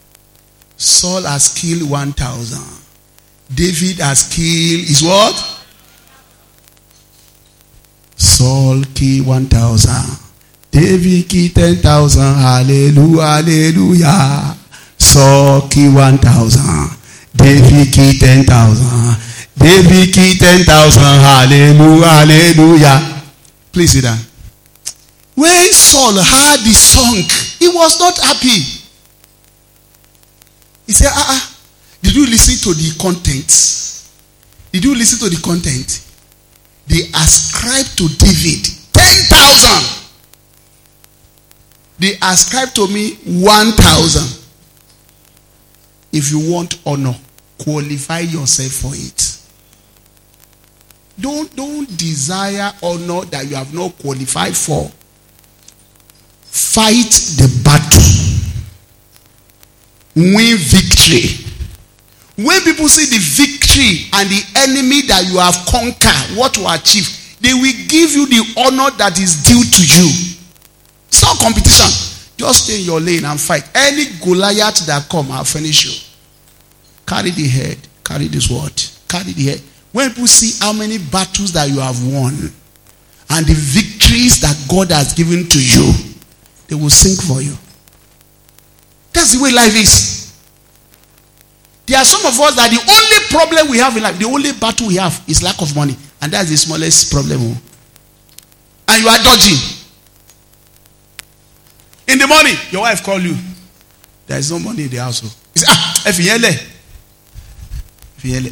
Saul 0.77 1.23
has 1.23 1.53
killed 1.55 1.89
1,000. 1.89 2.59
David 3.55 3.99
has 3.99 4.29
killed 4.29 4.87
his 4.87 5.03
what? 5.03 5.35
Saul 8.17 8.85
killed 8.95 9.27
1,000. 9.27 9.91
David 10.71 11.29
killed 11.29 11.55
10,000. 11.55 12.35
Hallelujah, 12.35 13.23
hallelujah. 13.23 14.57
Saul 14.99 15.69
killed 15.69 15.95
1,000. 15.95 16.97
David 17.35 17.93
killed 17.93 18.21
10,000. 18.21 19.17
David 19.57 20.15
killed 20.15 20.39
10,000. 20.39 21.03
Hallelujah, 21.03 22.07
hallelujah. 22.07 23.23
Please 23.73 23.93
sit 23.93 24.05
down. 24.05 24.19
When 25.41 25.73
Saul 25.73 26.13
heard 26.21 26.61
the 26.67 26.75
song, 26.75 27.17
he 27.59 27.69
was 27.75 27.99
not 27.99 28.19
happy. 28.19 28.61
He 30.85 30.93
said, 30.93 31.09
ah, 31.11 31.27
ah, 31.31 31.57
did 32.03 32.15
you 32.15 32.27
listen 32.27 32.57
to 32.71 32.79
the 32.79 32.95
content? 33.01 33.49
Did 34.71 34.85
you 34.85 34.95
listen 34.95 35.19
to 35.21 35.35
the 35.35 35.41
content? 35.41 36.05
They 36.89 37.09
ascribed 37.17 37.97
to 37.97 38.09
David 38.19 38.69
10,000. 38.93 40.13
They 42.01 42.19
ascribed 42.21 42.75
to 42.75 42.87
me 42.89 43.15
1,000. 43.25 44.45
If 46.13 46.31
you 46.31 46.53
want 46.53 46.79
honor, 46.85 47.17
qualify 47.57 48.19
yourself 48.19 48.73
for 48.73 48.93
it. 48.95 49.39
Don't, 51.19 51.57
don't 51.57 51.89
desire 51.97 52.75
honor 52.83 53.23
that 53.31 53.47
you 53.49 53.57
have 53.57 53.73
not 53.73 53.97
qualified 53.97 54.55
for. 54.55 54.93
Fight 56.51 57.11
the 57.39 57.49
battle. 57.65 58.03
Win 60.17 60.57
victory. 60.59 61.47
When 62.37 62.61
people 62.63 62.89
see 62.89 63.07
the 63.07 63.21
victory 63.21 64.09
and 64.15 64.29
the 64.29 64.43
enemy 64.67 65.03
that 65.07 65.29
you 65.31 65.39
have 65.39 65.55
conquered, 65.69 66.37
what 66.37 66.55
to 66.55 66.67
achieve, 66.73 67.07
they 67.41 67.55
will 67.55 67.77
give 67.89 68.13
you 68.13 68.27
the 68.27 68.43
honor 68.65 68.91
that 68.99 69.19
is 69.21 69.45
due 69.45 69.63
to 69.63 69.83
you. 69.85 70.09
It's 71.09 71.23
not 71.23 71.39
competition. 71.39 71.87
Just 72.37 72.65
stay 72.65 72.81
in 72.81 72.87
your 72.87 73.01
lane 73.01 73.25
and 73.25 73.41
fight. 73.41 73.69
Any 73.75 74.07
Goliath 74.25 74.87
that 74.87 75.09
come, 75.11 75.31
I'll 75.31 75.45
finish 75.45 75.85
you. 75.85 75.93
Carry 77.07 77.31
the 77.31 77.47
head. 77.47 77.79
Carry 78.05 78.29
this 78.29 78.51
word. 78.51 78.73
Carry 79.09 79.33
the 79.33 79.45
head. 79.45 79.61
When 79.93 80.09
people 80.11 80.27
see 80.27 80.57
how 80.65 80.73
many 80.73 80.99
battles 80.99 81.53
that 81.53 81.69
you 81.69 81.81
have 81.81 82.01
won 82.07 82.35
and 83.31 83.47
the 83.47 83.55
victories 83.55 84.41
that 84.41 84.57
God 84.69 84.91
has 84.93 85.13
given 85.13 85.49
to 85.49 85.59
you, 85.61 86.10
they 86.71 86.77
will 86.77 86.89
sing 86.89 87.17
for 87.27 87.43
you. 87.43 87.53
That's 89.13 89.35
the 89.37 89.43
way 89.43 89.51
life 89.51 89.75
is. 89.75 90.33
There 91.85 91.99
are 91.99 92.05
some 92.05 92.25
of 92.25 92.39
us 92.39 92.55
that 92.55 92.71
the 92.71 92.79
only 92.79 93.19
problem 93.29 93.69
we 93.69 93.79
have 93.79 93.97
in 93.97 94.05
life, 94.05 94.17
the 94.17 94.25
only 94.27 94.53
battle 94.53 94.87
we 94.87 94.95
have 94.95 95.21
is 95.27 95.43
lack 95.43 95.61
of 95.61 95.75
money. 95.75 95.97
And 96.23 96.31
that's 96.33 96.49
the 96.49 96.57
smallest 96.57 97.13
problem. 97.13 97.41
And 98.87 99.03
you 99.03 99.09
are 99.09 99.19
dodging. 99.19 99.59
In 102.07 102.19
the 102.21 102.29
morning, 102.29 102.55
your 102.71 102.83
wife 102.83 103.03
call 103.03 103.19
you. 103.19 103.35
There 104.29 104.39
is 104.39 104.53
no 104.53 104.61
money 104.61 104.85
in 104.85 104.91
the 104.91 104.99
house. 104.99 105.23
Oh. 105.25 105.37
Say, 105.57 105.67
ah, 105.69 106.05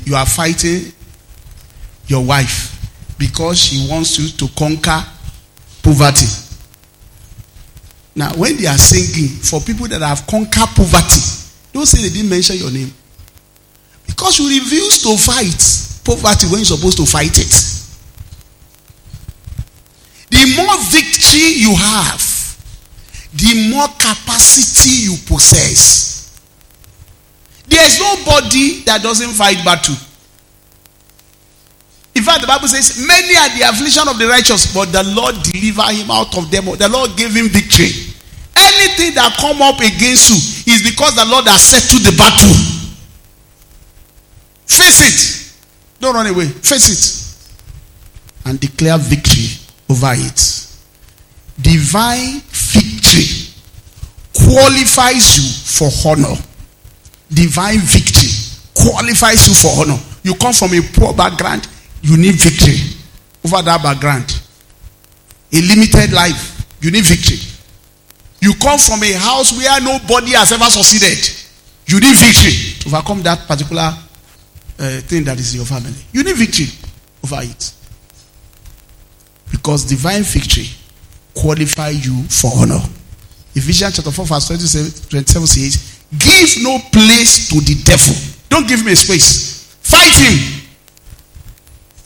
you 0.05 0.16
are 0.16 0.27
fighting 0.27 0.93
your 2.09 2.25
wife 2.25 3.14
because 3.16 3.59
she 3.61 3.87
wants 3.89 4.19
you 4.19 4.29
to 4.31 4.53
conquer 4.57 5.05
poverty. 5.85 6.47
Now, 8.19 8.35
when 8.35 8.57
they 8.57 8.66
are 8.66 8.77
singing 8.77 9.29
for 9.29 9.61
people 9.61 9.87
that 9.87 10.03
have 10.03 10.27
conquered 10.27 10.75
poverty, 10.75 11.23
don't 11.73 11.87
say 11.87 12.03
they 12.03 12.12
didn't 12.12 12.29
mention 12.29 12.57
your 12.57 12.73
name. 12.73 12.93
Because 14.09 14.41
you 14.41 14.49
refuse 14.51 15.01
to 15.07 15.14
fight 15.14 15.55
poverty 16.03 16.51
when 16.51 16.59
you're 16.59 16.75
supposed 16.75 16.99
to 16.99 17.07
fight 17.07 17.39
it. 17.39 17.55
The 20.35 20.43
more 20.59 20.75
victory 20.91 21.62
you 21.62 21.77
have, 21.79 22.19
the 23.39 23.71
more 23.71 23.87
capacity 23.87 25.07
you 25.07 25.14
possess. 25.25 26.43
There 27.69 27.87
is 27.87 28.01
nobody 28.01 28.83
that 28.83 29.01
doesn't 29.01 29.31
fight 29.31 29.64
battle. 29.64 29.95
In 32.16 32.25
fact, 32.25 32.41
the 32.41 32.49
Bible 32.49 32.66
says, 32.66 32.99
Many 33.07 33.37
are 33.37 33.49
the 33.57 33.71
affliction 33.71 34.09
of 34.09 34.19
the 34.19 34.27
righteous, 34.27 34.75
but 34.75 34.91
the 34.91 35.05
Lord 35.14 35.37
deliver 35.45 35.87
him 35.95 36.11
out 36.11 36.37
of 36.37 36.51
them. 36.51 36.64
The 36.64 36.89
Lord 36.89 37.16
gave 37.16 37.33
him 37.33 37.47
victory. 37.47 38.07
Anything 38.59 39.14
that 39.14 39.36
come 39.38 39.62
up 39.62 39.78
against 39.78 40.30
you 40.30 40.72
is 40.74 40.82
because 40.82 41.14
the 41.14 41.24
Lord 41.24 41.46
has 41.46 41.62
settled 41.62 42.02
the 42.02 42.16
battle. 42.18 42.50
Face 44.66 45.00
it. 45.06 46.00
Don't 46.00 46.14
run 46.14 46.26
away. 46.26 46.46
Face 46.46 46.88
it. 46.90 47.02
And 48.44 48.59
declare 48.59 48.98
victory 48.98 49.46
over 49.88 50.11
it. 50.12 50.66
Divine 51.61 52.40
victory 52.50 53.54
qualifies 54.34 55.36
you 55.36 55.44
for 55.64 55.90
honor. 56.09 56.36
Divine 57.32 57.78
victory 57.78 58.30
qualifies 58.74 59.48
you 59.48 59.54
for 59.54 59.80
honor. 59.80 60.00
You 60.22 60.34
come 60.34 60.52
from 60.52 60.72
a 60.74 60.80
poor 60.92 61.12
background, 61.14 61.68
you 62.02 62.16
need 62.16 62.34
victory 62.34 62.78
over 63.44 63.62
that 63.62 63.82
background. 63.82 64.42
A 65.52 65.61
limited 65.61 66.12
life, 66.12 66.66
you 66.80 66.90
need 66.90 67.04
victory. 67.04 67.38
You 68.41 68.55
come 68.55 68.78
from 68.78 69.03
a 69.03 69.12
house 69.12 69.57
where 69.57 69.80
nobody 69.80 70.32
has 70.32 70.53
ever 70.53 70.64
succeeded, 70.66 71.18
you 71.86 72.01
need 72.01 72.16
victory 72.16 72.53
to 72.80 72.89
overcome 72.89 73.22
that 73.22 73.47
particular 73.49 73.93
uh, 74.78 75.01
thing 75.03 75.24
that 75.24 75.39
is 75.39 75.55
in 75.55 75.59
your 75.59 75.66
family. 75.66 75.95
You 76.12 76.22
need 76.22 76.36
victory 76.36 76.66
over 77.24 77.43
it. 77.43 77.72
Because 79.51 79.84
divine 79.84 80.22
victory 80.22 80.66
qualify 81.34 81.89
you 81.91 82.22
for 82.24 82.51
honor. 82.55 82.80
Ephesians 83.55 83.97
chapter 83.97 84.12
4, 84.12 84.24
verse 84.26 84.47
27, 84.47 85.09
27 85.11 85.47
says, 85.47 86.05
Give 86.16 86.62
no 86.62 86.78
place 86.93 87.49
to 87.49 87.61
the 87.61 87.82
devil. 87.82 88.14
Don't 88.49 88.68
give 88.68 88.86
a 88.86 88.95
space. 88.95 89.74
Fight 89.82 90.12
him. 90.12 90.62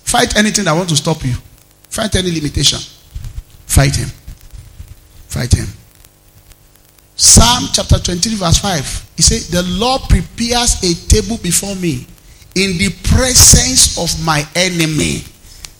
Fight 0.05 0.37
anything 0.37 0.64
that 0.64 0.72
wants 0.72 0.93
to 0.93 0.97
stop 0.97 1.24
you. 1.24 1.35
Fight 1.89 2.14
any 2.16 2.30
limitation. 2.30 2.78
Fight 3.66 3.97
him. 3.97 4.09
Fight 5.28 5.53
him. 5.53 5.66
Psalm 7.23 7.70
chapter 7.70 8.03
23, 8.03 8.35
verse 8.35 8.59
5. 8.59 9.14
He 9.14 9.23
said, 9.23 9.47
The 9.55 9.62
Lord 9.79 10.03
prepares 10.11 10.83
a 10.83 10.91
table 11.07 11.39
before 11.39 11.79
me 11.79 12.03
in 12.59 12.75
the 12.83 12.91
presence 13.07 13.95
of 13.95 14.11
my 14.27 14.43
enemy. 14.59 15.23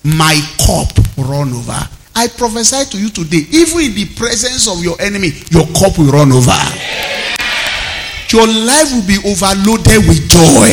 My 0.07 0.38
cup 0.62 0.95
will 1.18 1.26
run 1.26 1.51
over. 1.51 1.82
I 2.14 2.30
prophesy 2.38 2.86
to 2.95 2.97
you 2.97 3.11
today, 3.11 3.43
even 3.51 3.90
in 3.90 3.95
the 3.99 4.07
presence 4.14 4.70
of 4.70 4.86
your 4.86 4.95
enemy, 5.03 5.34
your 5.51 5.66
cup 5.74 5.99
will 5.99 6.14
run 6.14 6.30
over. 6.30 6.62
Your 8.30 8.47
life 8.47 8.95
will 8.95 9.09
be 9.11 9.18
overloaded 9.26 9.99
with 10.07 10.22
joy. 10.30 10.70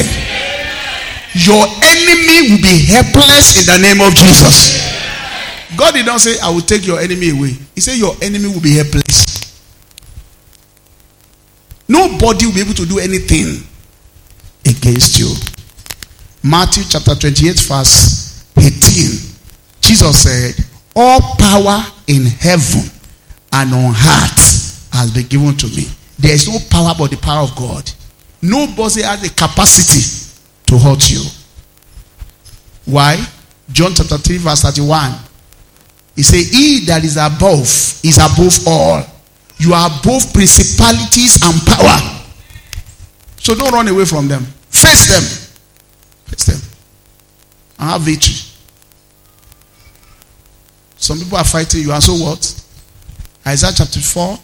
Your 1.50 1.66
enemy 1.82 2.54
will 2.54 2.62
be 2.62 2.78
helpless 2.86 3.58
in 3.58 3.66
the 3.66 3.82
name 3.82 4.06
of 4.06 4.14
Jesus. 4.14 4.86
God 5.74 5.98
did 5.98 6.06
not 6.06 6.22
say, 6.22 6.38
I 6.46 6.54
will 6.54 6.62
take 6.62 6.86
your 6.86 7.02
enemy 7.02 7.34
away. 7.34 7.58
He 7.74 7.82
said, 7.82 7.98
Your 7.98 8.14
enemy 8.22 8.54
will 8.54 8.62
be 8.62 8.78
helpless. 8.78 9.19
Nobody 11.90 12.46
will 12.46 12.54
be 12.54 12.62
able 12.62 12.76
to 12.76 12.86
do 12.86 13.00
anything 13.00 13.66
against 14.64 15.18
you. 15.20 15.34
Matthew 16.44 16.84
chapter 16.88 17.16
28, 17.16 17.60
verse 17.62 18.46
18. 18.56 19.36
Jesus 19.82 20.24
said, 20.24 20.66
All 20.96 21.20
power 21.38 21.84
in 22.08 22.26
heaven 22.26 22.84
and 23.52 23.74
on 23.74 23.90
earth 23.92 24.88
has 24.94 25.12
been 25.12 25.26
given 25.26 25.58
to 25.58 25.68
me. 25.68 25.88
There 26.20 26.34
is 26.34 26.48
no 26.48 26.60
power 26.70 26.94
but 26.98 27.10
the 27.10 27.18
power 27.18 27.44
of 27.44 27.56
God. 27.56 27.90
Nobody 28.42 29.02
has 29.02 29.22
the 29.22 29.30
capacity 29.30 30.38
to 30.68 30.78
hurt 30.78 31.10
you. 31.10 31.24
Why? 32.86 33.18
John 33.72 33.94
chapter 33.96 34.18
3, 34.18 34.38
verse 34.38 34.62
31. 34.62 35.14
He 36.16 36.24
said, 36.24 36.44
He 36.46 36.86
that 36.86 37.04
is 37.04 37.18
above 37.18 37.62
is 38.04 38.18
above 38.18 38.68
all. 38.68 39.04
You 39.60 39.74
are 39.74 39.88
above 39.88 40.34
principalities 40.34 41.44
and 41.44 41.62
power. 41.68 42.26
So 43.38 43.56
don't 43.56 43.72
run 43.72 43.88
away 43.88 44.06
from 44.06 44.28
them. 44.28 44.44
Face 44.70 45.08
them. 45.08 45.24
Face 46.26 46.46
them. 46.46 46.62
And 47.78 47.90
have 47.90 48.02
victory. 48.02 48.36
Some 50.98 51.20
people 51.20 51.38
are 51.38 51.46
fighting 51.46 51.82
you, 51.82 51.92
and 51.92 52.04
so 52.04 52.14
what? 52.14 52.64
Isaiah 53.48 53.72
chapter 53.76 54.00
4, 54.00 54.38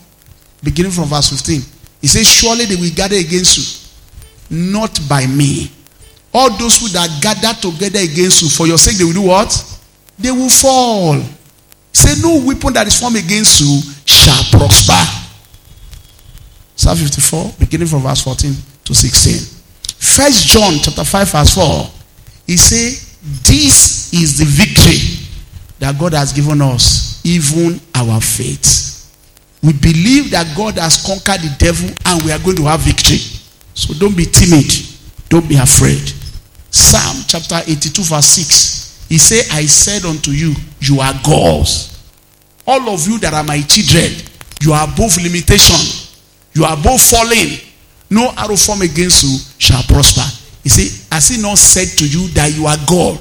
beginning 0.63 0.91
from 0.91 1.05
verse 1.05 1.29
15. 1.29 1.61
He 2.01 2.07
says, 2.07 2.27
Surely 2.27 2.65
they 2.65 2.75
will 2.75 2.93
gather 2.95 3.15
against 3.15 3.57
you, 4.49 4.57
not 4.57 4.99
by 5.07 5.27
me. 5.27 5.71
All 6.33 6.49
those 6.57 6.77
who 6.77 6.87
that 6.89 7.21
gather 7.21 7.53
together 7.59 7.99
against 7.99 8.41
you, 8.41 8.49
for 8.49 8.67
your 8.67 8.77
sake, 8.77 8.97
they 8.97 9.03
will 9.03 9.13
do 9.13 9.21
what? 9.21 9.79
They 10.17 10.31
will 10.31 10.49
fall. 10.49 11.21
Say, 11.95 12.19
No 12.21 12.43
weapon 12.45 12.73
that 12.73 12.87
is 12.87 12.99
formed 12.99 13.15
against 13.15 13.61
you 13.61 13.79
shall 14.03 14.43
prosper. 14.51 14.99
Psalm 16.75 16.97
54, 16.97 17.53
beginning 17.57 17.87
from 17.87 18.01
verse 18.01 18.21
14 18.21 18.51
to 18.83 18.93
16. 18.93 19.39
First 19.95 20.45
John 20.47 20.73
chapter 20.83 21.05
5, 21.05 21.31
verse 21.31 21.55
4. 21.55 21.89
He 22.47 22.57
say, 22.57 22.99
This 23.47 24.11
is 24.11 24.37
the 24.37 24.43
victory 24.43 25.23
that 25.79 25.97
God 25.97 26.13
has 26.13 26.33
given 26.33 26.61
us, 26.61 27.21
even 27.23 27.79
our 27.95 28.19
faith. 28.19 28.91
We 29.63 29.71
believe 29.71 30.31
that 30.31 30.51
God 30.57 30.77
has 30.77 30.99
conquered 30.99 31.47
the 31.47 31.55
devil 31.57 31.89
and 32.05 32.21
we 32.23 32.31
are 32.33 32.39
going 32.39 32.57
to 32.57 32.63
have 32.63 32.81
victory. 32.81 33.23
So 33.73 33.93
don't 33.93 34.17
be 34.17 34.25
timid. 34.25 34.67
Don't 35.29 35.47
be 35.47 35.55
afraid. 35.55 36.11
Psalm 36.71 37.23
chapter 37.25 37.61
82, 37.65 38.03
verse 38.03 38.27
6. 38.27 38.84
He 39.09 39.17
said, 39.17 39.45
I 39.51 39.65
said 39.65 40.05
unto 40.05 40.31
you, 40.31 40.53
you 40.79 40.99
are 40.99 41.13
gods. 41.23 41.91
All 42.67 42.89
of 42.89 43.07
you 43.07 43.19
that 43.19 43.33
are 43.33 43.43
my 43.43 43.61
children, 43.61 44.11
you 44.61 44.73
are 44.73 44.83
above 44.85 45.17
limitation. 45.21 46.09
You 46.53 46.65
are 46.65 46.77
both 46.77 47.01
falling. 47.01 47.59
No 48.09 48.31
arrow 48.37 48.55
form 48.55 48.81
against 48.81 49.23
you 49.23 49.37
shall 49.59 49.83
prosper. 49.83 50.25
He 50.63 50.69
said, 50.69 50.89
Has 51.11 51.27
he 51.29 51.41
not 51.41 51.57
said 51.57 51.87
to 51.99 52.07
you 52.07 52.27
that 52.29 52.55
you 52.55 52.65
are 52.65 52.77
God? 52.87 53.19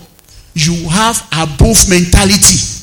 You 0.55 0.89
have 0.89 1.21
above 1.33 1.89
mentality. 1.91 2.75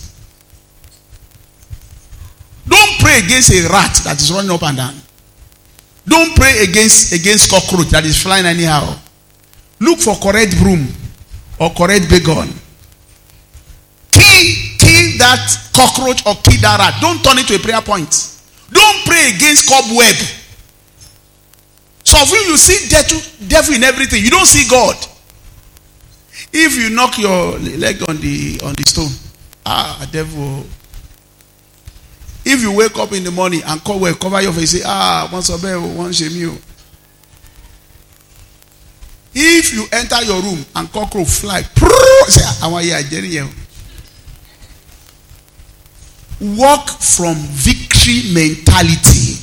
Don't 2.67 2.99
pray 2.99 3.19
against 3.25 3.51
a 3.51 3.67
rat 3.69 3.95
that 4.03 4.19
is 4.21 4.31
running 4.31 4.51
up 4.51 4.61
and 4.63 4.77
down. 4.77 4.95
Don't 6.05 6.35
pray 6.35 6.63
against 6.63 7.13
against 7.13 7.49
cockroach 7.49 7.89
that 7.89 8.05
is 8.05 8.21
flying 8.21 8.45
anyhow. 8.45 8.95
Look 9.79 9.99
for 9.99 10.15
correct 10.15 10.57
broom 10.57 10.87
or 11.59 11.71
correct 11.71 12.09
bacon. 12.09 12.49
That 15.21 15.69
cockroach 15.77 16.25
or 16.25 16.33
kill 16.41 16.57
that 16.65 16.81
rat. 16.81 16.97
Don't 16.97 17.21
turn 17.21 17.37
it 17.37 17.45
to 17.45 17.55
a 17.55 17.59
prayer 17.59 17.81
point. 17.81 18.09
Don't 18.73 19.05
pray 19.05 19.29
against 19.35 19.69
cobweb. 19.69 20.17
So 22.03 22.17
of 22.17 22.29
you, 22.29 22.37
you 22.49 22.57
see 22.57 22.89
devil 23.47 23.75
in 23.75 23.83
everything. 23.83 24.23
You 24.23 24.31
don't 24.31 24.47
see 24.47 24.67
God. 24.67 24.97
If 26.51 26.75
you 26.75 26.89
knock 26.89 27.19
your 27.19 27.59
leg 27.59 28.01
on 28.09 28.17
the 28.17 28.59
on 28.65 28.73
the 28.73 28.83
stone, 28.83 29.11
ah, 29.63 30.09
devil. 30.11 30.65
If 32.43 32.61
you 32.61 32.75
wake 32.75 32.97
up 32.97 33.13
in 33.13 33.23
the 33.23 33.29
morning 33.31 33.61
and 33.63 33.79
cover, 33.83 34.11
cover 34.15 34.41
your 34.41 34.53
face, 34.53 34.71
say, 34.71 34.81
ah, 34.83 35.29
once 35.31 35.49
a 35.49 35.61
bear, 35.61 35.79
one 35.79 36.11
shame 36.11 36.31
you. 36.31 36.57
If 39.35 39.71
you 39.71 39.85
enter 39.93 40.23
your 40.23 40.41
room 40.41 40.65
and 40.75 40.91
cockroach 40.91 41.29
fly, 41.29 41.61
say, 41.61 42.65
I 42.65 42.67
want 42.67 42.85
you 42.85 43.47
Walk 46.41 46.89
from 46.89 47.35
victory 47.35 48.33
mentality. 48.33 49.37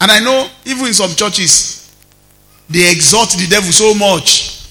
And 0.00 0.10
I 0.10 0.20
know 0.20 0.48
even 0.64 0.86
in 0.86 0.94
some 0.94 1.14
churches, 1.14 1.94
they 2.68 2.90
exalt 2.90 3.30
the 3.30 3.46
devil 3.48 3.70
so 3.70 3.94
much. 3.94 4.66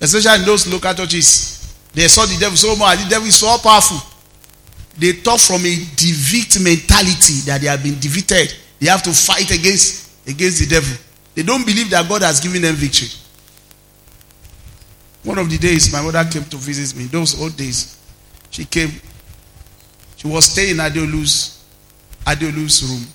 Especially 0.00 0.40
in 0.40 0.44
those 0.44 0.66
local 0.66 0.92
churches. 0.94 1.74
They 1.94 2.04
exalt 2.04 2.28
the 2.30 2.38
devil 2.38 2.56
so 2.56 2.74
much. 2.74 3.04
The 3.04 3.08
devil 3.08 3.28
is 3.28 3.36
so 3.36 3.56
powerful. 3.58 3.98
They 4.98 5.12
talk 5.12 5.40
from 5.40 5.60
a 5.64 5.74
defeat 5.96 6.60
mentality 6.60 7.40
that 7.46 7.60
they 7.60 7.68
have 7.68 7.82
been 7.82 7.98
defeated. 8.00 8.52
They 8.80 8.88
have 8.88 9.02
to 9.04 9.12
fight 9.12 9.50
against, 9.50 10.28
against 10.28 10.58
the 10.58 10.66
devil. 10.66 10.96
They 11.34 11.42
don't 11.42 11.64
believe 11.64 11.88
that 11.90 12.08
God 12.08 12.22
has 12.22 12.40
given 12.40 12.62
them 12.62 12.74
victory. 12.74 13.08
One 15.24 15.38
of 15.38 15.48
the 15.48 15.58
days, 15.58 15.92
my 15.92 16.02
mother 16.02 16.24
came 16.30 16.44
to 16.44 16.56
visit 16.56 16.96
me. 16.98 17.04
Those 17.06 17.40
old 17.40 17.56
days, 17.56 17.96
she 18.50 18.64
came. 18.64 18.90
She 20.16 20.26
was 20.26 20.46
staying 20.46 20.72
in 20.72 20.76
Adeolu's, 20.78 21.64
Adeolu's 22.26 22.82
room. 22.82 23.06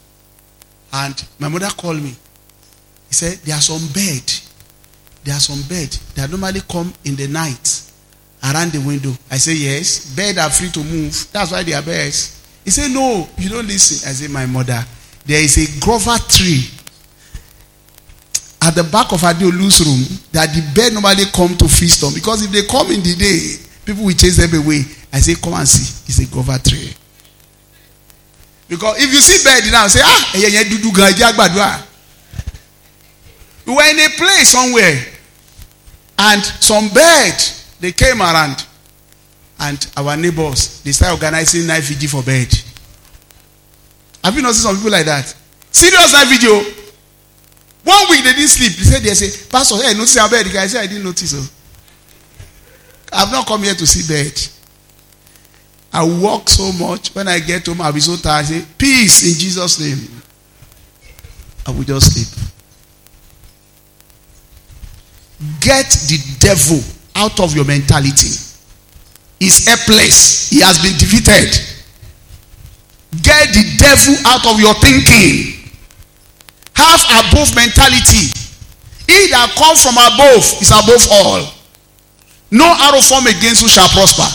And 0.93 1.25
my 1.39 1.49
mother 1.49 1.67
called 1.67 2.01
me. 2.01 2.15
He 3.09 3.13
said, 3.13 3.37
There 3.39 3.55
are 3.55 3.61
some 3.61 3.85
bed. 3.93 4.23
There 5.23 5.35
are 5.35 5.39
some 5.39 5.61
bed 5.67 5.89
that 6.15 6.29
normally 6.29 6.61
come 6.69 6.93
in 7.03 7.15
the 7.15 7.27
night 7.27 7.81
around 8.43 8.71
the 8.71 8.79
window. 8.79 9.11
I 9.29 9.37
say, 9.37 9.55
Yes. 9.55 10.15
Bed 10.15 10.37
are 10.37 10.49
free 10.49 10.69
to 10.69 10.83
move. 10.83 11.27
That's 11.33 11.51
why 11.51 11.63
they 11.63 11.73
are 11.73 11.81
beds. 11.81 12.41
He 12.63 12.71
said, 12.71 12.91
No, 12.91 13.27
you 13.37 13.49
don't 13.49 13.67
listen. 13.67 14.09
I 14.09 14.13
say, 14.13 14.27
My 14.27 14.45
mother, 14.45 14.83
there 15.25 15.41
is 15.41 15.57
a 15.57 15.79
grover 15.81 16.17
tree 16.29 16.63
at 18.61 18.75
the 18.75 18.83
back 18.83 19.11
of 19.13 19.21
Adeolu's 19.21 19.79
room 19.85 20.03
that 20.31 20.53
the 20.53 20.61
bed 20.73 20.93
normally 20.93 21.25
come 21.33 21.55
to 21.57 21.67
feast 21.67 22.03
on. 22.03 22.13
Because 22.13 22.43
if 22.43 22.51
they 22.51 22.63
come 22.65 22.91
in 22.91 23.01
the 23.03 23.15
day, 23.15 23.57
people 23.85 24.03
will 24.05 24.13
chase 24.13 24.37
them 24.37 24.53
away. 24.61 24.83
I 25.13 25.19
say, 25.19 25.35
Come 25.35 25.53
and 25.53 25.67
see. 25.67 26.03
It's 26.07 26.19
a 26.19 26.31
grover 26.31 26.57
tree. 26.59 26.93
Because 28.67 28.97
if 29.01 29.13
you 29.13 29.19
see 29.21 29.43
bed 29.43 29.63
now, 29.71 29.87
say, 29.87 30.01
ah, 30.03 30.31
dúdú 30.33 30.91
gan 30.93 31.11
ẹ̀jẹ̀ 31.13 31.31
àgbàdua. 31.31 31.83
We 33.65 33.73
were 33.73 33.83
in 33.89 33.99
a 33.99 34.09
place 34.17 34.49
somewhere, 34.49 35.05
and 36.19 36.43
some 36.61 36.87
bird 36.89 37.35
they 37.81 37.91
came 37.91 38.21
around, 38.21 38.65
and 39.59 39.87
our 39.97 40.15
neighbors 40.15 40.81
they 40.83 40.91
started 40.93 41.13
organizing 41.15 41.67
night 41.67 41.83
vigil 41.83 42.09
for 42.09 42.23
bed. 42.23 42.47
Have 44.23 44.35
you 44.35 44.41
noticed 44.41 44.63
some 44.63 44.75
people 44.75 44.91
like 44.91 45.05
that? 45.05 45.33
Serious 45.71 46.13
night 46.13 46.27
vigil. 46.27 46.63
One 47.87 48.09
week 48.09 48.25
they 48.25 48.33
didn't 48.33 48.49
sleep. 48.49 48.75
They 48.75 48.83
said, 48.83 49.01
they 49.01 49.13
say, 49.13 49.47
Pastor, 49.49 49.77
hey, 49.77 49.93
notice 49.93 50.17
our 50.17 50.29
bed. 50.29 50.45
Guy 50.51 50.67
said, 50.67 50.83
I 50.83 50.87
didn't 50.87 51.05
notice. 51.05 51.33
Oh. 51.33 51.49
I've 53.13 53.31
not 53.31 53.47
come 53.47 53.63
here 53.63 53.75
to 53.75 53.87
see 53.87 54.03
bed. 54.11 54.33
I 55.93 56.03
walk 56.03 56.49
so 56.49 56.73
much. 56.73 57.15
When 57.15 57.29
I 57.29 57.39
get 57.39 57.65
home, 57.65 57.79
I'll 57.79 57.93
be 57.93 58.01
so 58.01 58.17
tired. 58.17 58.43
I 58.43 58.43
say, 58.43 58.65
Peace 58.77 59.23
in 59.23 59.39
Jesus' 59.39 59.79
name. 59.79 60.21
I 61.65 61.71
will 61.71 61.85
just 61.85 62.11
sleep. 62.11 62.51
Get 65.61 65.85
the 65.85 66.19
devil 66.39 66.83
out 67.15 67.39
of 67.39 67.55
your 67.55 67.63
mentality. 67.63 68.35
He's 69.39 69.65
helpless. 69.65 70.49
He 70.49 70.59
has 70.59 70.77
been 70.83 70.97
defeated. 70.99 71.55
Get 73.23 73.47
the 73.53 73.77
devil 73.79 74.15
out 74.27 74.45
of 74.45 74.59
your 74.59 74.73
thinking. 74.75 75.56
Have 76.77 77.01
above 77.25 77.55
mentality. 77.57 78.29
He 79.09 79.27
that 79.33 79.55
comes 79.57 79.81
from 79.81 79.97
above 79.97 80.45
is 80.61 80.69
above 80.69 81.03
all. 81.09 81.41
No 82.51 82.69
arrow 82.69 83.01
form 83.01 83.25
against 83.27 83.61
you 83.61 83.67
shall 83.67 83.89
prosper. 83.89 84.29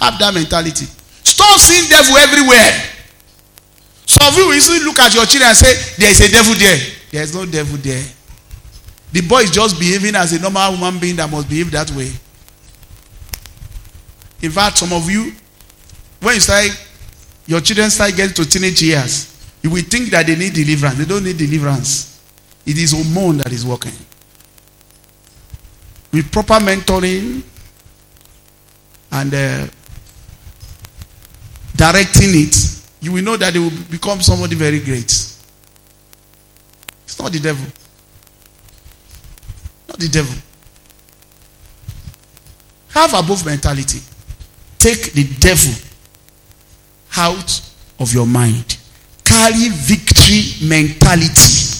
Have 0.00 0.18
that 0.18 0.32
mentality. 0.32 0.86
Stop 1.24 1.58
seeing 1.58 1.88
devil 1.90 2.16
everywhere. 2.16 2.70
Some 4.06 4.28
of 4.28 4.36
you 4.38 4.52
easily 4.52 4.80
look 4.80 4.98
at 4.98 5.14
your 5.14 5.26
children 5.26 5.48
and 5.50 5.56
say, 5.56 5.74
There 5.98 6.10
is 6.10 6.20
a 6.20 6.30
devil 6.30 6.54
there. 6.54 6.78
There 7.10 7.22
is 7.22 7.34
no 7.34 7.44
devil 7.46 7.76
there. 7.78 8.04
The 9.12 9.20
boy 9.22 9.40
is 9.40 9.50
just 9.50 9.78
behaving 9.78 10.14
as 10.14 10.32
a 10.32 10.40
normal 10.40 10.72
human 10.72 10.98
being 10.98 11.16
that 11.16 11.30
must 11.30 11.48
behave 11.48 11.70
that 11.72 11.90
way. 11.90 12.10
In 14.42 14.50
fact, 14.50 14.78
some 14.78 14.92
of 14.92 15.10
you, 15.10 15.32
when 16.20 16.34
you 16.34 16.40
start, 16.40 16.70
your 17.46 17.60
children 17.60 17.90
start 17.90 18.16
getting 18.16 18.34
to 18.34 18.48
teenage 18.48 18.82
years, 18.82 19.29
you 19.62 19.70
will 19.70 19.82
think 19.82 20.10
that 20.10 20.26
they 20.26 20.36
need 20.36 20.52
deliverance. 20.54 20.98
They 20.98 21.04
don't 21.04 21.24
need 21.24 21.36
deliverance. 21.36 22.20
It 22.66 22.78
is 22.78 22.92
hormone 22.92 23.38
that 23.38 23.52
is 23.52 23.64
working. 23.64 23.92
With 26.12 26.30
proper 26.32 26.54
mentoring 26.54 27.42
and 29.12 29.34
uh, 29.34 29.66
directing 31.76 32.30
it, 32.30 32.56
you 33.00 33.12
will 33.12 33.22
know 33.24 33.36
that 33.36 33.52
they 33.52 33.58
will 33.58 33.72
become 33.90 34.20
somebody 34.20 34.56
very 34.56 34.80
great. 34.80 35.10
It's 37.04 37.18
not 37.18 37.32
the 37.32 37.40
devil. 37.40 37.66
Not 39.88 39.98
the 39.98 40.08
devil. 40.08 40.36
Have 42.90 43.14
above 43.14 43.46
mentality. 43.46 44.00
Take 44.78 45.12
the 45.12 45.24
devil 45.38 45.74
out 47.16 47.60
of 47.98 48.12
your 48.12 48.26
mind. 48.26 48.79
Carry 49.30 49.68
victory 49.70 50.66
mentality. 50.66 51.78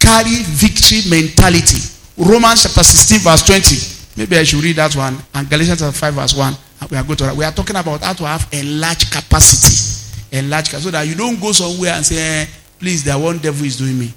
Carry 0.00 0.42
victory 0.50 1.06
mentality. 1.08 1.78
Romans 2.18 2.64
chapter 2.64 2.82
16, 2.82 3.20
verse 3.20 3.46
20. 3.46 4.18
Maybe 4.18 4.36
I 4.36 4.42
should 4.42 4.64
read 4.64 4.76
that 4.76 4.96
one. 4.96 5.16
And 5.32 5.48
Galatians 5.48 5.78
chapter 5.78 5.96
5, 5.96 6.14
verse 6.14 6.34
1. 6.36 6.54
We 6.90 6.96
are 6.96 7.04
going 7.04 7.16
to 7.18 7.34
we 7.38 7.44
are 7.44 7.52
talking 7.52 7.76
about 7.76 8.02
how 8.02 8.12
to 8.14 8.26
have 8.26 8.48
enlarged 8.52 9.12
capacity. 9.12 10.36
Enlarged. 10.36 10.70
So 10.82 10.90
that 10.90 11.06
you 11.06 11.14
don't 11.14 11.40
go 11.40 11.52
somewhere 11.52 11.92
and 11.92 12.04
say, 12.04 12.42
eh, 12.42 12.46
please, 12.80 13.04
that 13.04 13.16
one 13.16 13.38
devil 13.38 13.64
is 13.64 13.76
doing 13.76 13.96
me. 13.96 14.12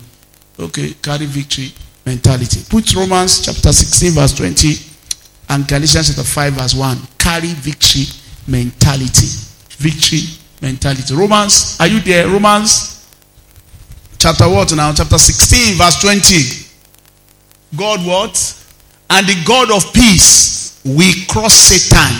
Okay, 0.57 0.93
carry 1.03 1.27
victory 1.27 1.71
mentality. 2.03 2.61
Put 2.67 2.95
Romans 2.95 3.45
chapter 3.45 3.71
16, 3.71 4.11
verse 4.13 4.33
20 4.33 4.73
and 5.49 5.67
Galatians 5.67 6.07
chapter 6.07 6.23
5, 6.23 6.53
verse 6.53 6.73
1. 6.73 6.97
Carry 7.19 7.53
victory 7.53 8.05
mentality. 8.47 9.27
Victory 9.77 10.25
mentality. 10.61 11.15
Romans, 11.15 11.77
are 11.79 11.87
you 11.87 11.99
there? 12.01 12.27
Romans 12.27 12.95
chapter 14.25 14.49
what 14.49 14.75
now? 14.75 14.91
Chapter 14.93 15.17
16, 15.17 15.77
verse 15.77 16.01
20. 16.01 17.77
God 17.77 18.05
what? 18.05 18.63
And 19.09 19.27
the 19.27 19.43
God 19.45 19.71
of 19.71 19.93
peace 19.93 20.81
will 20.83 21.13
cross 21.29 21.53
Satan 21.53 22.11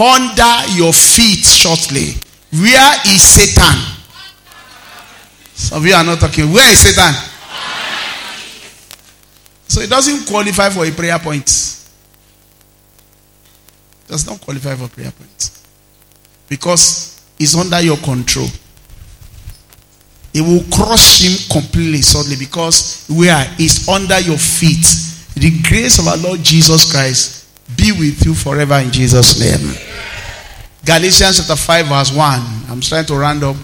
under 0.00 0.68
your 0.74 0.92
feet 0.92 1.44
shortly. 1.44 2.14
Where 2.50 2.94
is 3.06 3.22
Satan? 3.22 3.78
Some 5.54 5.78
of 5.78 5.86
you 5.86 5.94
are 5.94 6.04
not 6.04 6.18
talking. 6.18 6.52
Where 6.52 6.70
is 6.72 6.80
Satan? 6.80 7.14
So 9.68 9.80
it 9.80 9.88
doesn't 9.88 10.26
qualify 10.26 10.70
for 10.70 10.84
a 10.84 10.90
prayer 10.90 11.18
point. 11.18 11.46
It 14.04 14.08
does 14.08 14.26
not 14.26 14.40
qualify 14.40 14.74
for 14.74 14.88
prayer 14.88 15.12
point. 15.12 15.50
Because 16.48 17.11
it's 17.42 17.56
under 17.56 17.80
your 17.80 17.96
control. 17.98 18.46
It 20.32 20.40
will 20.40 20.64
crush 20.72 21.22
him 21.22 21.60
completely 21.60 22.00
suddenly 22.00 22.36
because 22.36 23.06
where 23.08 23.44
is 23.58 23.88
under 23.88 24.18
your 24.20 24.38
feet. 24.38 24.86
The 25.34 25.60
grace 25.68 25.98
of 25.98 26.06
our 26.06 26.16
Lord 26.16 26.40
Jesus 26.42 26.90
Christ 26.90 27.48
be 27.76 27.92
with 27.92 28.24
you 28.24 28.34
forever 28.34 28.76
in 28.76 28.90
Jesus' 28.92 29.40
name. 29.40 29.74
Galatians 30.84 31.38
chapter 31.38 31.56
5, 31.56 31.86
verse 31.86 32.14
1. 32.14 32.40
I'm 32.70 32.80
trying 32.80 33.06
to 33.06 33.14
round 33.14 33.42
up. 33.44 33.56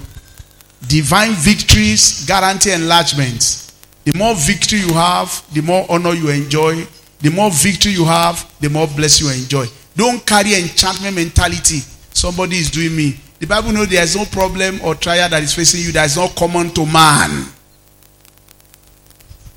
Divine 0.86 1.32
victories 1.32 2.24
guarantee 2.26 2.72
enlargement. 2.72 3.72
The 4.04 4.16
more 4.16 4.34
victory 4.34 4.80
you 4.80 4.92
have, 4.94 5.42
the 5.52 5.62
more 5.62 5.86
honor 5.88 6.14
you 6.14 6.30
enjoy. 6.30 6.86
The 7.20 7.30
more 7.30 7.50
victory 7.50 7.92
you 7.92 8.04
have, 8.04 8.50
the 8.60 8.70
more 8.70 8.86
blessing 8.86 9.26
you 9.26 9.32
enjoy. 9.34 9.66
Don't 9.96 10.24
carry 10.24 10.54
enchantment 10.54 11.16
mentality. 11.16 11.80
Somebody 12.12 12.56
is 12.56 12.70
doing 12.70 12.94
me. 12.96 13.18
The 13.38 13.46
Bible 13.46 13.72
knows 13.72 13.88
there 13.88 14.02
is 14.02 14.16
no 14.16 14.24
problem 14.24 14.80
or 14.82 14.94
trial 14.94 15.28
that 15.28 15.42
is 15.42 15.54
facing 15.54 15.80
you 15.82 15.92
that 15.92 16.06
is 16.06 16.16
not 16.16 16.34
common 16.34 16.70
to 16.70 16.84
man. 16.84 17.46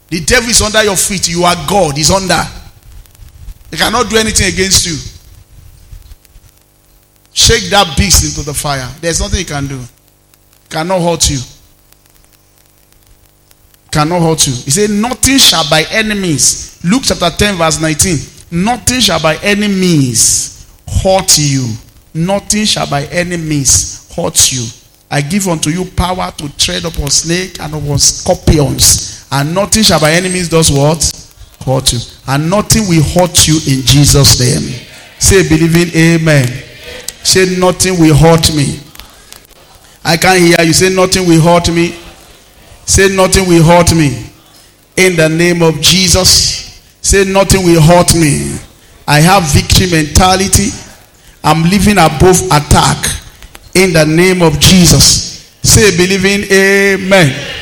The 0.09 0.19
devil 0.25 0.49
is 0.49 0.61
under 0.61 0.84
your 0.84 0.97
feet. 0.97 1.29
You 1.29 1.43
are 1.43 1.55
God. 1.67 1.95
He's 1.97 2.11
under. 2.11 2.43
He 3.71 3.77
cannot 3.77 4.09
do 4.09 4.17
anything 4.17 4.53
against 4.53 4.86
you. 4.86 4.97
Shake 7.34 7.69
that 7.69 7.95
beast 7.97 8.25
into 8.25 8.45
the 8.45 8.53
fire. 8.53 8.88
There's 8.99 9.21
nothing 9.21 9.39
he 9.39 9.45
can 9.45 9.67
do. 9.67 9.82
Cannot 10.69 11.01
hurt 11.01 11.29
you. 11.29 11.39
Cannot 13.89 14.21
hurt 14.21 14.47
you. 14.47 14.53
He 14.53 14.71
said, 14.71 14.89
Nothing 14.89 15.38
shall 15.38 15.67
by 15.69 15.84
enemies. 15.91 16.79
Luke 16.84 17.03
chapter 17.05 17.29
10, 17.29 17.55
verse 17.55 17.82
19. 17.82 18.17
Nothing 18.63 18.99
shall 18.99 19.21
by 19.21 19.38
enemies 19.38 20.67
hurt 21.03 21.38
you. 21.38 21.73
Nothing 22.14 22.66
shall 22.66 22.89
by 22.89 23.05
any 23.05 23.38
means 23.38 24.14
hurt 24.16 24.51
you. 24.51 24.66
I 25.09 25.22
give 25.22 25.47
unto 25.47 25.70
you 25.70 25.86
power 25.86 26.32
to 26.38 26.57
tread 26.57 26.86
upon 26.86 27.09
snake 27.09 27.59
and 27.59 27.74
upon 27.74 27.99
scorpions. 27.99 29.28
And 29.32 29.53
nothing 29.53 29.84
shall 29.84 29.99
by 29.99 30.12
enemies 30.12 30.49
does 30.49 30.72
what? 30.72 31.22
hurt 31.66 31.93
you. 31.93 31.99
And 32.28 32.49
nothing 32.49 32.88
will 32.88 33.03
hurt 33.03 33.47
you 33.47 33.55
in 33.55 33.86
Jesus' 33.86 34.39
name. 34.39 34.86
Say, 35.20 35.47
believing, 35.47 35.95
Amen. 35.95 36.47
Say, 37.24 37.57
nothing 37.59 37.99
will 37.99 38.16
hurt 38.16 38.53
me. 38.55 38.80
I 40.03 40.18
can't 40.18 40.39
hear 40.39 40.62
you. 40.66 40.74
Say, 40.74 40.93
nothing 40.93 41.28
will 41.28 41.41
hurt 41.41 41.72
me. 41.72 41.95
Say, 42.86 43.16
nothing 43.16 43.47
will 43.47 43.64
hurt 43.64 43.93
me. 43.95 44.26
In 44.97 45.16
the 45.16 45.30
name 45.30 45.62
of 45.62 45.80
Jesus. 45.80 46.82
Say, 47.01 47.26
nothing 47.26 47.64
will 47.64 47.82
hurt 47.82 48.14
me. 48.16 48.57
I 49.07 49.20
have 49.20 49.43
victory 49.43 49.91
mentality. 49.91 50.70
I'm 51.43 51.63
living 51.63 51.97
above 51.97 52.41
attack. 52.47 53.05
In 53.73 53.93
the 53.93 54.05
name 54.05 54.41
of 54.41 54.59
Jesus. 54.59 55.57
Say, 55.63 55.95
believing, 55.95 56.43
Amen. 56.51 57.57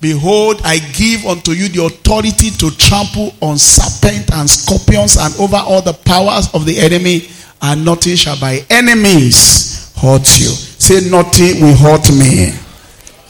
Behold, 0.00 0.60
I 0.62 0.78
give 0.92 1.24
unto 1.24 1.52
you 1.52 1.68
the 1.68 1.84
authority 1.84 2.50
to 2.50 2.70
trample 2.76 3.34
on 3.40 3.56
serpents 3.56 4.30
and 4.32 4.48
scorpions 4.48 5.16
and 5.16 5.34
over 5.40 5.56
all 5.56 5.80
the 5.80 5.94
powers 5.94 6.52
of 6.52 6.66
the 6.66 6.78
enemy, 6.78 7.28
and 7.62 7.84
nothing 7.84 8.14
shall 8.14 8.38
by 8.38 8.60
enemies 8.68 9.92
hurt 9.96 10.38
you. 10.38 10.48
Say, 10.48 11.08
nothing 11.08 11.62
will 11.62 11.76
hurt 11.76 12.10
me. 12.12 12.52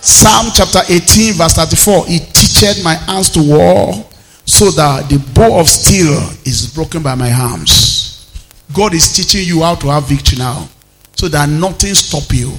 Psalm 0.01 0.51
chapter 0.53 0.81
18, 0.89 1.35
verse 1.35 1.55
34 1.55 2.07
He 2.07 2.19
teacheth 2.19 2.83
my 2.83 2.95
hands 2.95 3.31
to 3.31 3.43
war, 3.43 4.07
so 4.45 4.71
that 4.73 5.09
the 5.09 5.19
bow 5.35 5.61
of 5.61 5.69
steel 5.69 6.19
is 6.45 6.73
broken 6.75 7.03
by 7.03 7.15
my 7.15 7.33
arms. 7.33 8.06
God 8.75 8.95
is 8.95 9.15
teaching 9.15 9.47
you 9.47 9.63
how 9.63 9.75
to 9.77 9.89
have 9.89 10.09
victory 10.09 10.39
now, 10.39 10.69
so 11.15 11.29
that 11.29 11.49
nothing 11.49 11.95
stop 11.95 12.33
you. 12.33 12.53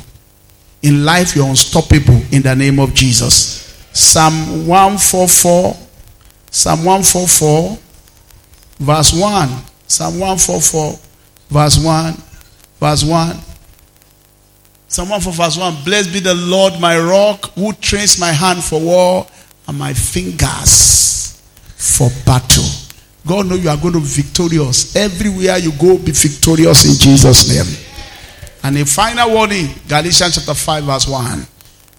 In 0.81 1.03
life, 1.03 1.35
you're 1.35 1.47
unstoppable 1.47 2.21
in 2.31 2.41
the 2.43 2.55
name 2.55 2.79
of 2.79 2.93
Jesus. 2.93 3.63
Psalm 3.93 4.67
144, 4.67 5.75
Psalm 6.51 6.85
144, 6.85 7.77
verse 8.79 9.13
1. 9.13 9.49
Psalm 9.87 10.19
144, 10.19 10.99
verse 11.49 11.83
1, 11.83 12.13
verse 12.79 13.03
1. 13.03 13.37
Psalm 14.87 15.09
144, 15.09 15.33
verse 15.33 15.57
1. 15.57 15.83
Blessed 15.83 16.13
be 16.13 16.19
the 16.19 16.35
Lord 16.35 16.79
my 16.79 16.97
rock, 16.99 17.51
who 17.55 17.73
trains 17.73 18.19
my 18.19 18.31
hand 18.31 18.63
for 18.63 18.79
war 18.79 19.27
and 19.67 19.77
my 19.77 19.93
fingers 19.93 21.41
for 21.75 22.09
battle. 22.25 22.86
God 23.27 23.47
know 23.47 23.55
you 23.55 23.69
are 23.69 23.77
going 23.77 23.93
to 23.93 23.99
be 23.99 24.05
victorious. 24.05 24.95
Everywhere 24.95 25.57
you 25.57 25.71
go, 25.73 25.97
be 25.97 26.11
victorious 26.11 26.85
in 26.85 26.97
Jesus' 26.97 27.49
name. 27.49 27.85
And 28.63 28.77
a 28.77 28.85
final 28.85 29.31
warning, 29.33 29.67
Galatians 29.87 30.35
chapter 30.35 30.53
5, 30.53 30.83
verse 30.83 31.07
1. 31.07 31.47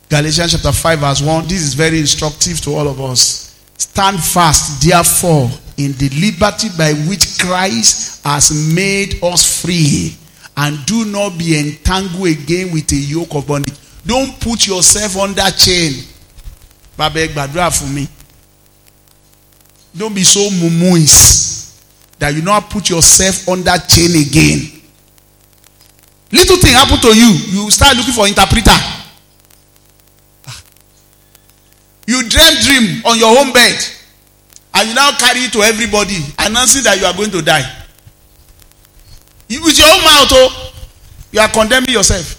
Galatians 0.09 0.53
chapter 0.53 0.73
5, 0.73 0.99
verse 0.99 1.23
1. 1.23 1.45
This 1.45 1.63
is 1.63 1.75
very 1.75 1.99
instructive 2.01 2.61
to 2.63 2.71
all 2.71 2.89
of 2.89 3.01
us. 3.01 3.55
Stand 3.77 4.23
fast, 4.23 4.83
therefore, 4.83 5.51
in 5.77 5.93
the 5.93 6.09
liberty 6.21 6.69
by 6.77 6.93
which 7.09 7.39
Christ 7.39 8.25
has 8.25 8.51
made 8.75 9.23
us 9.23 9.63
free. 9.63 10.17
And 10.57 10.85
do 10.87 11.05
not 11.05 11.39
be 11.39 11.59
entangled 11.59 12.27
again 12.27 12.73
with 12.73 12.91
a 12.93 12.97
yoke 12.97 13.35
of 13.35 13.47
bondage. 13.47 13.79
Don't 14.05 14.41
put 14.41 14.67
yourself 14.67 15.17
under 15.17 15.49
chain. 15.57 15.93
Baba 16.97 17.27
gbàdúrà 17.29 17.71
for 17.71 17.87
me. 17.87 18.09
Don't 19.97 20.15
be 20.15 20.23
so 20.23 20.41
mumuis 20.51 21.81
that 22.19 22.35
you 22.35 22.43
not 22.43 22.71
put 22.71 22.91
yourself 22.91 23.49
under 23.49 23.77
chain 23.89 24.11
again. 24.17 24.83
Little 26.31 26.57
thing 26.59 26.73
happen 26.73 26.99
to 27.01 27.17
you, 27.17 27.31
you 27.65 27.71
start 27.71 27.97
looking 27.97 28.13
for 28.13 28.27
interpreter. 28.29 28.71
Ah. 30.47 30.63
You 32.07 32.29
dream 32.29 32.55
dream 32.63 33.03
on 33.07 33.19
your 33.19 33.35
home 33.35 33.53
bed, 33.53 33.77
and 34.75 34.89
you 34.89 34.95
now 34.95 35.11
carry 35.13 35.41
it 35.41 35.53
to 35.53 35.61
everybody, 35.61 36.17
announcing 36.39 36.83
that 36.85 36.99
you 37.01 37.07
are 37.07 37.15
going 37.15 37.31
to 37.31 37.41
die. 37.43 37.65
You, 39.49 39.63
with 39.65 39.79
your 39.79 39.87
own 39.89 40.05
mouth, 40.05 40.29
oh, 40.33 40.73
you 41.33 41.41
are 41.41 41.49
condemning 41.49 41.91
yourself. 41.93 42.35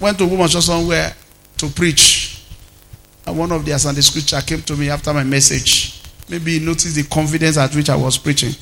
Went 0.00 0.16
to 0.18 0.26
woman 0.26 0.48
somewhere 0.48 1.12
to 1.56 1.68
preach, 1.70 2.17
one 3.34 3.52
of 3.52 3.64
their 3.64 3.78
Sunday 3.78 4.00
scripture 4.00 4.40
came 4.40 4.62
to 4.62 4.76
me 4.76 4.90
after 4.90 5.12
my 5.12 5.24
message. 5.24 6.00
Maybe 6.28 6.58
he 6.58 6.64
noticed 6.64 6.94
the 6.94 7.04
confidence 7.04 7.56
at 7.56 7.74
which 7.74 7.88
I 7.88 7.96
was 7.96 8.18
preaching, 8.18 8.54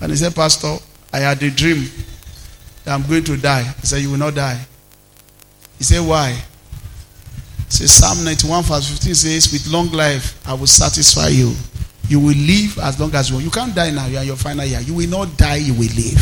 and 0.00 0.10
he 0.10 0.16
said, 0.16 0.34
"Pastor, 0.34 0.76
I 1.12 1.20
had 1.20 1.42
a 1.42 1.50
dream 1.50 1.88
that 2.84 2.94
I'm 2.94 3.06
going 3.08 3.24
to 3.24 3.36
die." 3.36 3.62
He 3.80 3.86
said, 3.86 4.02
"You 4.02 4.10
will 4.10 4.18
not 4.18 4.34
die." 4.34 4.60
He 5.78 5.84
said, 5.84 6.00
"Why?" 6.06 6.42
Say 7.72 7.86
Psalm 7.86 8.22
91 8.22 8.64
verse 8.64 8.90
15 8.90 9.14
says, 9.14 9.50
With 9.50 9.66
long 9.68 9.90
life 9.92 10.46
I 10.46 10.52
will 10.52 10.66
satisfy 10.66 11.28
you. 11.28 11.54
You 12.06 12.20
will 12.20 12.36
live 12.36 12.78
as 12.80 13.00
long 13.00 13.14
as 13.14 13.30
you 13.30 13.36
want. 13.36 13.46
You 13.46 13.50
can't 13.50 13.74
die 13.74 13.90
now, 13.90 14.06
you 14.08 14.18
are 14.18 14.24
your 14.24 14.36
final 14.36 14.66
year. 14.66 14.80
You 14.80 14.92
will 14.92 15.08
not 15.08 15.38
die, 15.38 15.56
you 15.56 15.72
will 15.72 15.88
live. 15.96 16.20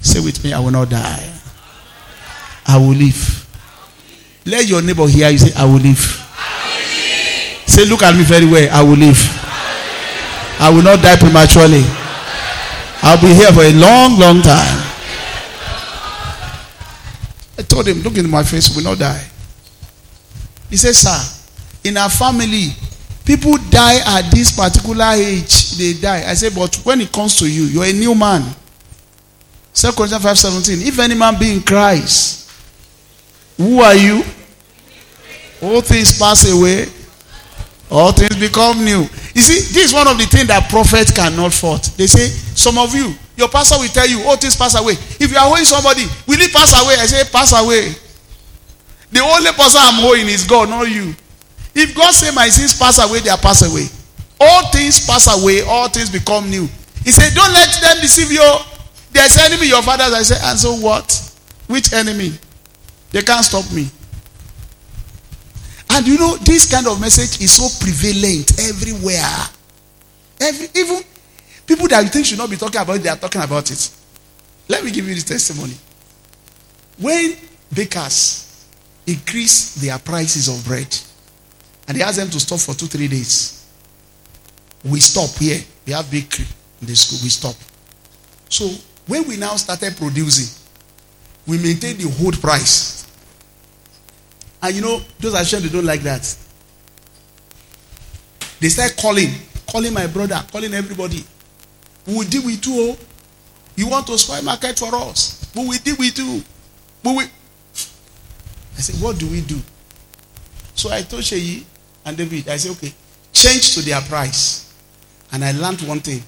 Say 0.00 0.18
with 0.18 0.42
me, 0.42 0.52
I 0.52 0.58
will 0.58 0.72
not 0.72 0.90
die. 0.90 1.32
I 2.66 2.76
will 2.76 2.88
live. 2.88 3.46
Let 4.46 4.66
your 4.66 4.82
neighbor 4.82 5.06
hear 5.06 5.30
you 5.30 5.38
say, 5.38 5.54
I 5.56 5.64
will 5.64 5.78
live. 5.78 6.27
Say, 7.78 7.84
look 7.84 8.02
at 8.02 8.16
me 8.16 8.24
very 8.24 8.44
well. 8.44 8.68
I 8.72 8.82
will 8.82 8.96
live. 8.96 9.22
I 10.58 10.68
will 10.68 10.82
not 10.82 11.00
die 11.00 11.14
prematurely. 11.14 11.84
I'll 13.06 13.20
be 13.22 13.32
here 13.32 13.52
for 13.52 13.62
a 13.62 13.72
long, 13.72 14.18
long 14.18 14.42
time. 14.42 14.82
I 17.56 17.62
told 17.62 17.86
him, 17.86 18.02
look 18.02 18.18
in 18.18 18.28
my 18.28 18.42
face, 18.42 18.68
we 18.70 18.82
will 18.82 18.90
not 18.90 18.98
die. 18.98 19.24
He 20.68 20.76
said, 20.76 20.96
sir, 20.96 21.22
in 21.84 21.96
our 21.96 22.10
family, 22.10 22.70
people 23.24 23.56
die 23.70 24.00
at 24.18 24.28
this 24.32 24.56
particular 24.56 25.12
age. 25.14 25.78
They 25.78 25.92
die. 25.92 26.28
I 26.28 26.34
said, 26.34 26.56
but 26.56 26.74
when 26.84 27.00
it 27.00 27.12
comes 27.12 27.38
to 27.38 27.46
you, 27.46 27.62
you're 27.62 27.84
a 27.84 27.92
new 27.92 28.16
man. 28.16 28.42
2 29.74 29.92
Corinthians 29.92 30.24
5 30.24 30.36
17. 30.36 30.82
If 30.84 30.98
any 30.98 31.14
man 31.14 31.38
be 31.38 31.52
in 31.52 31.62
Christ, 31.62 32.50
who 33.56 33.78
are 33.82 33.94
you? 33.94 34.24
All 35.62 35.80
things 35.80 36.18
pass 36.18 36.50
away, 36.52 36.86
all 37.90 38.12
things 38.12 38.36
become 38.36 38.84
new. 38.84 39.02
You 39.34 39.42
see, 39.42 39.60
this 39.72 39.90
is 39.90 39.92
one 39.92 40.06
of 40.08 40.18
the 40.18 40.24
things 40.24 40.48
that 40.48 40.68
prophets 40.68 41.12
cannot 41.12 41.52
fault. 41.52 41.90
They 41.96 42.06
say, 42.06 42.28
some 42.28 42.76
of 42.78 42.94
you, 42.94 43.14
your 43.36 43.48
pastor 43.48 43.78
will 43.78 43.88
tell 43.88 44.08
you, 44.08 44.22
all 44.24 44.36
things 44.36 44.56
pass 44.56 44.78
away. 44.78 44.92
If 45.20 45.30
you 45.30 45.38
are 45.38 45.46
holding 45.46 45.64
somebody, 45.64 46.04
will 46.26 46.40
it 46.40 46.52
pass 46.52 46.74
away? 46.76 46.94
I 46.98 47.06
say, 47.06 47.24
pass 47.30 47.54
away. 47.54 47.94
The 49.10 49.20
only 49.20 49.52
person 49.52 49.80
I'm 49.82 50.02
holding 50.02 50.28
is 50.28 50.44
God, 50.44 50.68
not 50.68 50.90
you. 50.90 51.14
If 51.74 51.94
God 51.94 52.12
say 52.12 52.34
my 52.34 52.48
sins 52.48 52.78
pass 52.78 52.98
away, 52.98 53.20
they 53.20 53.30
are 53.30 53.38
pass 53.38 53.62
away. 53.62 53.86
All 54.40 54.70
things 54.70 55.06
pass 55.06 55.26
away, 55.30 55.62
all 55.62 55.88
things 55.88 56.10
become 56.10 56.50
new. 56.50 56.68
He 57.04 57.10
said, 57.10 57.32
Don't 57.34 57.52
let 57.52 57.70
them 57.80 57.96
deceive 58.00 58.30
you. 58.30 58.42
There's 59.10 59.38
enemy 59.38 59.68
your 59.68 59.82
fathers. 59.82 60.12
I 60.12 60.22
said, 60.22 60.38
and 60.44 60.58
so 60.58 60.74
what? 60.74 61.08
Which 61.66 61.92
enemy? 61.92 62.32
They 63.10 63.22
can't 63.22 63.44
stop 63.44 63.70
me. 63.72 63.88
And 65.90 66.06
you 66.06 66.18
know, 66.18 66.36
this 66.36 66.70
kind 66.70 66.86
of 66.86 67.00
message 67.00 67.42
is 67.42 67.52
so 67.52 67.68
prevalent 67.84 68.58
everywhere. 68.60 69.48
Every, 70.40 70.68
even 70.74 71.02
people 71.66 71.88
that 71.88 72.02
you 72.04 72.10
think 72.10 72.26
should 72.26 72.38
not 72.38 72.50
be 72.50 72.56
talking 72.56 72.80
about 72.80 72.96
it, 72.96 73.02
they 73.02 73.08
are 73.08 73.16
talking 73.16 73.42
about 73.42 73.70
it. 73.70 73.90
Let 74.68 74.84
me 74.84 74.90
give 74.90 75.08
you 75.08 75.14
this 75.14 75.24
testimony. 75.24 75.74
When 76.98 77.34
bakers 77.74 78.66
increase 79.06 79.76
their 79.76 79.98
prices 79.98 80.48
of 80.48 80.64
bread, 80.66 80.94
and 81.88 81.96
they 81.96 82.02
ask 82.02 82.16
them 82.16 82.28
to 82.28 82.38
stop 82.38 82.60
for 82.60 82.74
two, 82.74 82.86
three 82.86 83.08
days, 83.08 83.66
we 84.84 85.00
stop 85.00 85.30
here. 85.38 85.60
We 85.86 85.92
have 85.94 86.10
bakery 86.10 86.44
in 86.80 86.86
the 86.86 86.94
school, 86.94 87.18
we 87.22 87.30
stop. 87.30 87.56
So 88.50 88.68
when 89.06 89.26
we 89.26 89.36
now 89.38 89.56
started 89.56 89.96
producing, 89.96 90.54
we 91.46 91.56
maintain 91.56 91.96
the 91.96 92.10
whole 92.10 92.32
price. 92.32 93.07
And 94.62 94.74
you 94.74 94.82
know, 94.82 95.00
those 95.20 95.48
sure 95.48 95.60
they 95.60 95.68
don't 95.68 95.84
like 95.84 96.00
that. 96.02 96.36
They 98.60 98.68
start 98.68 98.96
calling, 98.96 99.30
calling 99.70 99.92
my 99.92 100.06
brother, 100.06 100.42
calling 100.50 100.74
everybody. 100.74 101.24
We 102.06 102.24
deal 102.26 102.44
with 102.44 102.66
you. 102.66 102.74
Oh. 102.76 102.98
You 103.76 103.88
want 103.88 104.06
to 104.08 104.18
spoil 104.18 104.42
market 104.42 104.78
for 104.78 104.92
us. 104.94 105.50
We 105.54 105.78
deal 105.78 105.96
with 105.98 106.18
you. 106.18 106.42
But 107.02 107.16
we 107.16 107.24
I 107.24 108.80
said, 108.80 109.00
what 109.02 109.18
do 109.18 109.28
we 109.28 109.40
do? 109.40 109.58
So 110.74 110.90
I 110.90 111.02
told 111.02 111.22
Sheyi 111.22 111.64
and 112.04 112.16
David, 112.16 112.48
I 112.48 112.56
said, 112.56 112.72
okay, 112.72 112.92
change 113.32 113.74
to 113.74 113.80
their 113.82 114.00
price. 114.02 114.72
And 115.32 115.44
I 115.44 115.50
learned 115.52 115.82
one 115.82 116.00
thing. 116.00 116.22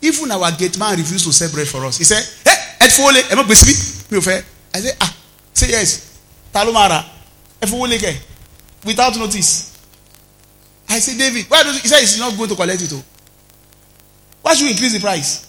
Even 0.00 0.30
our 0.30 0.50
gate 0.52 0.78
man 0.78 0.96
refused 0.96 1.26
to 1.26 1.32
sell 1.32 1.50
bread 1.50 1.68
for 1.68 1.84
us. 1.84 1.98
He 1.98 2.04
said, 2.04 2.22
Hey, 2.44 2.86
Edfole, 2.86 3.30
am 3.30 3.38
I 3.40 4.42
I 4.74 4.78
said, 4.80 4.96
Ah, 5.00 5.16
say 5.52 5.68
yes. 5.70 6.18
Talumara, 6.52 7.04
Edfole, 7.62 8.16
without 8.84 9.16
notice. 9.16 9.72
I 10.88 10.98
said, 10.98 11.16
David, 11.16 11.46
why 11.48 11.62
does 11.62 11.80
he 11.80 11.88
say 11.88 12.00
he's 12.00 12.18
not 12.18 12.36
going 12.36 12.48
to 12.50 12.56
collect 12.56 12.82
it? 12.82 12.92
Oh? 12.92 13.02
Why 14.42 14.54
should 14.54 14.64
we 14.64 14.72
increase 14.72 14.92
the 14.92 15.00
price? 15.00 15.48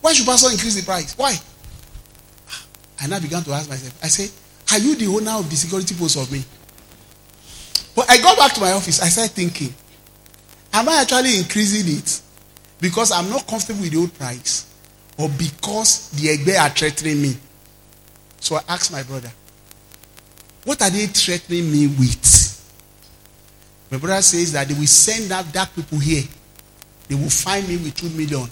Why 0.00 0.12
should 0.14 0.26
pastor 0.26 0.50
increase 0.50 0.74
the 0.74 0.82
price? 0.82 1.16
Why? 1.16 1.34
Ah, 2.48 2.66
I 3.02 3.06
now 3.06 3.20
began 3.20 3.42
to 3.44 3.52
ask 3.52 3.68
myself, 3.68 3.94
I 4.02 4.08
said, 4.08 4.30
Are 4.72 4.78
you 4.82 4.96
the 4.96 5.06
owner 5.06 5.38
of 5.38 5.48
the 5.50 5.56
security 5.56 5.94
post 5.94 6.16
of 6.16 6.32
me? 6.32 6.42
But 7.94 8.10
I 8.10 8.20
got 8.20 8.38
back 8.38 8.52
to 8.54 8.60
my 8.60 8.72
office, 8.72 9.00
I 9.02 9.08
started 9.08 9.34
thinking, 9.34 9.74
Am 10.72 10.88
I 10.88 11.02
actually 11.02 11.38
increasing 11.38 11.96
it 11.96 12.20
because 12.80 13.12
I'm 13.12 13.30
not 13.30 13.46
comfortable 13.46 13.82
with 13.82 13.92
the 13.92 13.98
old 13.98 14.14
price 14.14 14.66
or 15.18 15.28
because 15.28 16.10
the 16.10 16.28
Egbe 16.28 16.58
are 16.58 16.70
threatening 16.70 17.22
me? 17.22 17.36
So 18.40 18.56
I 18.56 18.62
asked 18.68 18.90
my 18.90 19.02
brother, 19.04 19.30
What 20.64 20.80
are 20.82 20.90
they 20.90 21.06
threatening 21.06 21.70
me 21.70 21.86
with? 21.86 22.54
My 23.90 23.98
brother 23.98 24.22
says 24.22 24.52
that 24.52 24.66
they 24.68 24.74
will 24.74 24.86
send 24.86 25.30
out 25.30 25.52
dark 25.52 25.74
people 25.74 25.98
here. 25.98 26.24
They 27.08 27.14
will 27.14 27.30
find 27.30 27.68
me 27.68 27.76
with 27.76 27.94
two 27.94 28.08
million. 28.10 28.48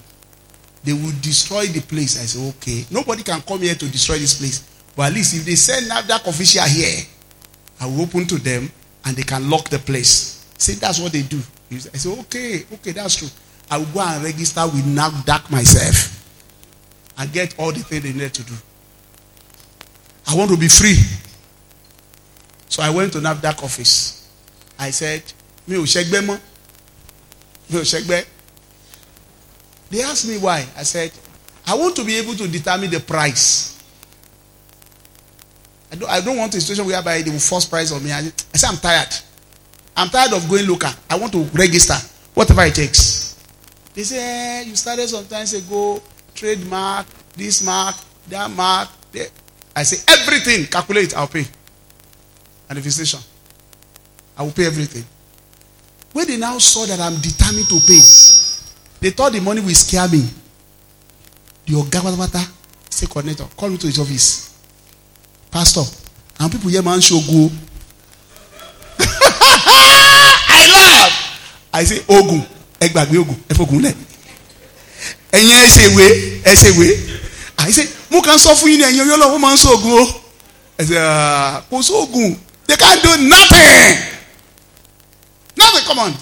They 0.83 0.93
will 0.93 1.13
destroy 1.21 1.65
the 1.67 1.81
place. 1.81 2.21
I 2.21 2.25
say, 2.25 2.49
okay. 2.49 2.85
Nobody 2.91 3.23
can 3.23 3.41
come 3.41 3.59
here 3.59 3.75
to 3.75 3.89
destroy 3.89 4.19
this 4.19 4.37
place. 4.37 4.69
But 4.95 5.07
at 5.07 5.13
least 5.13 5.35
if 5.35 5.45
they 5.45 5.55
send 5.55 5.89
out 5.91 6.07
dark 6.07 6.27
official 6.27 6.63
here, 6.63 7.05
I 7.79 7.87
will 7.87 8.01
open 8.01 8.25
to 8.27 8.37
them 8.37 8.71
and 9.05 9.15
they 9.15 9.23
can 9.23 9.49
lock 9.49 9.69
the 9.69 9.79
place. 9.79 10.45
See, 10.57 10.73
that's 10.73 10.99
what 10.99 11.11
they 11.11 11.23
do. 11.23 11.39
I 11.71 11.77
say, 11.77 12.09
okay, 12.21 12.63
okay, 12.73 12.91
that's 12.91 13.15
true. 13.15 13.29
I 13.71 13.79
will 13.79 13.85
go 13.87 14.01
and 14.01 14.23
register 14.23 14.63
with 14.65 14.85
NAFDAC 14.85 15.49
myself 15.49 16.19
and 17.17 17.31
get 17.31 17.57
all 17.57 17.71
the 17.71 17.79
things 17.79 18.03
they 18.03 18.13
need 18.13 18.33
to 18.33 18.43
do. 18.43 18.53
I 20.27 20.35
want 20.35 20.51
to 20.51 20.57
be 20.57 20.67
free. 20.67 20.97
So 22.73 22.81
I 22.81 22.89
went 22.89 23.13
to 23.13 23.19
NAFDAC 23.19 23.61
office. 23.61 24.27
I 24.79 24.89
said, 24.89 25.21
Mi 25.67 25.75
ò 25.75 25.83
ṣẹgbẹ́ 25.85 26.21
mọ́. 26.25 26.39
Mi 27.69 27.77
ò 27.79 27.83
ṣẹgbẹ́. 27.83 28.25
They 29.91 30.01
asked 30.01 30.25
me 30.25 30.39
why. 30.39 30.65
I 30.75 30.81
said, 30.81 31.11
I 31.67 31.75
want 31.75 31.95
to 31.97 32.03
be 32.03 32.17
able 32.17 32.33
to 32.33 32.47
determine 32.47 32.89
the 32.89 32.99
price. 32.99 33.77
I 35.91 35.95
don't, 35.97 36.09
I 36.09 36.19
don't 36.21 36.35
want 36.35 36.55
a 36.55 36.59
situation 36.61 36.87
whereby 36.87 37.21
they 37.21 37.29
will 37.29 37.37
force 37.37 37.65
price 37.65 37.91
on 37.91 38.03
me. 38.03 38.11
I, 38.11 38.21
I 38.21 38.57
say, 38.57 38.67
I'm 38.67 38.77
tired. 38.77 39.13
I'm 39.95 40.09
tired 40.09 40.33
of 40.33 40.49
going 40.49 40.67
local. 40.67 40.89
I 41.11 41.15
want 41.15 41.31
to 41.33 41.43
register, 41.53 41.93
whatever 42.33 42.63
it 42.63 42.73
takes. 42.73 43.37
They 43.93 44.01
say, 44.01 44.17
eh, 44.17 44.61
you 44.63 44.75
started 44.75 45.07
some 45.09 45.27
time 45.27 45.45
ago, 45.45 46.01
trademark, 46.33 47.05
this 47.35 47.61
mark, 47.61 47.95
that 48.29 48.49
mark. 48.49 48.89
I 49.75 49.83
say, 49.83 49.97
everything, 50.11 50.65
calculate, 50.65 51.15
I'll 51.15 51.27
pay. 51.27 51.45
Manifestation. 52.69 53.19
I 54.37 54.43
will 54.43 54.51
pay 54.51 54.65
everything. 54.65 55.05
When 56.13 56.27
they 56.27 56.37
now 56.37 56.57
saw 56.59 56.85
that 56.85 56.99
I'm 56.99 57.15
determined 57.21 57.67
to 57.69 57.79
pay, 57.81 58.01
they 58.99 59.09
thought 59.11 59.33
the 59.33 59.41
money 59.41 59.61
will 59.61 59.73
scare 59.73 60.07
me. 60.07 60.27
The 61.65 61.73
Ogawata, 61.73 62.45
say 62.89 63.07
coordinator, 63.07 63.45
call 63.57 63.69
me 63.69 63.77
to 63.77 63.87
his 63.87 63.99
office. 63.99 64.49
Pastor, 65.51 65.83
and 66.39 66.51
people 66.51 66.69
here 66.69 66.81
man 66.81 66.99
show 67.01 67.19
go. 67.19 67.49
I 68.99 70.67
laugh. 70.71 71.69
I 71.73 71.83
say, 71.83 72.01
Ogun, 72.07 72.45
ẹ 72.79 72.87
gbàgbé 72.89 73.17
Ogun, 73.17 73.35
ẹ 73.49 73.53
fogun 73.55 73.81
lẹ̀. 73.81 73.93
Ẹ̀yin 75.31 75.51
ẹ 75.51 75.67
ṣe 75.67 75.89
ìwé, 75.89 76.05
ìwé. 76.45 76.87
I 77.59 77.71
say, 77.71 77.87
mo 78.11 78.21
kàn 78.21 78.37
sọ 78.39 78.53
fún 78.55 78.69
yín 78.69 78.77
ní 78.79 78.83
ẹ̀yin 78.85 79.09
ọyọ́ 79.09 79.39
máa 79.39 79.53
ń 79.53 79.57
sọ 79.57 79.69
Ogun 79.73 79.91
o. 80.01 80.05
Ẹ 80.77 80.83
ṣe, 80.85 80.97
ah, 80.99 81.63
kò 81.69 81.81
they 82.73 82.77
can't 82.77 83.01
do 83.03 83.29
nothing. 83.29 84.17
Nothing, 85.55 85.85
come 85.85 85.99
on. 85.99 86.13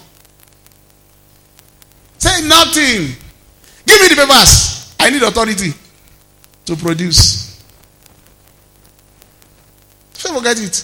Say 2.17 2.45
nothing. 2.45 3.15
Give 3.85 4.01
me 4.01 4.07
the 4.09 4.15
papers. 4.15 4.93
I 4.99 5.09
need 5.09 5.23
authority 5.23 5.71
to 6.65 6.75
produce. 6.75 7.63
Don't 10.23 10.35
forget 10.37 10.59
it. 10.61 10.75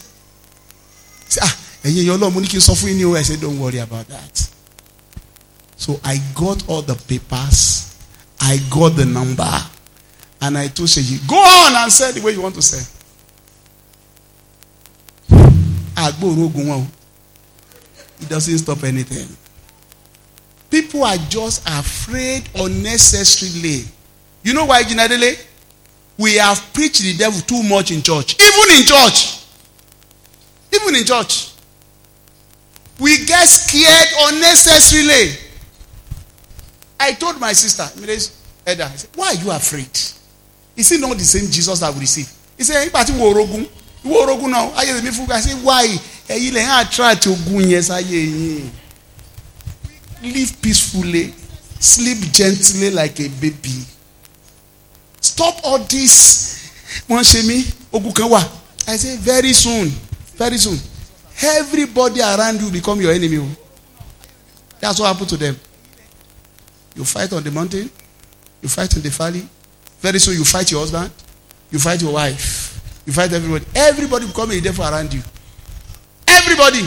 Say, 1.30 1.41
ah, 1.43 1.55
ẹ̀yin 1.84 2.03
ẹ̀yin 2.07 2.18
ọlọ́run 2.18 2.34
mo 2.34 2.39
ní 2.39 2.47
kí 2.47 2.59
said, 3.26 3.41
don't 3.41 3.59
worry 3.59 3.80
about 3.80 4.07
that. 4.07 4.49
So 5.76 5.99
I 6.03 6.18
got 6.34 6.63
all 6.70 6.82
the 6.82 6.95
papers. 6.95 7.93
I 8.39 8.57
got 8.70 8.95
the 8.95 9.05
number. 9.05 9.51
And 10.41 10.57
I 10.57 10.68
told 10.70 10.88
Sheyi, 10.89 11.28
go 11.28 11.36
on 11.36 11.76
and 11.76 11.91
say 11.91 12.11
the 12.13 12.22
way 12.22 12.32
you 12.32 12.41
want 12.41 12.55
to 12.55 12.61
say. 12.61 12.97
Àgbòrò 15.98 16.45
ogun 16.45 16.66
wọn 16.70 16.82
o. 16.82 16.88
It 18.22 18.30
doesn't 18.30 18.58
stop 18.60 18.84
anything. 18.84 19.28
People 20.70 21.04
are 21.04 21.18
just 21.30 21.62
afraid 21.68 22.50
unnecessarily. 22.56 23.86
You 24.43 24.54
know 24.54 24.66
why, 24.66 24.84
Jinadele? 24.84 25.38
We 26.18 26.36
have 26.36 26.60
preached 26.74 27.02
the 27.04 27.14
devil 27.16 27.41
too 27.41 27.62
much 27.64 27.91
in 27.91 28.02
church. 28.02 28.36
Even 28.41 28.78
in 28.78 28.84
church. 28.84 29.43
Even 30.74 30.95
in 30.95 31.06
church. 31.06 31.52
We 33.00 33.26
get 33.26 33.45
scared 33.48 34.34
unnecessarily. 34.34 35.38
I 37.00 37.14
told 37.14 37.39
my 37.39 37.54
sister, 37.54 37.84
Edda, 38.66 38.86
I 38.86 38.95
said, 38.95 39.10
why 39.16 39.28
are 39.28 39.36
you 39.36 39.52
afraid? 39.52 39.89
Is 40.76 40.91
it 40.91 41.00
not 41.00 41.18
the 41.18 41.24
same 41.24 41.50
Jesus 41.52 41.80
that 41.80 41.93
we 41.93 42.02
receive? 42.02 42.32
He 42.58 42.64
said, 42.64 42.89
Ibati 42.89 43.12
worogun. 43.18 43.70
Ìwọ 44.08 44.24
orogún 44.24 44.51
náà 44.51 44.72
ayé 44.78 44.93
tèmi 44.93 45.12
fún 45.12 45.28
sí 45.41 45.53
wáyé 45.64 45.99
ẹ̀yin 46.30 46.53
lẹ́yìn 46.53 46.72
attract 46.80 47.28
ogun 47.28 47.70
yẹn 47.70 47.82
sáyé 47.84 48.20
yín. 48.26 48.70
Live 50.24 50.53
peacefully 50.62 51.34
sleep 51.80 52.18
gently 52.34 52.89
like 52.89 53.20
a 53.20 53.30
baby. 53.30 53.86
Stop 55.22 55.60
all 55.64 55.80
this. 55.80 56.55
Wọ́n 57.10 57.24
ṣe 57.24 57.43
mí 57.43 57.66
ogun 57.91 58.14
kan 58.14 58.30
wà. 58.30 58.41
I 58.88 58.97
say 58.97 59.18
very 59.18 59.53
soon 59.53 59.91
very 60.38 60.58
soon. 60.58 60.80
Everybody 61.41 62.22
around 62.22 62.62
you 62.62 62.72
become 62.72 63.01
your 63.01 63.12
enemy 63.12 63.38
o. 63.38 63.47
That's 64.80 64.99
what 64.99 65.08
happen 65.08 65.28
to 65.28 65.38
them. 65.38 65.60
You 66.95 67.03
fight 67.03 67.32
on 67.34 67.43
the 67.43 67.51
mountain 67.51 67.89
you 68.62 68.70
fight 68.70 68.95
in 68.95 69.01
the 69.03 69.10
valley. 69.10 69.47
Very 70.01 70.20
soon 70.20 70.34
you 70.36 70.45
fight 70.45 70.72
your 70.72 70.80
husband 70.82 71.12
you 71.72 71.80
fight 71.80 72.01
your 72.01 72.14
wife 72.14 72.66
you 73.08 73.14
fight 73.14 73.32
everybody. 73.32 73.66
Everybody 73.74 74.26
will 74.26 74.34
become 74.34 74.51
a 74.51 74.60
devil 74.60 74.84
around 74.84 75.14
you. 75.14 75.22
Everybody. 76.28 76.80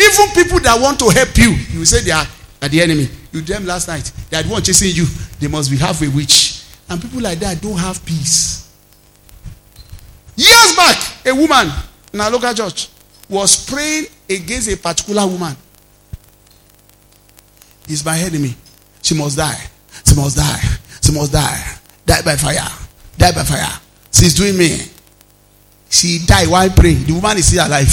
Even 0.00 0.28
people 0.34 0.58
that 0.60 0.80
want 0.80 0.98
to 0.98 1.10
help 1.10 1.36
you 1.36 1.50
you 1.78 1.84
say 1.84 2.00
they 2.00 2.10
are, 2.10 2.24
are 2.62 2.68
the 2.68 2.80
enemy. 2.80 3.06
You 3.30 3.42
them 3.42 3.66
last 3.66 3.86
night 3.86 4.10
they 4.30 4.42
the 4.42 4.48
one 4.48 4.62
chasing 4.62 4.94
you. 4.94 5.04
They 5.38 5.48
must 5.48 5.70
be 5.70 5.76
half 5.76 6.00
a 6.00 6.08
witch. 6.08 6.64
And 6.88 7.00
people 7.00 7.20
like 7.20 7.38
that 7.40 7.60
don't 7.60 7.76
have 7.76 8.04
peace. 8.06 8.74
Years 10.34 10.74
back 10.74 11.26
a 11.26 11.34
woman 11.34 11.70
in 12.14 12.20
our 12.22 12.30
local 12.30 12.54
church 12.54 12.88
was 13.28 13.68
praying 13.68 14.06
against 14.30 14.72
a 14.72 14.76
particular 14.78 15.26
woman. 15.26 15.54
He's 17.86 18.02
my 18.02 18.18
enemy. 18.18 18.54
She 19.02 19.14
must 19.14 19.36
die. 19.36 19.60
She 20.06 20.14
must 20.14 20.38
die. 20.38 20.60
She 21.02 21.12
must 21.12 21.32
die. 21.32 21.76
Die 22.06 22.22
by 22.22 22.36
fire. 22.36 22.66
Die 23.18 23.32
by 23.32 23.44
fire 23.44 23.80
she's 24.12 24.34
doing 24.34 24.56
me. 24.56 24.78
She 25.88 26.20
die 26.24 26.46
while 26.46 26.70
praying. 26.70 27.04
The 27.04 27.12
woman 27.12 27.38
is 27.38 27.48
still 27.48 27.66
alive. 27.66 27.88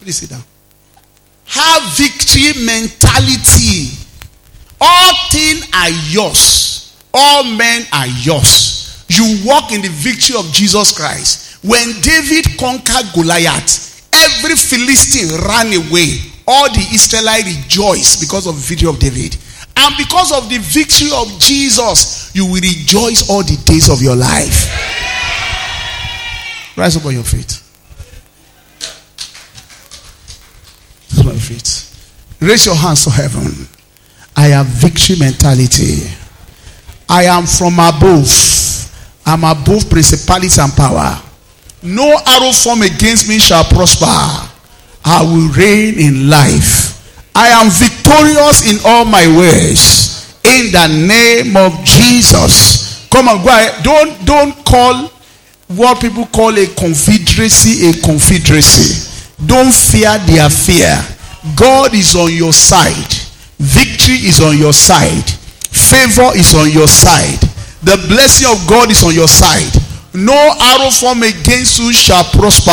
Please 0.00 0.16
sit 0.18 0.30
down. 0.30 0.42
Have 1.46 1.82
victory 1.96 2.64
mentality. 2.64 3.96
All 4.80 5.14
things 5.30 5.68
are 5.72 5.90
yours. 6.10 6.96
All 7.14 7.44
men 7.44 7.82
are 7.92 8.06
yours. 8.06 9.04
You 9.08 9.42
walk 9.46 9.72
in 9.72 9.80
the 9.82 9.88
victory 9.88 10.36
of 10.36 10.50
jesus 10.52 10.96
christ. 10.96 11.64
When 11.64 12.00
david 12.02 12.58
conquered 12.58 13.06
goliath 13.14 13.86
every 14.12 14.56
philistine 14.56 15.30
ran 15.46 15.72
away. 15.72 16.18
All 16.46 16.68
the 16.68 16.86
israelites 16.92 17.46
rejoiced 17.46 18.20
because 18.20 18.46
of 18.46 18.54
the 18.54 18.60
victory 18.60 18.88
of 18.88 18.98
david 18.98 19.36
and 19.76 19.94
because 19.96 20.32
of 20.32 20.48
the 20.48 20.58
victory 20.58 21.10
of 21.14 21.28
jesus 21.38 22.30
you 22.34 22.44
will 22.46 22.60
rejoice 22.60 23.30
all 23.30 23.42
the 23.42 23.56
days 23.64 23.88
of 23.88 24.02
your 24.02 24.14
life. 24.14 24.68
Rise 26.76 26.96
up 26.98 27.06
on 27.06 27.14
your 27.14 27.24
feet. 27.24 27.62
Rise 31.10 31.20
up 31.20 31.26
on 31.26 31.32
your 31.32 31.40
feet. 31.40 31.92
Raise 32.40 32.66
your 32.66 32.74
hands 32.74 33.04
to 33.04 33.10
heaven. 33.10 33.66
I 34.36 34.48
have 34.48 34.66
victory 34.66 35.16
mentality. 35.18 36.10
I 37.08 37.24
am 37.24 37.46
from 37.46 37.78
above. 37.78 38.28
I'm 39.24 39.44
above 39.44 39.88
principalities 39.88 40.58
and 40.58 40.70
power. 40.74 41.22
No 41.82 42.04
arrow 42.26 42.52
formed 42.52 42.84
against 42.84 43.28
me 43.30 43.38
shall 43.38 43.64
prosper. 43.64 44.04
I 44.06 45.22
will 45.22 45.48
reign 45.56 45.98
in 45.98 46.28
life. 46.28 46.75
I 47.36 47.48
am 47.60 47.68
victorious 47.68 48.64
in 48.64 48.80
all 48.86 49.04
my 49.04 49.28
ways. 49.36 50.40
In 50.42 50.72
the 50.72 50.88
name 50.88 51.54
of 51.54 51.84
Jesus. 51.84 53.06
Come 53.10 53.28
on, 53.28 53.44
go 53.44 53.48
ahead. 53.50 53.84
Don't, 53.84 54.24
don't 54.24 54.64
call 54.64 55.08
what 55.68 56.00
people 56.00 56.24
call 56.26 56.56
a 56.56 56.66
confederacy 56.66 57.90
a 57.90 57.92
confederacy. 58.00 59.36
Don't 59.44 59.72
fear 59.74 60.16
their 60.24 60.48
fear. 60.48 60.96
God 61.56 61.92
is 61.92 62.16
on 62.16 62.32
your 62.32 62.54
side. 62.54 63.12
Victory 63.58 64.16
is 64.24 64.40
on 64.40 64.56
your 64.56 64.72
side. 64.72 65.28
Favor 65.68 66.32
is 66.38 66.54
on 66.54 66.70
your 66.70 66.88
side. 66.88 67.40
The 67.82 68.00
blessing 68.08 68.48
of 68.48 68.66
God 68.66 68.90
is 68.90 69.04
on 69.04 69.12
your 69.14 69.28
side. 69.28 69.76
No 70.14 70.32
arrow 70.32 70.90
formed 70.90 71.24
against 71.24 71.78
you 71.78 71.92
shall 71.92 72.24
prosper 72.24 72.72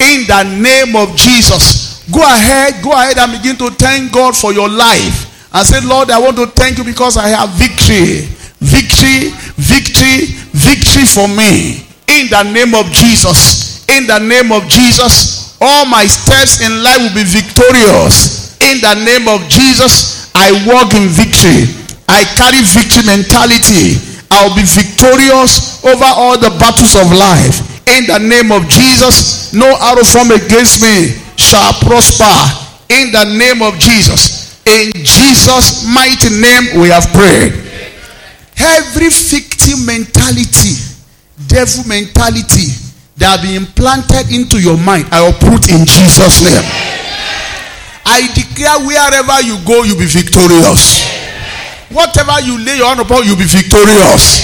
in 0.00 0.26
the 0.26 0.42
name 0.58 0.96
of 0.96 1.14
Jesus. 1.14 1.83
Go 2.12 2.20
ahead, 2.20 2.84
go 2.84 2.92
ahead 2.92 3.16
and 3.16 3.32
begin 3.32 3.56
to 3.64 3.70
thank 3.76 4.12
God 4.12 4.36
for 4.36 4.52
your 4.52 4.68
life. 4.68 5.32
And 5.54 5.64
say, 5.64 5.80
Lord, 5.86 6.10
I 6.10 6.18
want 6.18 6.36
to 6.36 6.46
thank 6.52 6.76
you 6.76 6.84
because 6.84 7.16
I 7.16 7.28
have 7.32 7.48
victory. 7.56 8.28
Victory, 8.60 9.32
victory, 9.56 10.34
victory 10.52 11.06
for 11.06 11.28
me. 11.30 11.86
In 12.10 12.28
the 12.28 12.42
name 12.52 12.74
of 12.74 12.90
Jesus. 12.92 13.86
In 13.88 14.06
the 14.06 14.18
name 14.18 14.52
of 14.52 14.68
Jesus. 14.68 15.56
All 15.60 15.86
my 15.86 16.04
steps 16.04 16.60
in 16.60 16.82
life 16.82 17.00
will 17.00 17.16
be 17.16 17.24
victorious. 17.24 18.58
In 18.60 18.80
the 18.82 18.94
name 19.06 19.28
of 19.28 19.48
Jesus, 19.48 20.28
I 20.34 20.52
walk 20.68 20.92
in 20.92 21.08
victory. 21.08 21.70
I 22.08 22.24
carry 22.36 22.60
victory 22.60 23.06
mentality. 23.06 23.96
I'll 24.28 24.52
be 24.52 24.66
victorious 24.66 25.80
over 25.86 26.04
all 26.04 26.36
the 26.36 26.50
battles 26.58 26.96
of 26.98 27.08
life 27.14 27.86
in 27.86 28.04
the 28.06 28.18
name 28.18 28.50
of 28.50 28.68
Jesus. 28.68 29.52
No 29.54 29.68
arrow 29.80 30.04
formed 30.04 30.32
against 30.32 30.82
me 30.82 31.23
shall 31.36 31.72
prosper 31.84 32.34
in 32.90 33.12
the 33.12 33.24
name 33.38 33.62
of 33.62 33.78
Jesus. 33.78 34.60
In 34.66 34.92
Jesus' 34.94 35.84
mighty 35.84 36.30
name 36.40 36.80
we 36.80 36.88
have 36.88 37.06
prayed. 37.12 37.52
Every 38.56 39.10
victim 39.10 39.84
mentality, 39.84 40.78
devil 41.48 41.84
mentality 41.84 42.72
that 43.18 43.38
have 43.38 43.42
been 43.42 43.62
implanted 43.66 44.30
into 44.32 44.58
your 44.58 44.78
mind, 44.78 45.06
I 45.12 45.26
uproot 45.28 45.68
in 45.68 45.84
Jesus' 45.84 46.42
name. 46.42 46.64
I 48.06 48.26
declare 48.32 48.84
wherever 48.86 49.36
you 49.42 49.58
go, 49.64 49.82
you'll 49.84 49.98
be 49.98 50.08
victorious. 50.08 51.02
Whatever 51.90 52.40
you 52.42 52.58
lay 52.58 52.78
your 52.78 52.88
hand 52.88 53.00
upon, 53.00 53.24
you'll 53.26 53.38
be 53.38 53.48
victorious. 53.48 54.42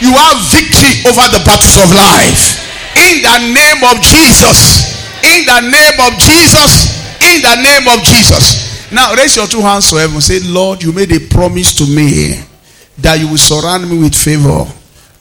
You 0.00 0.12
have 0.16 0.36
victory 0.52 1.04
over 1.08 1.24
the 1.32 1.42
battles 1.44 1.76
of 1.76 1.88
life 1.92 2.60
in 2.96 3.22
the 3.22 3.38
name 3.54 3.80
of 3.86 4.00
Jesus. 4.02 4.99
In 5.22 5.44
the 5.46 5.60
name 5.60 5.98
of 6.00 6.18
Jesus. 6.18 7.00
In 7.20 7.42
the 7.42 7.56
name 7.62 7.88
of 7.88 8.02
Jesus. 8.04 8.90
Now 8.92 9.14
raise 9.14 9.36
your 9.36 9.46
two 9.46 9.60
hands 9.60 9.90
to 9.90 9.96
heaven. 9.96 10.20
Say, 10.20 10.40
Lord, 10.40 10.82
you 10.82 10.92
made 10.92 11.12
a 11.12 11.20
promise 11.28 11.74
to 11.76 11.86
me 11.86 12.42
that 12.98 13.20
you 13.20 13.28
will 13.28 13.38
surround 13.38 13.88
me 13.88 13.98
with 13.98 14.14
favor. 14.14 14.66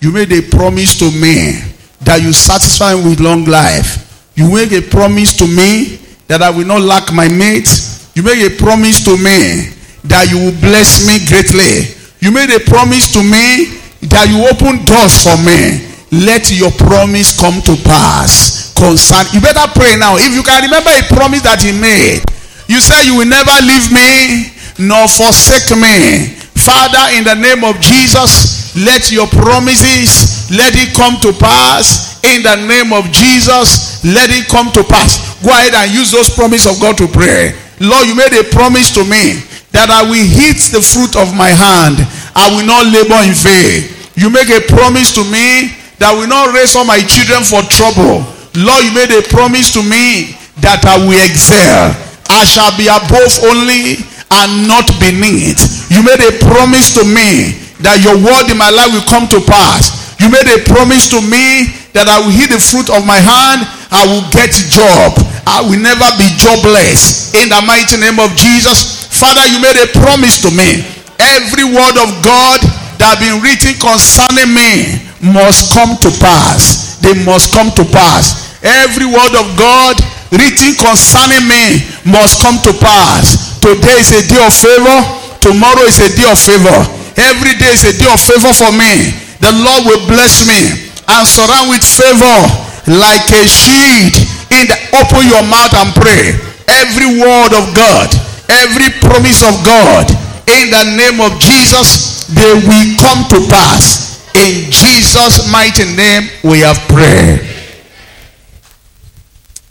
You 0.02 0.12
made 0.12 0.32
a 0.32 0.41
promise 0.41 0.97
to 1.00 1.06
me 1.12 1.60
that 2.02 2.22
you 2.22 2.34
satisfy 2.34 2.95
me 2.95 3.10
with 3.10 3.20
long 3.20 3.45
life. 3.45 4.32
You 4.36 4.52
made 4.54 4.72
a 4.74 4.82
promise 4.82 5.36
to 5.38 5.45
me 5.45 6.00
that 6.28 6.41
I 6.41 6.50
will 6.50 6.66
not 6.66 6.82
lack 6.82 7.14
my 7.14 7.28
mate. 7.28 7.70
You 8.16 8.24
made 8.24 8.45
a 8.45 8.56
promise 8.58 9.04
to 9.06 9.18
me 9.18 9.76
that 10.06 10.32
you 10.32 10.39
will 10.39 10.60
bless 10.62 11.06
me 11.06 11.20
greatly. 11.28 11.93
You 12.22 12.32
made 12.32 12.50
a 12.50 12.60
promise 12.60 13.12
to 13.14 13.20
me 13.20 13.80
that 14.08 14.32
you 14.32 14.47
open 14.47 14.86
doors 14.86 15.24
for 15.24 15.36
me 15.43 15.89
let 16.12 16.50
your 16.52 16.72
promise 16.72 17.39
come 17.39 17.62
to 17.62 17.76
pass 17.84 18.59
concern. 18.80 19.28
You 19.36 19.44
better 19.44 19.68
pray 19.76 20.00
now. 20.00 20.16
If 20.16 20.32
you 20.32 20.42
can 20.42 20.64
remember 20.64 20.90
a 20.96 21.04
promise 21.12 21.44
that 21.44 21.60
he 21.60 21.76
made 21.76 22.24
you 22.70 22.78
say 22.78 23.10
you 23.10 23.18
will 23.18 23.26
never 23.26 23.58
leave 23.66 23.90
me 23.90 24.54
nor 24.78 25.10
forsake 25.10 25.74
me. 25.74 26.38
Father 26.54 27.18
in 27.18 27.26
the 27.26 27.34
name 27.34 27.66
of 27.66 27.82
jesus 27.82 28.78
let 28.78 29.10
your 29.10 29.26
promises 29.26 30.46
let 30.54 30.78
it 30.78 30.94
come 30.94 31.18
to 31.26 31.34
pass. 31.34 32.22
In 32.22 32.46
the 32.46 32.62
name 32.70 32.94
of 32.94 33.10
jesus 33.10 34.06
let 34.06 34.30
it 34.30 34.46
come 34.48 34.70
to 34.78 34.86
pass. 34.86 35.18
Go 35.42 35.50
ahead 35.50 35.74
and 35.74 35.90
use 35.90 36.14
those 36.14 36.30
promises 36.30 36.70
of 36.70 36.78
god 36.78 36.96
to 37.02 37.10
pray. 37.10 37.58
Lord 37.82 38.06
you 38.06 38.14
made 38.14 38.38
a 38.38 38.46
promise 38.54 38.94
to 38.94 39.02
me 39.02 39.42
that 39.74 39.90
i 39.90 40.06
will 40.06 40.22
eat 40.22 40.62
the 40.70 40.82
fruit 40.86 41.18
of 41.18 41.34
my 41.34 41.50
hand. 41.50 41.98
I 42.38 42.54
will 42.54 42.70
not 42.70 42.86
labor 42.86 43.18
in 43.26 43.34
vain. 43.34 43.90
You 44.14 44.30
make 44.30 44.54
a 44.54 44.62
promise 44.70 45.10
to 45.18 45.26
me 45.26 45.74
that 45.98 46.14
will 46.14 46.30
not 46.30 46.54
raise 46.54 46.78
all 46.78 46.86
my 46.86 47.02
children 47.02 47.42
for 47.42 47.66
trouble. 47.66 48.30
Lord, 48.58 48.82
you 48.86 48.93
made 48.93 49.14
a 49.14 49.22
promise 49.30 49.70
to 49.74 49.82
me 49.86 50.36
that 50.66 50.82
I 50.86 50.97
will 50.97 51.18
excel. 51.22 51.93
I 52.30 52.45
shall 52.45 52.74
be 52.78 52.89
above 52.89 53.34
only 53.45 54.02
and 54.30 54.70
not 54.70 54.86
beneath. 55.02 55.89
You 55.89 56.06
made 56.06 56.22
a 56.22 56.34
promise 56.45 56.93
to 56.97 57.04
me 57.06 57.58
that 57.82 58.02
your 58.06 58.18
word 58.22 58.50
in 58.52 58.58
my 58.58 58.70
life 58.70 58.93
will 58.93 59.06
come 59.10 59.26
to 59.34 59.41
pass. 59.41 60.14
You 60.22 60.30
made 60.30 60.45
a 60.45 60.62
promise 60.68 61.10
to 61.16 61.22
me 61.24 61.74
that 61.97 62.06
I 62.06 62.22
will 62.22 62.34
eat 62.36 62.54
the 62.54 62.62
fruit 62.62 62.91
of 62.93 63.08
my 63.08 63.18
hand. 63.18 63.66
I 63.89 64.06
will 64.06 64.26
get 64.30 64.54
a 64.54 64.66
job. 64.70 65.18
I 65.50 65.66
will 65.66 65.82
never 65.82 66.06
be 66.22 66.30
jobless. 66.38 67.34
In 67.34 67.50
the 67.50 67.62
mighty 67.66 67.97
name 67.97 68.22
of 68.22 68.30
Jesus. 68.38 69.10
Father, 69.10 69.41
you 69.50 69.58
made 69.58 69.80
a 69.80 69.89
promise 69.97 70.38
to 70.45 70.54
me. 70.54 70.86
Every 71.18 71.66
word 71.66 71.97
of 71.97 72.10
God 72.22 72.62
that 73.02 73.18
have 73.18 73.22
been 73.24 73.41
written 73.41 73.74
concerning 73.82 74.54
me 74.54 75.02
must 75.34 75.74
come 75.74 75.97
to 76.04 76.10
pass. 76.22 76.89
They 77.10 77.26
must 77.26 77.49
come 77.57 77.74
to 77.74 77.82
pass. 77.89 78.62
Every 78.62 79.10
word 79.10 79.34
of 79.34 79.57
God 79.57 79.97
written 80.30 80.78
concerning 80.78 81.41
me 81.49 81.82
must 82.05 82.38
come 82.38 82.62
to 82.62 82.74
pass. 82.78 83.57
Today 83.57 83.97
is 83.97 84.14
a 84.14 84.22
day 84.30 84.38
of 84.45 84.53
favor. 84.53 84.97
Tomorrow 85.41 85.89
is 85.89 85.97
a 86.05 86.14
day 86.14 86.30
of 86.30 86.38
favor. 86.38 86.78
Every 87.18 87.57
day 87.57 87.74
is 87.74 87.82
a 87.89 87.97
day 87.97 88.05
of 88.14 88.22
favor 88.22 88.53
for 88.53 88.70
me. 88.78 89.10
The 89.41 89.49
Lord 89.57 89.89
will 89.89 90.05
bless 90.05 90.45
me 90.45 90.93
and 91.10 91.26
surround 91.26 91.74
with 91.74 91.82
favor 91.82 92.38
like 92.86 93.26
a 93.34 93.41
shield. 93.49 94.14
In 94.53 94.70
the, 94.70 94.78
open 95.01 95.26
your 95.26 95.41
mouth 95.49 95.74
and 95.82 95.89
pray. 95.97 96.38
Every 96.70 97.10
word 97.18 97.57
of 97.57 97.74
God, 97.74 98.14
every 98.53 98.93
promise 99.01 99.41
of 99.41 99.57
God, 99.66 100.14
in 100.45 100.70
the 100.70 100.93
name 100.93 101.26
of 101.26 101.41
Jesus, 101.41 102.30
they 102.30 102.53
will 102.53 102.86
come 103.01 103.26
to 103.34 103.41
pass. 103.49 104.09
In 104.40 104.72
Jesus' 104.72 105.52
mighty 105.52 105.84
name, 105.96 106.30
we 106.44 106.60
have 106.60 106.78
prayed. 106.88 107.42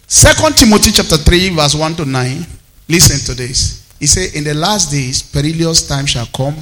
Second 0.06 0.56
Timothy 0.56 0.90
chapter 0.92 1.16
3, 1.16 1.50
verse 1.50 1.74
1 1.74 1.94
to 1.96 2.04
9. 2.04 2.46
Listen 2.88 3.18
to 3.26 3.34
this. 3.34 3.88
He 3.98 4.06
said, 4.06 4.34
In 4.34 4.44
the 4.44 4.52
last 4.52 4.90
days, 4.90 5.22
perilous 5.22 5.88
time 5.88 6.04
shall 6.04 6.26
come. 6.26 6.54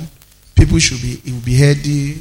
People 0.55 0.79
should 0.79 1.03
be, 1.03 1.21
will 1.27 1.41
be 1.41 1.57
heady, 1.57 2.19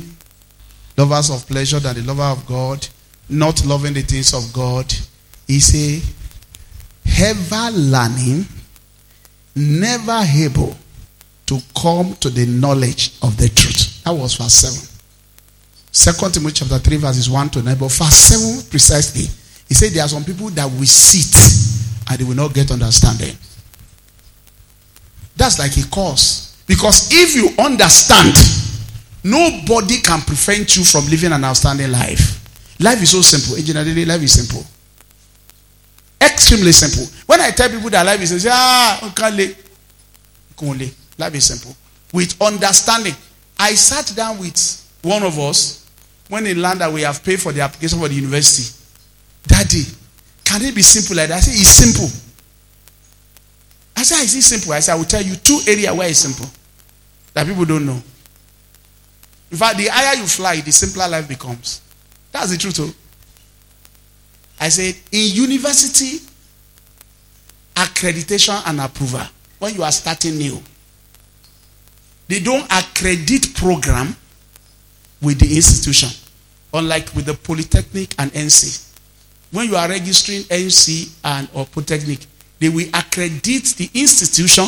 lovers 0.98 1.30
of 1.30 1.46
pleasure 1.48 1.80
than 1.80 1.96
the 1.96 2.02
lover 2.02 2.24
of 2.24 2.46
God, 2.48 2.88
not 3.30 3.64
loving 3.66 3.94
the 3.94 4.02
things 4.02 4.34
of 4.34 4.52
God. 4.54 4.92
He 5.48 5.60
said, 5.60 6.02
ever 7.20 7.70
learning, 7.78 8.46
never 9.56 10.24
able 10.36 10.76
to 11.46 11.60
come 11.80 12.16
to 12.16 12.30
the 12.30 12.46
knowledge 12.48 13.14
of 13.22 13.38
the 13.38 13.50
truth. 13.50 14.04
That 14.04 14.12
was 14.12 14.36
verse 14.36 14.54
7. 14.54 14.95
Second 15.96 16.34
Timothy 16.34 16.56
chapter 16.56 16.78
3, 16.78 16.98
verses 16.98 17.30
1 17.30 17.50
to 17.52 17.62
9. 17.62 17.78
But 17.78 17.88
verse 17.90 18.16
7 18.16 18.70
precisely, 18.70 19.28
he 19.70 19.74
said 19.74 19.94
there 19.94 20.04
are 20.04 20.10
some 20.10 20.26
people 20.26 20.50
that 20.50 20.66
will 20.66 20.86
sit 20.86 21.34
and 22.12 22.20
they 22.20 22.26
will 22.26 22.36
not 22.36 22.54
get 22.54 22.70
understanding. 22.70 23.34
That's 25.38 25.58
like 25.58 25.72
a 25.78 25.88
cause. 25.90 26.62
Because 26.68 27.08
if 27.14 27.34
you 27.34 27.48
understand, 27.64 28.36
nobody 29.24 30.02
can 30.02 30.20
prevent 30.20 30.76
you 30.76 30.84
from 30.84 31.08
living 31.08 31.32
an 31.32 31.46
outstanding 31.46 31.90
life. 31.90 32.44
Life 32.82 33.02
is 33.02 33.12
so 33.12 33.22
simple. 33.22 33.56
Engineering 33.56 34.06
life 34.06 34.22
is 34.22 34.34
simple. 34.34 34.66
Extremely 36.20 36.74
simple. 36.74 37.08
When 37.26 37.40
I 37.40 37.52
tell 37.52 37.70
people 37.70 37.90
that 37.92 38.06
life 38.06 38.22
is 38.22 38.32
simple, 38.32 38.52
ah, 38.52 39.00
okay, 39.08 40.84
life 41.18 41.36
is 41.36 41.46
simple. 41.46 41.74
With 42.12 42.36
understanding. 42.42 43.14
I 43.58 43.76
sat 43.76 44.14
down 44.14 44.40
with 44.40 44.60
one 45.02 45.24
of 45.24 45.40
us 45.40 45.85
when 46.30 46.46
in 46.48 46.62
land 46.62 46.82
that 46.82 46.92
we 46.92 47.02
have 47.02 47.24
paid 47.24 47.40
for 47.40 47.52
the 47.52 47.62
application 47.62 48.00
for 48.00 48.08
the 48.08 48.16
university. 48.16 48.74
Daddy, 49.46 49.84
can 50.44 50.62
it 50.64 50.74
be 50.74 50.82
simple 50.82 51.16
like 51.16 51.30
that? 51.30 51.38
I 51.38 51.40
say, 51.42 51.52
it's 51.52 51.70
simple. 51.70 52.10
I 53.96 54.04
said, 54.04 54.24
is 54.24 54.36
it 54.36 54.42
simple? 54.42 54.74
I 54.74 54.80
said, 54.80 54.94
I 54.94 54.96
will 54.98 55.06
tell 55.06 55.22
you 55.22 55.36
two 55.36 55.60
areas 55.68 55.94
where 55.94 56.10
it's 56.10 56.20
simple 56.20 56.48
that 57.34 57.46
people 57.48 57.66
don't 57.66 57.86
know. 57.86 58.02
In 59.52 59.58
fact, 59.58 59.78
the 59.78 59.88
higher 59.88 60.16
you 60.18 60.26
fly, 60.26 60.60
the 60.62 60.72
simpler 60.72 61.08
life 61.08 61.28
becomes. 61.28 61.82
That's 62.32 62.52
the 62.52 62.58
truth. 62.58 62.76
Though. 62.78 62.90
I 64.60 64.70
said, 64.70 64.96
in 65.12 65.36
university, 65.36 66.20
accreditation 67.76 68.62
and 68.66 68.82
approval, 68.82 69.22
when 69.60 69.76
you 69.76 69.84
are 69.84 69.92
starting 69.92 70.38
new, 70.38 70.62
they 72.28 72.40
don't 72.40 72.66
accredit 72.72 73.54
program 73.56 74.16
with 75.26 75.40
the 75.40 75.56
institution, 75.56 76.10
unlike 76.74 77.14
with 77.16 77.26
the 77.26 77.34
polytechnic 77.34 78.14
and 78.20 78.32
NC. 78.32 78.94
When 79.52 79.68
you 79.68 79.76
are 79.76 79.90
registering 79.90 80.42
NC 80.44 81.18
and 81.24 81.50
or 81.54 81.66
polytechnic, 81.66 82.20
they 82.60 82.70
will 82.70 82.88
accredit 82.94 83.64
the 83.76 83.90
institution, 83.94 84.66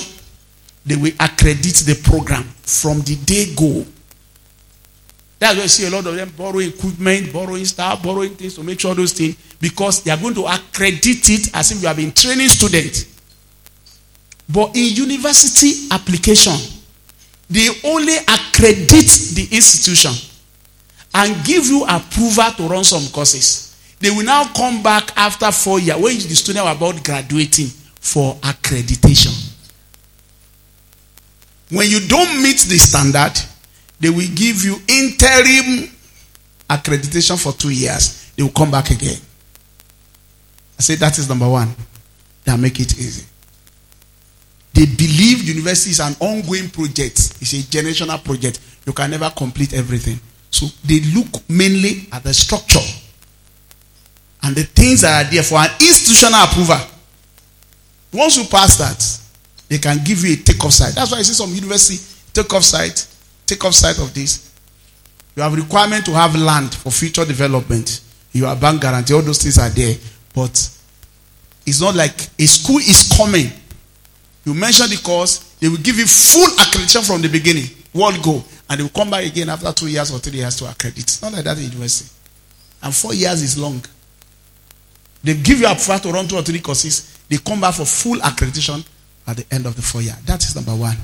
they 0.85 0.95
will 0.95 1.13
accredit 1.19 1.75
the 1.85 2.01
program 2.03 2.43
from 2.63 3.01
the 3.01 3.15
day 3.25 3.53
go. 3.55 3.85
That's 5.39 5.55
why 5.55 5.63
you 5.63 5.69
see 5.69 5.85
a 5.85 5.89
lot 5.91 6.07
of 6.07 6.15
them 6.15 6.33
borrowing 6.35 6.69
equipment, 6.69 7.31
borrowing 7.31 7.65
stuff, 7.65 8.01
borrowing 8.01 8.35
things 8.35 8.55
to 8.55 8.63
make 8.63 8.79
sure 8.79 8.95
those 8.95 9.13
things, 9.13 9.35
because 9.61 10.03
they 10.03 10.09
are 10.09 10.17
going 10.17 10.33
to 10.33 10.45
accredit 10.47 11.29
it 11.29 11.55
as 11.55 11.71
if 11.71 11.81
you 11.81 11.87
have 11.87 11.97
been 11.97 12.11
training 12.11 12.49
students. 12.49 13.05
But 14.49 14.75
in 14.75 14.95
university 14.95 15.87
application, 15.91 16.53
they 17.49 17.67
only 17.83 18.15
accredit 18.17 19.07
the 19.35 19.47
institution 19.51 20.11
and 21.17 21.43
give 21.43 21.65
you 21.65 21.83
approval 21.89 22.51
to 22.57 22.67
run 22.67 22.83
some 22.83 23.11
courses. 23.11 23.75
They 23.99 24.11
will 24.11 24.23
now 24.23 24.43
come 24.53 24.83
back 24.83 25.11
after 25.17 25.51
four 25.51 25.79
years 25.79 25.97
when 25.99 26.13
the 26.13 26.35
student 26.35 26.67
are 26.67 26.75
about 26.75 27.03
graduating 27.03 27.67
for 27.99 28.35
accreditation. 28.35 29.33
When 31.71 31.89
you 31.89 32.07
don't 32.07 32.43
meet 32.43 32.59
the 32.69 32.77
standard, 32.77 33.33
they 33.99 34.11
will 34.11 34.29
give 34.35 34.63
you 34.63 34.75
interim 34.87 35.89
accreditation 36.69 37.41
for 37.41 37.51
two 37.51 37.71
years. 37.71 38.31
They 38.35 38.43
will 38.43 38.51
come 38.51 38.69
back 38.69 38.91
again. 38.91 39.17
I 40.77 40.81
say 40.83 40.95
that 40.95 41.17
is 41.17 41.27
number 41.27 41.49
one. 41.49 41.73
That 42.45 42.59
make 42.59 42.79
it 42.79 42.93
easy. 42.93 43.25
They 44.73 44.85
believe 44.85 45.41
university 45.47 45.89
is 45.89 45.99
an 45.99 46.13
ongoing 46.19 46.69
project. 46.69 47.17
It's 47.41 47.53
a 47.53 47.63
generational 47.63 48.23
project. 48.23 48.59
You 48.85 48.93
can 48.93 49.09
never 49.09 49.31
complete 49.35 49.73
everything. 49.73 50.19
So 50.49 50.67
they 50.85 51.01
look 51.13 51.27
mainly 51.49 52.07
at 52.11 52.23
the 52.23 52.33
structure 52.33 52.79
and 54.43 54.55
the 54.55 54.63
things 54.63 55.01
that 55.01 55.25
are 55.25 55.31
there 55.31 55.43
for 55.43 55.57
an 55.57 55.69
institutional 55.79 56.43
approval. 56.43 56.79
Once 58.13 58.37
you 58.37 58.45
pass 58.45 58.77
that, 58.77 59.03
they 59.67 59.77
can 59.77 60.03
give 60.03 60.23
you 60.23 60.33
a 60.33 60.37
take-off 60.37 60.71
site. 60.71 60.95
That's 60.95 61.11
why 61.11 61.19
I 61.19 61.21
see 61.21 61.33
some 61.33 61.53
university 61.53 62.01
take-off 62.33 62.63
site, 62.63 63.07
take-off 63.45 63.73
site 63.73 63.99
of 63.99 64.13
this. 64.13 64.53
You 65.35 65.43
have 65.43 65.53
requirement 65.53 66.05
to 66.05 66.11
have 66.11 66.35
land 66.35 66.73
for 66.73 66.91
future 66.91 67.25
development. 67.25 68.01
You 68.31 68.45
have 68.45 68.61
bank 68.61 68.81
guarantee. 68.81 69.13
All 69.13 69.21
those 69.21 69.41
things 69.41 69.57
are 69.59 69.69
there, 69.69 69.95
but 70.33 70.51
it's 71.65 71.81
not 71.81 71.95
like 71.95 72.15
a 72.39 72.45
school 72.45 72.79
is 72.79 73.11
coming. 73.15 73.51
You 74.45 74.53
mention 74.53 74.89
the 74.89 74.97
course, 75.03 75.55
they 75.59 75.67
will 75.67 75.77
give 75.77 75.97
you 75.97 76.05
full 76.07 76.47
accreditation 76.57 77.05
from 77.05 77.21
the 77.21 77.27
beginning. 77.27 77.65
World 77.93 78.23
go, 78.23 78.43
and 78.69 78.79
they 78.79 78.83
will 78.83 78.89
come 78.89 79.09
back 79.09 79.25
again 79.25 79.49
after 79.49 79.71
two 79.71 79.87
years 79.87 80.11
or 80.11 80.19
three 80.19 80.39
years 80.39 80.55
to 80.57 80.65
accredit. 80.69 80.99
It's 80.99 81.21
not 81.21 81.33
like 81.33 81.43
that 81.45 81.57
in 81.57 81.65
university. 81.65 82.11
And 82.83 82.93
four 82.93 83.13
years 83.13 83.41
is 83.41 83.57
long. 83.57 83.81
They 85.23 85.33
give 85.35 85.59
you 85.59 85.67
a 85.67 85.71
approval 85.71 85.99
to 85.99 86.11
run 86.11 86.27
two 86.27 86.35
or 86.35 86.41
three 86.43 86.59
courses. 86.59 87.17
They 87.29 87.37
come 87.37 87.61
back 87.61 87.75
for 87.75 87.85
full 87.85 88.17
accreditation 88.19 88.85
at 89.25 89.37
the 89.37 89.45
end 89.51 89.65
of 89.65 89.75
the 89.75 89.81
four 89.81 90.01
year. 90.01 90.15
That 90.25 90.43
is 90.43 90.55
number 90.55 90.75
one. 90.75 90.95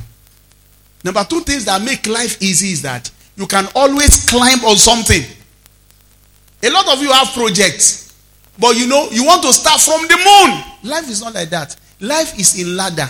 Number 1.03 1.23
two 1.25 1.41
things 1.41 1.65
that 1.65 1.81
make 1.81 2.07
life 2.07 2.41
easy 2.41 2.67
is 2.71 2.81
that 2.83 3.09
you 3.35 3.47
can 3.47 3.65
always 3.75 4.29
climb 4.29 4.63
on 4.65 4.77
something. 4.77 5.23
A 6.63 6.69
lot 6.69 6.87
of 6.93 7.01
you 7.01 7.11
have 7.11 7.27
projects, 7.33 8.15
but 8.59 8.77
you 8.77 8.87
know 8.87 9.09
you 9.11 9.25
want 9.25 9.41
to 9.43 9.51
start 9.51 9.81
from 9.81 10.01
the 10.07 10.15
moon. 10.15 10.89
Life 10.91 11.09
is 11.09 11.21
not 11.21 11.33
like 11.33 11.49
that. 11.49 11.75
Life 11.99 12.39
is 12.39 12.61
in 12.61 12.77
ladder. 12.77 13.09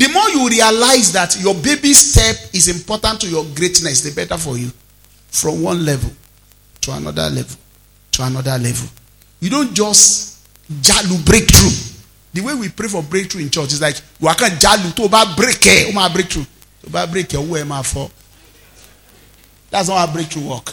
The 0.00 0.08
more 0.08 0.30
you 0.30 0.48
realize 0.48 1.12
that 1.12 1.36
your 1.42 1.54
baby 1.56 1.92
step 1.92 2.54
is 2.54 2.68
important 2.68 3.20
to 3.20 3.28
your 3.28 3.44
greatness, 3.54 4.00
the 4.00 4.12
better 4.16 4.38
for 4.38 4.56
you. 4.56 4.72
From 5.28 5.62
one 5.62 5.84
level 5.84 6.10
to 6.80 6.92
another 6.92 7.28
level 7.28 7.56
to 8.12 8.24
another 8.24 8.56
level. 8.58 8.88
You 9.40 9.50
don't 9.50 9.74
just 9.74 10.40
jalu 10.80 11.22
breakthrough. 11.26 11.98
The 12.32 12.40
way 12.40 12.54
we 12.54 12.70
pray 12.70 12.88
for 12.88 13.02
breakthrough 13.02 13.42
in 13.42 13.50
church 13.50 13.74
is 13.74 13.82
like 13.82 13.96
waka 14.20 14.44
jalu 14.44 14.94
to 14.96 15.08
ba 15.10 15.34
break 15.36 15.66
eh, 15.66 15.92
o 15.94 16.08
breakthrough. 16.08 16.46
To 16.84 16.90
ba 16.90 17.06
break 17.06 17.32
way 17.34 17.62
ma 17.64 17.82
for. 17.82 18.10
That's 19.70 19.88
not 19.90 19.98
how 20.08 20.12
breakthrough 20.14 20.48
work. 20.48 20.72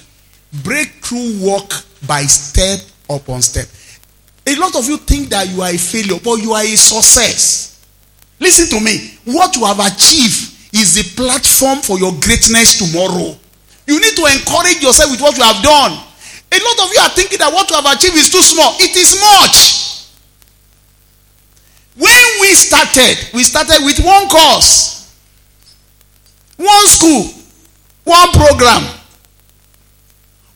Breakthrough 0.63 1.43
work 1.45 1.69
by 2.07 2.21
step 2.21 2.79
upon 3.09 3.41
step. 3.41 3.67
A 4.47 4.55
lot 4.55 4.73
of 4.77 4.87
you 4.87 4.95
think 4.95 5.27
that 5.29 5.49
you 5.49 5.61
are 5.61 5.69
a 5.69 5.77
failure, 5.77 6.17
but 6.23 6.35
you 6.35 6.53
are 6.53 6.63
a 6.63 6.75
success. 6.77 7.76
Listen 8.39 8.69
to 8.77 8.83
me. 8.83 9.17
What 9.25 9.55
you 9.55 9.65
have 9.65 9.79
achieved 9.79 10.53
is 10.73 10.93
the 10.93 11.03
platform 11.15 11.79
for 11.79 11.97
your 11.97 12.11
greatness 12.21 12.77
tomorrow. 12.77 13.35
You 13.87 13.99
need 13.99 14.15
to 14.15 14.25
encourage 14.25 14.83
yourself 14.83 15.11
with 15.11 15.21
what 15.21 15.37
you 15.37 15.43
have 15.43 15.63
done. 15.63 15.91
A 16.51 16.59
lot 16.59 16.77
of 16.85 16.93
you 16.93 16.99
are 17.01 17.09
thinking 17.09 17.39
that 17.39 17.51
what 17.51 17.69
you 17.69 17.75
have 17.75 17.85
achieved 17.85 18.15
is 18.15 18.29
too 18.29 18.41
small. 18.41 18.75
It 18.79 18.95
is 18.95 19.19
much. 19.19 19.57
When 21.97 22.41
we 22.41 22.53
started, 22.53 23.17
we 23.33 23.43
started 23.43 23.83
with 23.83 23.99
one 24.05 24.29
course, 24.29 25.11
one 26.57 26.87
school, 26.87 27.25
one 28.03 28.31
program. 28.31 28.83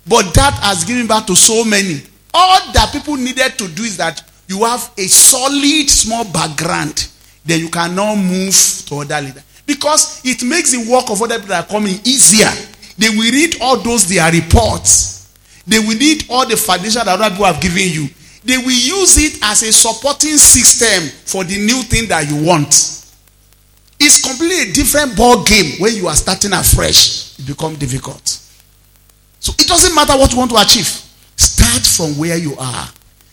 But 0.08 0.34
that 0.34 0.54
has 0.62 0.84
given 0.84 1.08
back 1.08 1.26
to 1.28 1.36
so 1.36 1.64
many. 1.64 2.02
All 2.34 2.72
that 2.74 2.92
people 2.92 3.18
needed 3.18 3.58
to 3.58 3.68
do 3.68 3.84
is 3.84 3.98
that 3.98 4.24
you 4.48 4.64
have 4.64 4.92
a 4.98 5.08
solid 5.08 5.90
small 5.90 6.26
background. 6.26 7.11
Then 7.46 7.60
you 7.60 7.70
can 7.70 7.96
now 7.96 8.16
move 8.16 8.56
to 8.88 8.96
other 9.00 9.22
leaders. 9.22 9.44
Because 9.66 10.22
it 10.26 10.44
makes 10.44 10.72
the 10.72 10.92
work 10.92 11.10
of 11.10 11.22
other 11.22 11.36
people 11.36 11.50
that 11.50 11.66
are 11.66 11.72
coming 11.72 12.00
easier. 12.04 12.52
They 12.98 13.10
will 13.10 13.32
read 13.32 13.56
all 13.62 13.78
those 13.78 14.08
their 14.08 14.32
reports 14.32 15.12
they 15.68 15.80
will 15.80 15.98
need 15.98 16.26
all 16.30 16.46
the 16.48 16.58
foundation 16.58 17.02
that 17.06 17.20
other 17.20 17.30
people 17.30 17.46
have 17.46 17.62
given 17.62 17.90
you. 17.90 18.08
They 18.44 18.58
will 18.58 18.72
use 18.72 19.18
it 19.18 19.40
as 19.44 19.62
a 19.64 19.72
supporting 19.72 20.38
system 20.38 21.10
for 21.26 21.44
the 21.44 21.58
new 21.58 21.84
thing 21.84 22.08
that 22.10 22.28
you 22.30 22.44
want. 22.44 22.68
It's 24.00 24.20
completely 24.22 24.72
a 24.72 24.74
different 24.74 25.16
ball 25.16 25.44
game 25.44 25.80
when 25.80 25.96
you 25.96 26.08
are 26.08 26.16
starting 26.16 26.54
afresh. 26.54 27.38
It 27.40 27.46
becomes 27.48 27.78
difficult. 27.78 28.28
So 29.40 29.54
it 29.60 29.68
doesn't 29.68 29.94
matter 29.94 30.14
what 30.18 30.32
you 30.32 30.40
want 30.40 30.50
to 30.52 30.58
achieve. 30.58 30.88
Start 31.36 31.84
from 31.86 32.18
where 32.20 32.38
you 32.38 32.56
are 32.58 32.88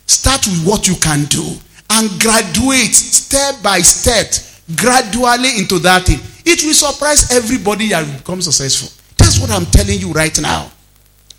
Start 0.09 0.47
with 0.47 0.67
what 0.67 0.89
you 0.89 0.95
can 0.97 1.25
do 1.27 1.45
and 1.91 2.21
graduate 2.21 2.95
step 2.95 3.63
by 3.63 3.81
step, 3.81 4.33
gradually 4.77 5.59
into 5.59 5.79
that 5.81 6.05
thing. 6.07 6.21
It 6.45 6.63
will 6.65 6.75
surprise 6.75 7.31
everybody 7.33 7.89
that 7.89 8.07
will 8.07 8.19
become 8.19 8.43
successful. 8.43 8.91
That's 9.17 9.39
what 9.39 9.51
I'm 9.51 9.67
telling 9.67 9.99
you 9.99 10.13
right 10.13 10.39
now. 10.41 10.71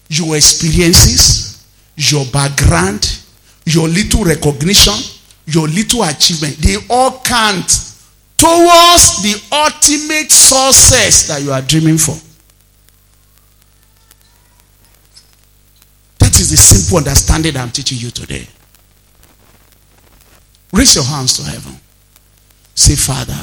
Your 0.09 0.35
experiences, 0.35 1.65
your 1.95 2.25
background, 2.27 3.21
your 3.65 3.87
little 3.87 4.23
recognition, 4.23 4.93
your 5.45 5.67
little 5.67 6.03
achievement, 6.03 6.57
they 6.57 6.77
all 6.89 7.21
count 7.21 7.67
towards 8.37 9.21
the 9.21 9.35
ultimate 9.51 10.31
success 10.31 11.27
that 11.27 11.41
you 11.41 11.51
are 11.51 11.61
dreaming 11.61 11.97
for. 11.97 12.15
That 16.19 16.39
is 16.39 16.51
the 16.51 16.57
simple 16.57 16.99
understanding 16.99 17.57
I'm 17.57 17.71
teaching 17.71 17.97
you 17.97 18.11
today. 18.11 18.47
Raise 20.71 20.95
your 20.95 21.03
hands 21.05 21.37
to 21.37 21.43
heaven. 21.43 21.75
Say, 22.75 22.95
Father, 22.95 23.37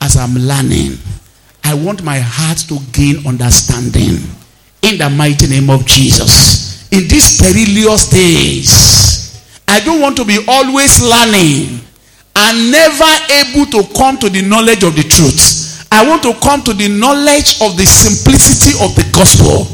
as 0.00 0.16
I'm 0.16 0.34
learning, 0.34 0.98
I 1.64 1.74
want 1.74 2.02
my 2.04 2.18
heart 2.18 2.58
to 2.68 2.78
gain 2.92 3.26
understanding 3.26 4.20
in 4.82 4.98
the 4.98 5.10
mighty 5.10 5.48
name 5.48 5.70
of 5.70 5.84
Jesus. 5.86 6.90
In 6.92 7.08
these 7.08 7.40
perilous 7.40 8.08
days, 8.08 9.42
I 9.66 9.80
don't 9.80 10.00
want 10.00 10.16
to 10.18 10.24
be 10.24 10.38
always 10.46 11.02
learning 11.02 11.80
and 12.36 12.70
never 12.70 13.10
able 13.42 13.66
to 13.72 13.82
come 13.96 14.18
to 14.18 14.28
the 14.28 14.42
knowledge 14.42 14.84
of 14.84 14.94
the 14.94 15.02
truth. 15.02 15.88
I 15.90 16.06
want 16.06 16.22
to 16.22 16.34
come 16.40 16.62
to 16.64 16.72
the 16.72 16.88
knowledge 16.88 17.60
of 17.62 17.76
the 17.76 17.86
simplicity 17.86 18.76
of 18.84 18.94
the 18.94 19.08
gospel. 19.12 19.66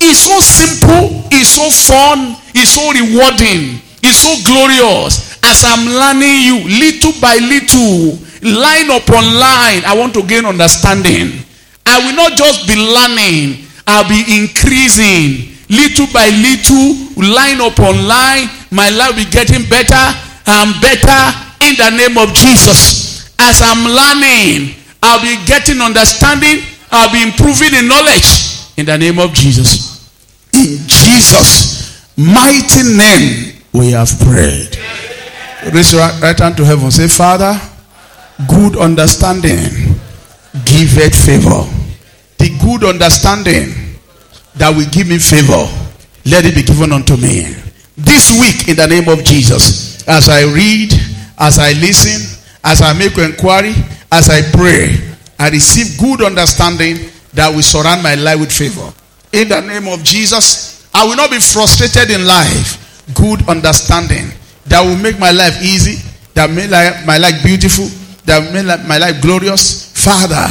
It's 0.00 0.20
so 0.28 0.38
simple, 0.40 1.24
it's 1.32 1.56
so 1.56 1.66
fun, 1.70 2.36
it's 2.54 2.76
so 2.76 2.92
rewarding, 2.92 3.80
it's 4.02 4.18
so 4.20 4.32
glorious. 4.44 5.29
As 5.50 5.64
I'm 5.66 5.82
learning 5.82 6.46
you 6.46 6.56
little 6.78 7.10
by 7.20 7.34
little, 7.42 8.14
line 8.46 8.86
upon 8.86 9.24
line, 9.34 9.82
I 9.82 9.96
want 9.98 10.14
to 10.14 10.22
gain 10.22 10.46
understanding. 10.46 11.42
I 11.84 11.98
will 12.06 12.14
not 12.14 12.38
just 12.38 12.68
be 12.68 12.78
learning, 12.78 13.66
I'll 13.84 14.06
be 14.06 14.22
increasing 14.30 15.50
little 15.66 16.06
by 16.14 16.30
little, 16.30 16.94
line 17.18 17.58
upon 17.58 18.06
line. 18.06 18.46
My 18.70 18.90
life 18.90 19.10
will 19.16 19.24
be 19.24 19.30
getting 19.30 19.66
better 19.66 20.04
and 20.46 20.70
better 20.78 21.22
in 21.66 21.74
the 21.74 21.90
name 21.98 22.14
of 22.18 22.30
Jesus. 22.30 23.34
As 23.40 23.58
I'm 23.58 23.82
learning, 23.90 24.76
I'll 25.02 25.18
be 25.18 25.34
getting 25.46 25.80
understanding, 25.80 26.62
I'll 26.92 27.10
be 27.10 27.22
improving 27.26 27.74
in 27.74 27.88
knowledge 27.88 28.70
in 28.76 28.86
the 28.86 28.96
name 28.96 29.18
of 29.18 29.34
Jesus. 29.34 30.06
In 30.54 30.78
Jesus' 30.86 32.06
mighty 32.16 32.86
name, 32.94 33.62
we 33.72 33.90
have 33.90 34.10
prayed. 34.20 34.78
Raise 35.68 35.92
your 35.92 36.00
right 36.20 36.38
hand 36.38 36.56
to 36.56 36.64
heaven. 36.64 36.90
Say, 36.90 37.06
Father, 37.06 37.60
good 38.48 38.76
understanding, 38.76 39.60
give 40.64 40.96
it 40.96 41.14
favor. 41.14 41.68
The 42.38 42.48
good 42.64 42.84
understanding 42.88 43.98
that 44.56 44.74
will 44.74 44.88
give 44.90 45.06
me 45.08 45.18
favor, 45.18 45.68
let 46.24 46.46
it 46.46 46.54
be 46.54 46.62
given 46.62 46.92
unto 46.92 47.16
me. 47.16 47.54
This 47.96 48.32
week, 48.40 48.68
in 48.68 48.76
the 48.76 48.86
name 48.86 49.08
of 49.08 49.22
Jesus, 49.24 50.06
as 50.08 50.28
I 50.30 50.44
read, 50.44 50.92
as 51.38 51.58
I 51.58 51.72
listen, 51.72 52.24
as 52.64 52.80
I 52.80 52.94
make 52.94 53.18
inquiry, 53.18 53.74
as 54.10 54.30
I 54.30 54.40
pray, 54.52 54.96
I 55.38 55.50
receive 55.50 55.98
good 56.00 56.22
understanding 56.22 56.96
that 57.34 57.54
will 57.54 57.62
surround 57.62 58.02
my 58.02 58.14
life 58.14 58.40
with 58.40 58.50
favor. 58.52 58.92
In 59.32 59.48
the 59.48 59.60
name 59.60 59.88
of 59.88 60.02
Jesus, 60.02 60.88
I 60.94 61.06
will 61.06 61.16
not 61.16 61.30
be 61.30 61.38
frustrated 61.38 62.10
in 62.10 62.26
life. 62.26 63.04
Good 63.14 63.46
understanding 63.48 64.32
that 64.70 64.80
will 64.86 64.96
make 64.96 65.18
my 65.18 65.32
life 65.32 65.60
easy, 65.62 65.98
that 66.34 66.48
make 66.48 66.70
my 67.04 67.18
life 67.18 67.42
beautiful, 67.42 67.90
that 68.24 68.54
make 68.54 68.64
my 68.86 68.98
life 68.98 69.20
glorious. 69.20 69.90
Father, 69.92 70.46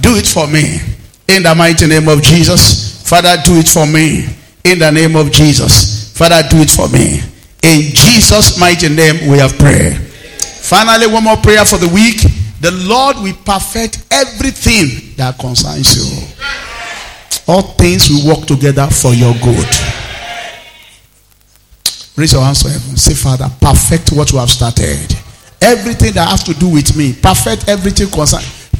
do 0.00 0.14
it 0.16 0.26
for 0.26 0.46
me. 0.46 0.78
In 1.28 1.42
the 1.42 1.54
mighty 1.54 1.86
name 1.86 2.08
of 2.08 2.22
Jesus. 2.22 3.02
Father, 3.08 3.36
do 3.44 3.58
it 3.58 3.68
for 3.68 3.86
me. 3.86 4.24
In 4.64 4.78
the 4.78 4.90
name 4.90 5.16
of 5.16 5.30
Jesus. 5.32 6.16
Father, 6.16 6.42
do 6.48 6.58
it 6.62 6.70
for 6.70 6.88
me. 6.88 7.20
In 7.62 7.92
Jesus' 7.92 8.58
mighty 8.58 8.88
name, 8.88 9.28
we 9.28 9.38
have 9.38 9.58
prayed. 9.58 9.96
Finally, 9.98 11.08
one 11.08 11.24
more 11.24 11.36
prayer 11.36 11.64
for 11.64 11.76
the 11.76 11.88
week. 11.88 12.22
The 12.60 12.70
Lord 12.86 13.16
will 13.18 13.36
perfect 13.44 14.06
everything 14.10 15.14
that 15.16 15.38
concerns 15.38 15.96
you. 15.96 16.06
All 17.48 17.62
things 17.74 18.08
will 18.08 18.36
work 18.36 18.46
together 18.46 18.86
for 18.86 19.12
your 19.12 19.34
good. 19.42 19.68
Raise 22.20 22.34
your 22.34 22.44
hands 22.44 22.62
to 22.62 22.68
heaven. 22.68 23.00
Say, 23.00 23.14
Father, 23.14 23.48
perfect 23.64 24.12
what 24.12 24.30
you 24.30 24.36
have 24.36 24.50
started. 24.52 25.08
Everything 25.64 26.12
that 26.12 26.28
has 26.28 26.44
to 26.44 26.52
do 26.52 26.68
with 26.68 26.92
me, 26.92 27.16
perfect 27.16 27.64
everything. 27.68 28.12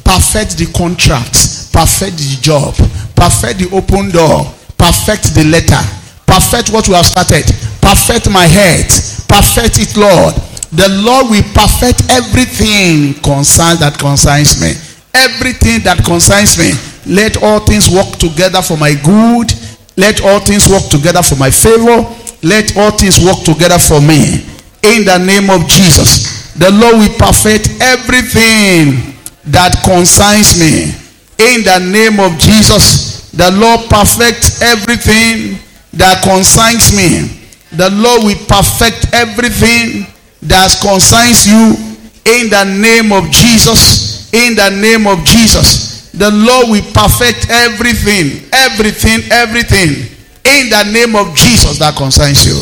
Perfect 0.04 0.60
the 0.60 0.68
contract, 0.76 1.72
perfect 1.72 2.20
the 2.20 2.36
job, 2.44 2.76
perfect 3.16 3.64
the 3.64 3.68
open 3.72 4.12
door, 4.12 4.44
perfect 4.76 5.32
the 5.32 5.48
letter, 5.48 5.80
perfect 6.28 6.68
what 6.68 6.84
you 6.84 6.92
have 6.92 7.06
started, 7.08 7.48
perfect 7.80 8.28
my 8.28 8.44
head, 8.44 8.84
perfect 9.24 9.80
it, 9.80 9.96
Lord. 9.96 10.36
The 10.76 10.92
Lord 11.00 11.32
will 11.32 11.46
perfect 11.56 12.12
everything 12.12 13.16
concern 13.24 13.80
that 13.80 13.96
concerns 13.96 14.60
me. 14.60 14.76
Everything 15.16 15.80
that 15.88 16.04
concerns 16.04 16.60
me 16.60 16.76
let 17.06 17.42
all 17.42 17.60
things 17.60 17.88
work 17.88 18.18
together 18.18 18.60
for 18.60 18.76
my 18.76 18.92
good. 18.94 19.52
Let 19.96 20.22
all 20.22 20.40
things 20.40 20.68
work 20.68 20.84
together 20.88 21.22
for 21.22 21.36
my 21.36 21.50
favor. 21.50 22.04
Let 22.42 22.76
all 22.76 22.90
things 22.92 23.24
work 23.24 23.44
together 23.44 23.78
for 23.78 24.00
me. 24.00 24.44
In 24.82 25.04
the 25.04 25.18
name 25.18 25.50
of 25.50 25.68
Jesus. 25.68 26.54
The 26.54 26.70
Lord 26.70 26.96
will 26.96 27.16
perfect 27.18 27.68
everything 27.80 29.14
that 29.52 29.80
concerns 29.84 30.58
me. 30.58 30.92
In 31.38 31.64
the 31.64 31.78
name 31.92 32.20
of 32.20 32.38
Jesus. 32.38 33.30
The 33.32 33.50
Lord 33.52 33.88
perfect 33.88 34.62
everything 34.62 35.58
that 35.94 36.22
concerns 36.22 36.96
me. 36.96 37.28
The 37.76 37.90
Lord 37.90 38.24
will 38.24 38.40
perfect 38.48 39.14
everything 39.14 40.06
that 40.42 40.70
concerns 40.80 41.46
you. 41.46 41.76
In 42.24 42.50
the 42.50 42.64
name 42.64 43.12
of 43.12 43.30
Jesus. 43.30 44.32
In 44.32 44.54
the 44.54 44.70
name 44.70 45.06
of 45.06 45.24
Jesus 45.24 45.90
the 46.12 46.30
Lord 46.30 46.70
will 46.70 46.92
perfect 46.92 47.48
everything, 47.50 48.42
everything, 48.52 49.22
everything 49.30 50.19
in 50.44 50.70
the 50.70 50.90
name 50.92 51.16
of 51.16 51.34
Jesus 51.34 51.78
that 51.78 51.96
concerns 51.96 52.46
you. 52.46 52.56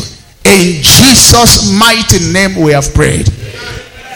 In 0.45 0.81
Jesus' 0.81 1.71
mighty 1.77 2.31
name 2.31 2.61
we 2.63 2.71
have 2.71 2.93
prayed. 2.93 3.29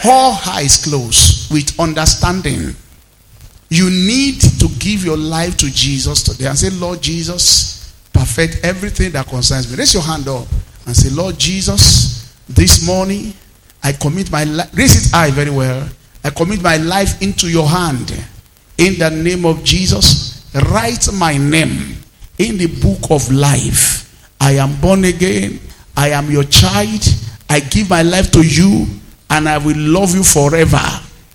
All 0.06 0.38
eyes 0.48 0.84
closed 0.84 1.52
with 1.52 1.80
understanding. 1.80 2.76
You 3.70 3.90
need 3.90 4.42
to 4.60 4.68
give 4.80 5.04
your 5.04 5.18
life 5.18 5.58
to 5.58 5.72
Jesus 5.72 6.24
today 6.24 6.48
and 6.48 6.58
say, 6.58 6.70
Lord 6.72 7.02
Jesus, 7.02 7.94
perfect 8.12 8.60
everything 8.64 9.12
that 9.12 9.28
concerns 9.28 9.72
me. 9.72 9.78
Raise 9.78 9.94
your 9.94 10.04
hand 10.04 10.28
up 10.28 10.48
and 10.86 10.96
say, 10.96 11.10
Lord 11.10 11.40
Jesus, 11.40 12.34
this 12.48 12.86
morning 12.86 13.34
I 13.82 13.94
commit 13.94 14.32
my 14.32 14.44
life. 14.44 14.70
Raise 14.76 15.08
it 15.08 15.12
high 15.12 15.32
very 15.32 15.52
well. 15.52 15.88
I 16.24 16.30
commit 16.30 16.62
my 16.62 16.78
life 16.78 17.22
into 17.22 17.50
your 17.50 17.68
hand. 17.68 18.12
In 18.78 18.98
the 18.98 19.10
name 19.10 19.46
of 19.46 19.64
Jesus, 19.64 20.50
write 20.72 21.12
my 21.14 21.38
name 21.38 22.03
in 22.38 22.58
the 22.58 22.68
book 22.82 23.12
of 23.12 23.32
life. 23.32 24.04
I 24.40 24.54
am 24.54 24.80
born 24.82 25.06
again. 25.06 25.60
I 25.96 26.10
am 26.10 26.30
your 26.32 26.44
child. 26.44 27.02
I 27.50 27.60
give 27.60 27.90
my 27.90 28.02
life 28.02 28.32
to 28.32 28.42
you 28.42 28.88
and 29.30 29.48
I 29.48 29.58
will 29.58 29.78
love 29.78 30.16
you 30.16 30.24
forever. 30.24 30.82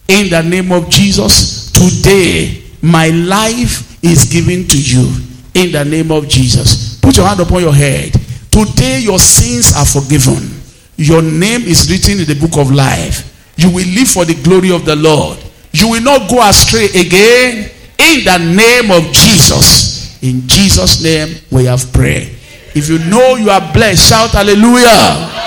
In 0.09 0.31
the 0.31 0.43
name 0.43 0.73
of 0.73 0.89
Jesus, 0.89 1.71
today 1.73 2.63
my 2.83 3.09
life 3.09 4.03
is 4.03 4.31
given 4.31 4.67
to 4.69 4.79
you. 4.81 5.13
In 5.55 5.73
the 5.73 5.85
name 5.85 6.11
of 6.13 6.29
Jesus. 6.29 6.99
Put 7.01 7.17
your 7.17 7.27
hand 7.27 7.41
upon 7.41 7.63
your 7.63 7.75
head. 7.75 8.13
Today 8.51 9.01
your 9.01 9.19
sins 9.19 9.73
are 9.77 9.87
forgiven. 9.87 10.59
Your 10.97 11.23
name 11.23 11.63
is 11.63 11.91
written 11.91 12.21
in 12.21 12.27
the 12.27 12.35
book 12.35 12.59
of 12.59 12.73
life. 12.73 13.53
You 13.57 13.71
will 13.71 13.87
live 13.87 14.09
for 14.09 14.25
the 14.25 14.41
glory 14.43 14.73
of 14.73 14.85
the 14.85 14.97
Lord. 14.97 15.39
You 15.73 15.91
will 15.91 16.03
not 16.03 16.31
go 16.31 16.47
astray 16.47 16.87
again 16.87 17.71
in 17.99 18.25
the 18.25 18.39
name 18.39 18.91
of 18.91 19.13
Jesus. 19.13 19.98
In 20.23 20.47
Jesus' 20.49 21.03
name 21.03 21.37
we 21.51 21.65
have 21.67 21.93
prayed. 21.93 22.35
If 22.75 22.89
you 22.89 22.99
know 23.11 23.37
you 23.37 23.51
are 23.51 23.73
blessed, 23.73 24.09
shout 24.09 24.31
hallelujah. 24.31 25.47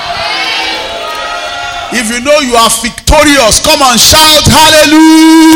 If 1.94 2.08
you 2.08 2.24
know 2.24 2.40
you 2.40 2.56
are 2.56 2.70
victorious, 2.82 3.60
come 3.66 3.82
on, 3.82 3.98
shout 3.98 4.48
hallelujah. 4.48 5.52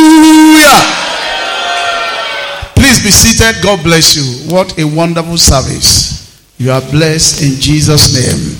Please 2.76 3.02
be 3.02 3.10
seated. 3.10 3.64
God 3.64 3.82
bless 3.84 4.16
you. 4.16 4.54
What 4.54 4.78
a 4.78 4.84
wonderful 4.84 5.38
service. 5.38 6.16
You 6.58 6.72
are 6.72 6.82
blessed 6.92 7.42
in 7.42 7.60
Jesus' 7.60 8.14
name. 8.14 8.60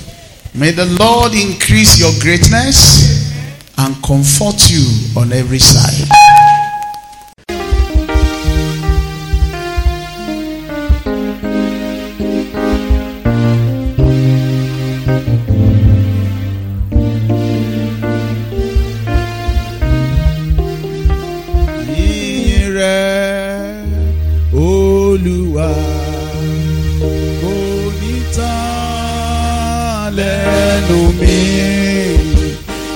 May 0.58 0.70
the 0.70 0.86
Lord 0.98 1.32
increase 1.34 2.00
your 2.00 2.12
greatness 2.20 3.32
and 3.78 3.94
comfort 4.02 4.70
you 4.70 4.84
on 5.20 5.32
every 5.32 5.58
side. 5.58 6.08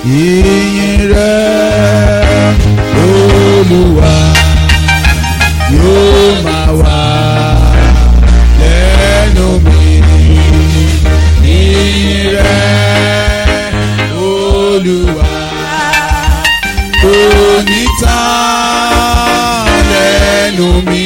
Ìyìn 0.05 1.13
rẹ 1.13 1.37
olúwa 3.03 4.13
yóò 5.77 6.43
máa 6.45 6.67
wà 6.81 7.01
lẹ́nu 8.61 9.47
mi. 9.65 9.79
Ìyìn 11.43 12.33
rẹ 12.33 12.61
olúwa 14.25 15.29
kò 17.01 17.15
ní 17.67 17.81
lẹ́nu 19.91 20.67
mi. 20.89 21.05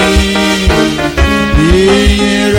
Ìyìn 1.73 2.53